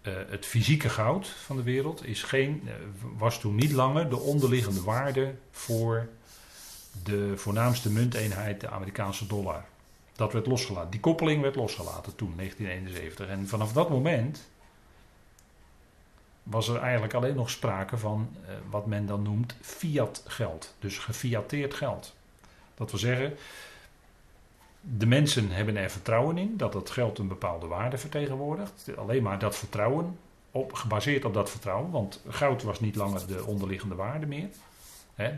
uh, 0.01 0.13
het 0.29 0.45
fysieke 0.45 0.89
goud 0.89 1.27
van 1.27 1.55
de 1.55 1.63
wereld 1.63 2.05
is 2.05 2.23
geen, 2.23 2.61
uh, 2.65 2.71
was 3.17 3.39
toen 3.39 3.55
niet 3.55 3.71
langer 3.71 4.09
de 4.09 4.19
onderliggende 4.19 4.81
waarde 4.81 5.35
voor 5.51 6.09
de 7.03 7.37
voornaamste 7.37 7.91
munteenheid, 7.91 8.61
de 8.61 8.69
Amerikaanse 8.69 9.27
dollar. 9.27 9.65
Dat 10.15 10.33
werd 10.33 10.47
losgelaten. 10.47 10.91
Die 10.91 10.99
koppeling 10.99 11.41
werd 11.41 11.55
losgelaten 11.55 12.15
toen, 12.15 12.33
1971. 12.35 13.27
En 13.27 13.47
vanaf 13.47 13.73
dat 13.73 13.89
moment 13.89 14.49
was 16.43 16.67
er 16.67 16.79
eigenlijk 16.79 17.13
alleen 17.13 17.35
nog 17.35 17.49
sprake 17.49 17.97
van 17.97 18.29
eh, 18.47 18.53
wat 18.69 18.85
men 18.85 19.05
dan 19.05 19.21
noemt 19.21 19.55
fiat 19.61 20.23
geld. 20.27 20.75
Dus 20.79 20.97
gefiateerd 20.97 21.73
geld. 21.73 22.15
Dat 22.75 22.91
wil 22.91 22.99
zeggen, 22.99 23.37
de 24.87 25.05
mensen 25.05 25.51
hebben 25.51 25.77
er 25.77 25.89
vertrouwen 25.89 26.37
in 26.37 26.57
dat 26.57 26.73
het 26.73 26.89
geld 26.89 27.17
een 27.17 27.27
bepaalde 27.27 27.67
waarde 27.67 27.97
vertegenwoordigt. 27.97 28.89
Alleen 28.97 29.23
maar 29.23 29.39
dat 29.39 29.55
vertrouwen, 29.55 30.17
op, 30.51 30.73
gebaseerd 30.73 31.25
op 31.25 31.33
dat 31.33 31.49
vertrouwen, 31.49 31.91
want 31.91 32.21
goud 32.27 32.63
was 32.63 32.79
niet 32.79 32.95
langer 32.95 33.27
de 33.27 33.45
onderliggende 33.45 33.95
waarde 33.95 34.25
meer. 34.25 34.47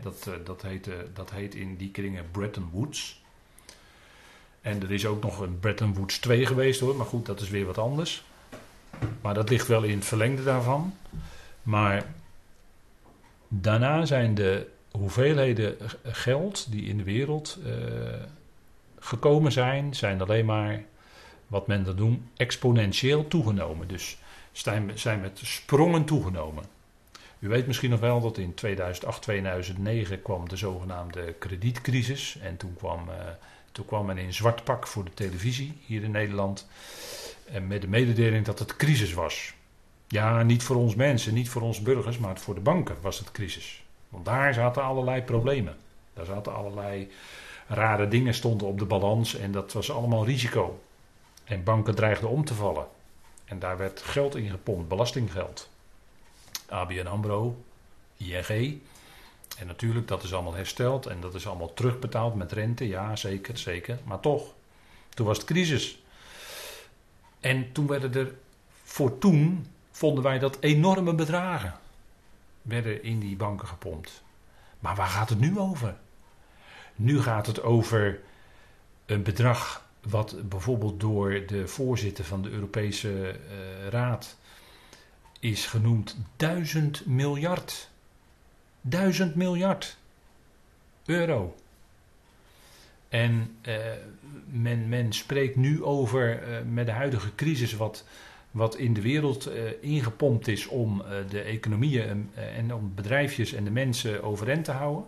dat, 0.02 0.26
eh, 0.26 0.34
dat, 0.44 0.62
heet, 0.62 0.90
dat 1.14 1.30
heet 1.30 1.54
in 1.54 1.76
die 1.76 1.90
kringen 1.90 2.30
Bretton 2.30 2.68
Woods. 2.72 3.22
En 4.60 4.82
er 4.82 4.92
is 4.92 5.06
ook 5.06 5.22
nog 5.22 5.40
een 5.40 5.60
Bretton 5.60 5.94
Woods 5.94 6.18
2 6.18 6.46
geweest 6.46 6.80
hoor, 6.80 6.96
maar 6.96 7.06
goed, 7.06 7.26
dat 7.26 7.40
is 7.40 7.48
weer 7.48 7.66
wat 7.66 7.78
anders. 7.78 8.24
Maar 9.20 9.34
dat 9.34 9.48
ligt 9.48 9.66
wel 9.66 9.82
in 9.82 9.96
het 9.96 10.06
verlengde 10.06 10.44
daarvan. 10.44 10.94
Maar 11.62 12.06
daarna 13.48 14.04
zijn 14.04 14.34
de 14.34 14.66
hoeveelheden 14.90 15.76
geld 16.02 16.70
die 16.70 16.84
in 16.84 16.96
de 16.96 17.02
wereld 17.02 17.58
uh, 17.66 17.72
gekomen 19.00 19.52
zijn, 19.52 19.94
zijn 19.94 20.20
alleen 20.20 20.44
maar 20.44 20.82
wat 21.46 21.66
men 21.66 21.84
dan 21.84 21.96
noemt 21.96 22.20
exponentieel 22.36 23.28
toegenomen. 23.28 23.88
Dus 23.88 24.18
zijn, 24.52 25.20
met 25.20 25.40
sprongen 25.42 26.04
toegenomen. 26.04 26.64
U 27.38 27.48
weet 27.48 27.66
misschien 27.66 27.90
nog 27.90 28.00
wel 28.00 28.20
dat 28.20 28.38
in 28.38 28.54
2008, 28.54 29.22
2009 29.22 30.22
kwam 30.22 30.48
de 30.48 30.56
zogenaamde 30.56 31.32
kredietcrisis. 31.32 32.38
En 32.42 32.56
toen 32.56 32.74
kwam, 32.76 33.08
uh, 33.08 33.14
toen 33.72 33.84
kwam 33.84 34.06
men 34.06 34.18
in 34.18 34.34
zwart 34.34 34.64
pak 34.64 34.86
voor 34.86 35.04
de 35.04 35.14
televisie 35.14 35.78
hier 35.86 36.02
in 36.02 36.10
Nederland. 36.10 36.66
En 37.44 37.66
met 37.66 37.80
de 37.80 37.88
mededeling 37.88 38.44
dat 38.44 38.58
het 38.58 38.76
crisis 38.76 39.12
was. 39.12 39.54
Ja, 40.08 40.42
niet 40.42 40.62
voor 40.62 40.76
ons 40.76 40.94
mensen, 40.94 41.34
niet 41.34 41.48
voor 41.48 41.62
ons 41.62 41.82
burgers, 41.82 42.18
maar 42.18 42.38
voor 42.38 42.54
de 42.54 42.60
banken 42.60 42.96
was 43.00 43.18
het 43.18 43.30
crisis. 43.30 43.82
Want 44.08 44.24
daar 44.24 44.54
zaten 44.54 44.82
allerlei 44.82 45.22
problemen. 45.22 45.76
Daar 46.14 46.24
zaten 46.24 46.54
allerlei 46.54 47.10
rare 47.68 48.08
dingen 48.08 48.34
stonden 48.34 48.66
op 48.66 48.78
de 48.78 48.84
balans 48.84 49.34
en 49.34 49.52
dat 49.52 49.72
was 49.72 49.90
allemaal 49.90 50.24
risico. 50.24 50.80
En 51.44 51.64
banken 51.64 51.94
dreigden 51.94 52.28
om 52.28 52.44
te 52.44 52.54
vallen. 52.54 52.86
En 53.44 53.58
daar 53.58 53.76
werd 53.76 54.02
geld 54.02 54.36
in 54.36 54.50
gepompt, 54.50 54.88
belastinggeld. 54.88 55.68
ABN 56.68 57.06
AMRO, 57.06 57.62
ING. 58.16 58.80
En 59.58 59.66
natuurlijk, 59.66 60.08
dat 60.08 60.22
is 60.22 60.34
allemaal 60.34 60.54
hersteld 60.54 61.06
en 61.06 61.20
dat 61.20 61.34
is 61.34 61.46
allemaal 61.46 61.74
terugbetaald 61.74 62.34
met 62.34 62.52
rente. 62.52 62.88
Ja, 62.88 63.16
zeker, 63.16 63.58
zeker. 63.58 63.98
Maar 64.04 64.20
toch, 64.20 64.54
toen 65.08 65.26
was 65.26 65.36
het 65.36 65.46
crisis. 65.46 66.02
En 67.40 67.72
toen 67.72 67.86
werden 67.86 68.14
er, 68.14 68.34
voor 68.82 69.18
toen 69.18 69.66
vonden 69.90 70.24
wij 70.24 70.38
dat 70.38 70.56
enorme 70.60 71.14
bedragen 71.14 71.74
werden 72.62 73.02
in 73.02 73.18
die 73.18 73.36
banken 73.36 73.68
gepompt. 73.68 74.22
Maar 74.78 74.96
waar 74.96 75.08
gaat 75.08 75.28
het 75.28 75.40
nu 75.40 75.58
over? 75.58 75.96
Nu 77.00 77.20
gaat 77.22 77.46
het 77.46 77.62
over 77.62 78.20
een 79.06 79.22
bedrag 79.22 79.88
wat 80.02 80.48
bijvoorbeeld 80.48 81.00
door 81.00 81.46
de 81.46 81.68
voorzitter 81.68 82.24
van 82.24 82.42
de 82.42 82.50
Europese 82.50 83.08
uh, 83.10 83.88
Raad 83.88 84.36
is 85.40 85.66
genoemd 85.66 86.16
duizend 86.36 87.06
miljard. 87.06 87.90
Duizend 88.80 89.34
miljard 89.34 89.96
euro. 91.04 91.54
En 93.08 93.56
uh, 93.62 93.76
men, 94.46 94.88
men 94.88 95.12
spreekt 95.12 95.56
nu 95.56 95.84
over, 95.84 96.48
uh, 96.48 96.58
met 96.72 96.86
de 96.86 96.92
huidige 96.92 97.34
crisis, 97.34 97.72
wat, 97.72 98.04
wat 98.50 98.76
in 98.76 98.94
de 98.94 99.02
wereld 99.02 99.50
ingepompt 99.80 100.48
is 100.48 100.66
om 100.66 101.02
de 101.28 101.40
economieën 101.40 102.30
en 102.34 102.74
om 102.74 102.92
bedrijfjes 102.94 103.52
en 103.52 103.64
de 103.64 103.70
mensen 103.70 104.22
overeind 104.22 104.64
te 104.64 104.72
houden 104.72 105.04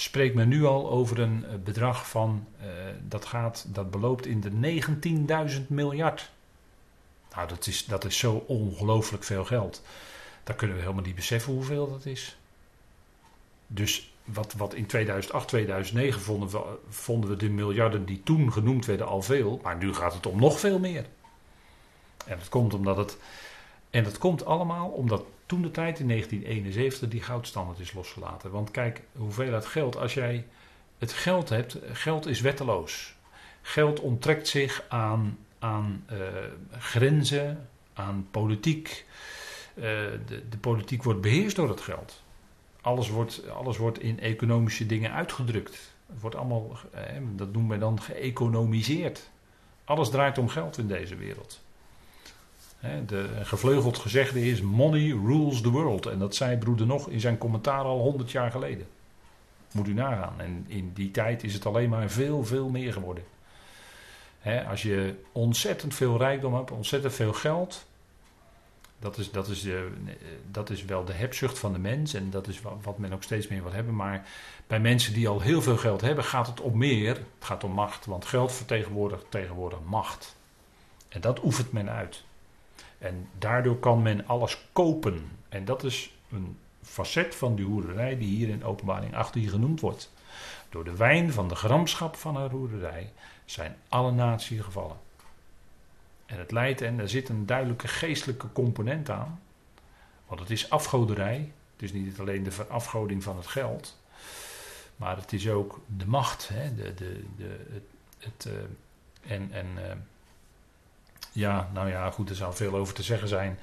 spreekt 0.00 0.34
men 0.34 0.48
nu 0.48 0.64
al 0.64 0.90
over 0.90 1.18
een 1.18 1.44
eh, 1.44 1.54
bedrag 1.64 2.08
van, 2.08 2.46
uh, 2.60 2.66
dat, 3.02 3.24
gaat, 3.24 3.66
dat 3.68 3.90
beloopt 3.90 4.26
in 4.26 4.40
de 4.40 4.80
19.000 5.50 5.66
miljard. 5.66 6.30
Nou, 7.34 7.48
dat 7.48 7.66
is, 7.66 7.84
dat 7.84 8.04
is 8.04 8.18
zo 8.18 8.44
ongelooflijk 8.46 9.24
veel 9.24 9.44
geld. 9.44 9.82
Daar 10.44 10.56
kunnen 10.56 10.76
we 10.76 10.82
helemaal 10.82 11.04
niet 11.04 11.14
beseffen 11.14 11.52
hoeveel 11.52 11.90
dat 11.90 12.06
is. 12.06 12.38
Dus 13.66 14.12
wat, 14.24 14.52
wat 14.52 14.74
in 14.74 14.86
2008, 14.86 15.48
2009 15.48 16.20
vonden 16.20 16.48
we, 16.48 16.78
vonden 16.88 17.30
we 17.30 17.36
de 17.36 17.48
miljarden 17.48 18.04
die 18.04 18.22
toen 18.22 18.52
genoemd 18.52 18.86
werden 18.86 19.06
al 19.06 19.22
veel. 19.22 19.60
Maar 19.62 19.76
nu 19.76 19.94
gaat 19.94 20.14
het 20.14 20.26
om 20.26 20.40
nog 20.40 20.60
veel 20.60 20.78
meer. 20.78 21.06
En 22.26 22.38
dat 22.38 22.48
komt 22.48 22.74
omdat 22.74 22.96
het. 22.96 23.16
En 23.90 24.04
dat 24.04 24.18
komt 24.18 24.44
allemaal 24.44 24.88
omdat 24.88 25.24
toen 25.48 25.62
de 25.62 25.70
tijd 25.70 25.98
in 25.98 26.08
1971 26.08 27.08
die 27.08 27.22
goudstandaard 27.22 27.78
is 27.78 27.92
losgelaten. 27.92 28.50
Want 28.50 28.70
kijk, 28.70 29.02
hoeveelheid 29.16 29.66
geld, 29.66 29.96
als 29.96 30.14
jij 30.14 30.46
het 30.98 31.12
geld 31.12 31.48
hebt, 31.48 31.78
geld 31.92 32.26
is 32.26 32.40
wetteloos. 32.40 33.14
Geld 33.62 34.00
onttrekt 34.00 34.48
zich 34.48 34.84
aan, 34.88 35.38
aan 35.58 36.04
uh, 36.12 36.18
grenzen, 36.78 37.68
aan 37.92 38.26
politiek. 38.30 39.06
Uh, 39.74 39.84
de, 40.26 40.48
de, 40.48 40.58
politiek 40.60 41.02
wordt 41.02 41.20
beheerst 41.20 41.56
door 41.56 41.68
het 41.68 41.80
geld. 41.80 42.22
Alles 42.80 43.08
wordt, 43.08 43.48
alles 43.48 43.76
wordt 43.76 44.00
in 44.00 44.20
economische 44.20 44.86
dingen 44.86 45.12
uitgedrukt. 45.12 45.94
Het 46.06 46.20
wordt 46.20 46.36
allemaal, 46.36 46.78
eh, 46.92 47.02
dat 47.36 47.52
noemen 47.52 47.70
we 47.70 47.78
dan 47.78 48.00
geëconomiseerd. 48.00 49.30
Alles 49.84 50.10
draait 50.10 50.38
om 50.38 50.48
geld 50.48 50.78
in 50.78 50.88
deze 50.88 51.16
wereld. 51.16 51.60
De 53.06 53.28
gevleugeld 53.42 53.98
gezegde 53.98 54.46
is: 54.46 54.60
Money 54.60 55.08
rules 55.08 55.60
the 55.60 55.70
world. 55.70 56.06
En 56.06 56.18
dat 56.18 56.34
zei 56.34 56.56
broeder 56.56 56.86
nog 56.86 57.08
in 57.08 57.20
zijn 57.20 57.38
commentaar 57.38 57.82
al 57.82 57.98
100 57.98 58.30
jaar 58.30 58.50
geleden. 58.50 58.86
Moet 59.72 59.88
u 59.88 59.94
nagaan. 59.94 60.40
En 60.40 60.64
in 60.68 60.92
die 60.94 61.10
tijd 61.10 61.44
is 61.44 61.54
het 61.54 61.66
alleen 61.66 61.88
maar 61.88 62.10
veel, 62.10 62.44
veel 62.44 62.68
meer 62.68 62.92
geworden. 62.92 63.24
als 64.68 64.82
je 64.82 65.14
ontzettend 65.32 65.94
veel 65.94 66.18
rijkdom 66.18 66.54
hebt, 66.54 66.70
ontzettend 66.70 67.14
veel 67.14 67.32
geld. 67.32 67.86
Dat 68.98 69.18
is, 69.18 69.30
dat, 69.30 69.48
is 69.48 69.62
de, 69.62 69.90
dat 70.50 70.70
is 70.70 70.84
wel 70.84 71.04
de 71.04 71.12
hebzucht 71.12 71.58
van 71.58 71.72
de 71.72 71.78
mens 71.78 72.14
en 72.14 72.30
dat 72.30 72.48
is 72.48 72.60
wat 72.82 72.98
men 72.98 73.12
ook 73.12 73.22
steeds 73.22 73.48
meer 73.48 73.62
wil 73.62 73.72
hebben. 73.72 73.94
Maar 73.94 74.26
bij 74.66 74.80
mensen 74.80 75.12
die 75.12 75.28
al 75.28 75.40
heel 75.40 75.62
veel 75.62 75.76
geld 75.76 76.00
hebben, 76.00 76.24
gaat 76.24 76.46
het 76.46 76.60
om 76.60 76.78
meer. 76.78 77.08
Het 77.08 77.24
gaat 77.40 77.64
om 77.64 77.72
macht, 77.72 78.06
want 78.06 78.24
geld 78.24 78.52
vertegenwoordigt 78.52 79.24
tegenwoordig 79.28 79.78
macht. 79.84 80.36
En 81.08 81.20
dat 81.20 81.44
oefent 81.44 81.72
men 81.72 81.90
uit. 81.90 82.24
En 82.98 83.28
daardoor 83.38 83.78
kan 83.78 84.02
men 84.02 84.26
alles 84.26 84.58
kopen. 84.72 85.30
En 85.48 85.64
dat 85.64 85.84
is 85.84 86.14
een 86.30 86.58
facet 86.82 87.34
van 87.34 87.54
die 87.54 87.64
hoerderij 87.64 88.18
die 88.18 88.36
hier 88.36 88.48
in 88.48 88.64
openbaring 88.64 89.14
18 89.14 89.48
genoemd 89.48 89.80
wordt. 89.80 90.12
Door 90.68 90.84
de 90.84 90.96
wijn 90.96 91.32
van 91.32 91.48
de 91.48 91.54
gramschap 91.54 92.16
van 92.16 92.36
haar 92.36 92.50
hoerderij 92.50 93.12
zijn 93.44 93.76
alle 93.88 94.12
naties 94.12 94.60
gevallen. 94.60 94.96
En 96.26 96.38
het 96.38 96.50
leidt, 96.50 96.80
en 96.80 96.98
er 96.98 97.08
zit 97.08 97.28
een 97.28 97.46
duidelijke 97.46 97.88
geestelijke 97.88 98.52
component 98.52 99.10
aan. 99.10 99.40
Want 100.26 100.40
het 100.40 100.50
is 100.50 100.70
afgoderij. 100.70 101.52
Het 101.72 101.82
is 101.82 101.92
niet 101.92 102.20
alleen 102.20 102.42
de 102.42 102.50
verafgoding 102.50 103.22
van 103.22 103.36
het 103.36 103.46
geld. 103.46 103.98
Maar 104.96 105.16
het 105.16 105.32
is 105.32 105.48
ook 105.48 105.80
de 105.96 106.06
macht. 106.06 106.48
Hè? 106.48 106.74
De, 106.74 106.94
de, 106.94 107.24
de, 107.36 107.66
het, 107.72 107.82
het 108.18 108.52
uh, 108.52 109.32
en, 109.32 109.52
en 109.52 109.66
uh, 109.76 109.82
ja, 111.38 111.70
nou 111.72 111.88
ja, 111.88 112.10
goed, 112.10 112.30
er 112.30 112.36
zou 112.36 112.54
veel 112.54 112.74
over 112.74 112.94
te 112.94 113.02
zeggen 113.02 113.28
zijn 113.28 113.58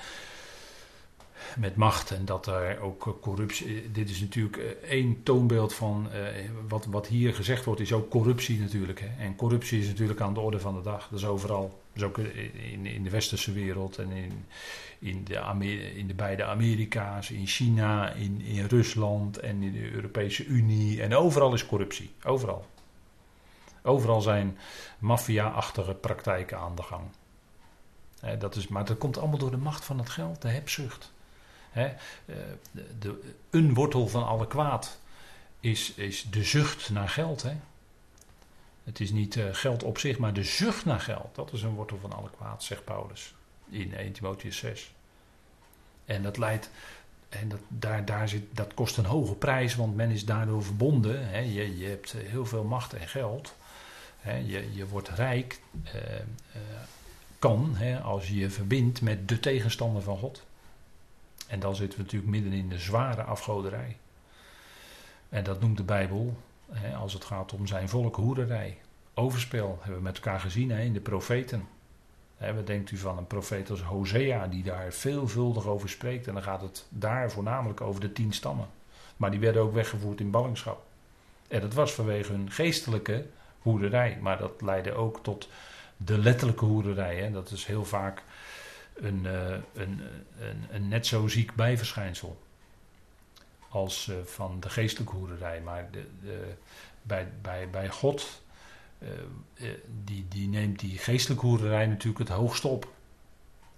met 1.57 1.76
macht 1.76 2.11
en 2.11 2.26
dat 2.26 2.47
er 2.47 2.80
ook 2.80 3.17
corruptie. 3.21 3.91
Dit 3.91 4.09
is 4.09 4.19
natuurlijk 4.19 4.57
eh, 4.57 4.89
één 4.89 5.23
toonbeeld 5.23 5.73
van 5.73 6.07
uh, 6.13 6.19
wat, 6.67 6.86
wat 6.86 7.07
hier 7.07 7.34
gezegd 7.34 7.65
wordt, 7.65 7.82
is 7.82 7.93
ook 7.93 8.09
corruptie 8.09 8.59
natuurlijk. 8.59 8.99
Hè. 8.99 9.23
En 9.23 9.36
corruptie 9.36 9.80
is 9.80 9.88
natuurlijk 9.88 10.21
aan 10.21 10.34
de 10.34 10.39
orde 10.39 10.59
van 10.59 10.76
de 10.76 10.82
dag. 10.82 11.07
Dat 11.09 11.19
is 11.19 11.26
overal. 11.26 11.84
Is 11.93 12.03
ook 12.03 12.17
in, 12.17 12.86
in 12.86 13.03
de 13.03 13.09
westerse 13.09 13.51
wereld 13.51 13.97
en 13.97 14.11
in, 14.11 14.45
in, 14.99 15.23
de, 15.23 15.93
in 15.95 16.07
de 16.07 16.13
beide 16.13 16.43
Amerika's, 16.43 17.32
in 17.32 17.47
China, 17.47 18.11
in, 18.11 18.41
in 18.41 18.65
Rusland 18.65 19.38
en 19.38 19.63
in 19.63 19.71
de 19.71 19.91
Europese 19.91 20.45
Unie. 20.45 21.01
En 21.01 21.15
overal 21.15 21.53
is 21.53 21.65
corruptie. 21.65 22.11
Overal. 22.23 22.65
Overal 23.82 24.21
zijn 24.21 24.57
maffia-achtige 24.99 25.93
praktijken 25.93 26.57
aan 26.57 26.76
de 26.76 26.82
gang 26.82 27.03
dat 28.39 28.55
is, 28.55 28.67
maar 28.67 28.86
dat 28.86 28.97
komt 28.97 29.17
allemaal 29.17 29.38
door 29.38 29.51
de 29.51 29.57
macht 29.57 29.86
van 29.86 29.97
het 29.97 30.09
geld, 30.09 30.41
de 30.41 30.47
hebzucht. 30.47 31.13
Eh, 31.76 31.86
de, 32.71 32.86
de, 32.99 33.34
een 33.49 33.73
wortel 33.73 34.07
van 34.07 34.28
alle 34.28 34.47
kwaad 34.47 34.99
is, 35.59 35.93
is 35.93 36.26
de 36.30 36.43
zucht 36.43 36.89
naar 36.89 37.09
geld. 37.09 37.45
Het 38.84 38.99
is 38.99 39.11
niet 39.11 39.36
uh, 39.36 39.45
geld 39.51 39.84
op 39.84 39.97
zich, 39.97 40.17
maar 40.17 40.34
de 40.34 40.43
zucht 40.43 40.86
naar 40.86 40.99
geld. 40.99 41.36
Dat 41.36 41.53
is 41.53 41.61
een 41.61 41.73
wortel 41.73 41.97
van 41.97 42.13
alle 42.13 42.30
kwaad, 42.30 42.63
zegt 42.63 42.84
Paulus 42.84 43.34
in 43.69 43.95
1 43.95 44.11
Timotheus 44.11 44.57
6. 44.57 44.93
En 46.05 46.23
dat 46.23 46.38
leidt, 46.38 46.69
en 47.30 47.49
dat, 47.49 47.59
daar, 47.67 48.05
daar 48.05 48.30
zit, 48.30 48.43
dat 48.51 48.73
kost 48.73 48.97
een 48.97 49.05
hoge 49.05 49.36
prijs, 49.36 49.76
want 49.76 49.95
men 49.95 50.09
is 50.09 50.26
daardoor 50.26 50.63
verbonden. 50.63 51.43
Je, 51.53 51.78
je 51.78 51.88
hebt 51.88 52.11
heel 52.11 52.45
veel 52.45 52.63
macht 52.63 52.93
en 52.93 53.07
geld. 53.07 53.55
je, 54.23 54.73
je 54.73 54.88
wordt 54.88 55.09
rijk, 55.09 55.59
eh, 55.84 56.15
eh, 56.15 56.21
kan, 57.45 57.75
als 58.03 58.27
je 58.27 58.35
je 58.35 58.49
verbindt 58.49 59.01
met 59.01 59.29
de 59.29 59.39
tegenstander 59.39 60.01
van 60.01 60.17
God. 60.17 60.45
En 61.47 61.59
dan 61.59 61.75
zitten 61.75 61.97
we 61.97 62.03
natuurlijk 62.03 62.31
midden 62.31 62.53
in 62.53 62.69
de 62.69 62.79
zware 62.79 63.23
afgoderij. 63.23 63.97
En 65.29 65.43
dat 65.43 65.61
noemt 65.61 65.77
de 65.77 65.83
Bijbel, 65.83 66.37
als 66.97 67.13
het 67.13 67.25
gaat 67.25 67.53
om 67.53 67.67
zijn 67.67 67.89
volk, 67.89 68.15
hoerderij. 68.15 68.77
Overspel 69.13 69.77
hebben 69.79 69.97
we 69.97 70.03
met 70.03 70.15
elkaar 70.15 70.39
gezien 70.39 70.71
in 70.71 70.93
de 70.93 70.99
profeten. 70.99 71.67
wat 72.37 72.67
denkt 72.67 72.91
u 72.91 72.97
van 72.97 73.17
een 73.17 73.27
profeet 73.27 73.69
als 73.69 73.81
Hosea, 73.81 74.47
die 74.47 74.63
daar 74.63 74.93
veelvuldig 74.93 75.65
over 75.65 75.89
spreekt? 75.89 76.27
En 76.27 76.33
dan 76.33 76.43
gaat 76.43 76.61
het 76.61 76.85
daar 76.89 77.31
voornamelijk 77.31 77.81
over 77.81 78.01
de 78.01 78.13
tien 78.13 78.33
stammen. 78.33 78.67
Maar 79.17 79.31
die 79.31 79.39
werden 79.39 79.61
ook 79.61 79.73
weggevoerd 79.73 80.19
in 80.19 80.31
ballingschap. 80.31 80.83
En 81.47 81.61
dat 81.61 81.73
was 81.73 81.93
vanwege 81.93 82.31
hun 82.31 82.51
geestelijke 82.51 83.25
hoerderij. 83.59 84.17
Maar 84.21 84.37
dat 84.37 84.61
leidde 84.61 84.93
ook 84.93 85.19
tot 85.23 85.47
de 85.97 86.17
letterlijke 86.17 86.65
hoerderij. 86.65 87.15
Hè. 87.15 87.31
Dat 87.31 87.51
is 87.51 87.65
heel 87.65 87.85
vaak 87.85 88.23
een, 88.93 89.23
uh, 89.23 89.49
een, 89.73 90.01
een, 90.39 90.65
een, 90.69 90.87
net 90.87 91.05
zo 91.07 91.27
ziek 91.27 91.55
bijverschijnsel. 91.55 92.43
Als 93.69 94.07
uh, 94.07 94.15
van 94.25 94.59
de 94.59 94.69
geestelijke 94.69 95.15
hoerderij. 95.15 95.61
Maar 95.61 95.91
de, 95.91 96.05
de, 96.21 96.53
bij, 97.01 97.27
bij, 97.41 97.69
bij 97.69 97.89
God, 97.89 98.41
uh, 98.99 99.09
die, 100.03 100.25
die 100.29 100.47
neemt 100.47 100.79
die 100.79 100.97
geestelijke 100.97 101.45
hoerderij 101.45 101.85
natuurlijk 101.85 102.29
het 102.29 102.37
hoogste 102.37 102.67
op. 102.67 102.93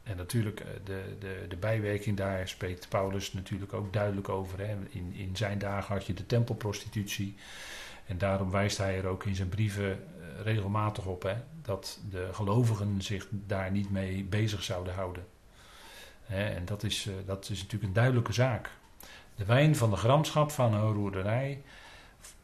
En 0.03 0.17
natuurlijk, 0.17 0.63
de, 0.83 1.15
de, 1.19 1.45
de 1.49 1.55
bijwerking 1.55 2.17
daar 2.17 2.47
spreekt 2.47 2.89
Paulus 2.89 3.33
natuurlijk 3.33 3.73
ook 3.73 3.93
duidelijk 3.93 4.29
over. 4.29 4.59
Hè. 4.59 4.75
In, 4.89 5.13
in 5.13 5.35
zijn 5.35 5.59
dagen 5.59 5.93
had 5.93 6.05
je 6.05 6.13
de 6.13 6.25
tempelprostitutie. 6.25 7.35
En 8.07 8.17
daarom 8.17 8.51
wijst 8.51 8.77
hij 8.77 8.97
er 8.97 9.07
ook 9.07 9.25
in 9.25 9.35
zijn 9.35 9.49
brieven 9.49 9.91
eh, 9.91 10.41
regelmatig 10.43 11.05
op 11.05 11.23
hè, 11.23 11.35
dat 11.67 11.99
de 12.09 12.29
gelovigen 12.31 13.01
zich 13.01 13.27
daar 13.31 13.71
niet 13.71 13.89
mee 13.89 14.23
bezig 14.23 14.63
zouden 14.63 14.93
houden. 14.93 15.25
En 16.27 16.65
dat 16.65 16.83
is, 16.83 17.07
eh, 17.07 17.13
dat 17.25 17.49
is 17.49 17.57
natuurlijk 17.57 17.83
een 17.83 17.93
duidelijke 17.93 18.33
zaak. 18.33 18.69
De 19.35 19.45
wijn 19.45 19.75
van 19.75 19.89
de 19.89 19.95
gramschap 19.95 20.51
van 20.51 20.71
de 20.71 20.77
roerderij 20.77 21.61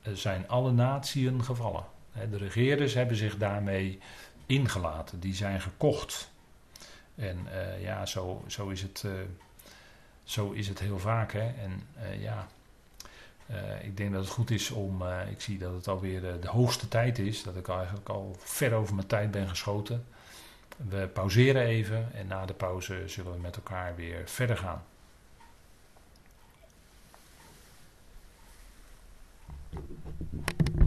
eh, 0.02 0.14
zijn 0.14 0.48
alle 0.48 0.72
natieën 0.72 1.44
gevallen. 1.44 1.86
De 2.30 2.38
regeerders 2.38 2.94
hebben 2.94 3.18
zich 3.18 3.38
daarmee 3.38 4.00
ingelaten, 4.46 5.20
die 5.20 5.36
zijn 5.36 5.62
gekocht. 5.62 6.32
En 7.16 7.48
uh, 7.54 7.82
ja, 7.82 8.06
zo, 8.06 8.44
zo, 8.48 8.70
is 8.70 8.82
het, 8.82 9.06
zo 10.24 10.52
is 10.52 10.68
het 10.68 10.80
heel 10.80 11.00
vaak. 11.00 11.32
Hè? 11.32 11.54
En 11.54 11.88
ja, 12.20 12.48
uh, 13.52 13.84
ik 13.84 13.98
denk 13.98 14.12
dat 14.12 14.22
het 14.22 14.34
goed 14.34 14.52
is 14.52 14.72
om, 14.72 15.02
uh, 15.02 15.32
ik 15.32 15.42
zie 15.42 15.58
dat 15.58 15.74
het 15.74 15.88
alweer 15.88 16.24
uh, 16.24 16.32
de 16.42 16.48
hoogste 16.48 16.88
tijd 16.88 17.20
is, 17.20 17.44
dat 17.44 17.56
ik 17.56 17.68
eigenlijk 17.68 18.10
al 18.10 18.36
ver 18.40 18.74
over 18.74 18.96
mijn 18.96 19.08
tijd 19.08 19.32
ben 19.32 19.48
geschoten. 19.48 20.06
We 20.90 21.08
pauzeren 21.08 21.62
even 21.62 22.10
en 22.14 22.28
na 22.28 22.46
de 22.46 22.54
pauze 22.54 23.04
zullen 23.06 23.32
we 23.32 23.40
met 23.40 23.56
elkaar 23.56 23.96
weer 23.96 24.22
verder 24.26 24.58
gaan. 24.58 24.84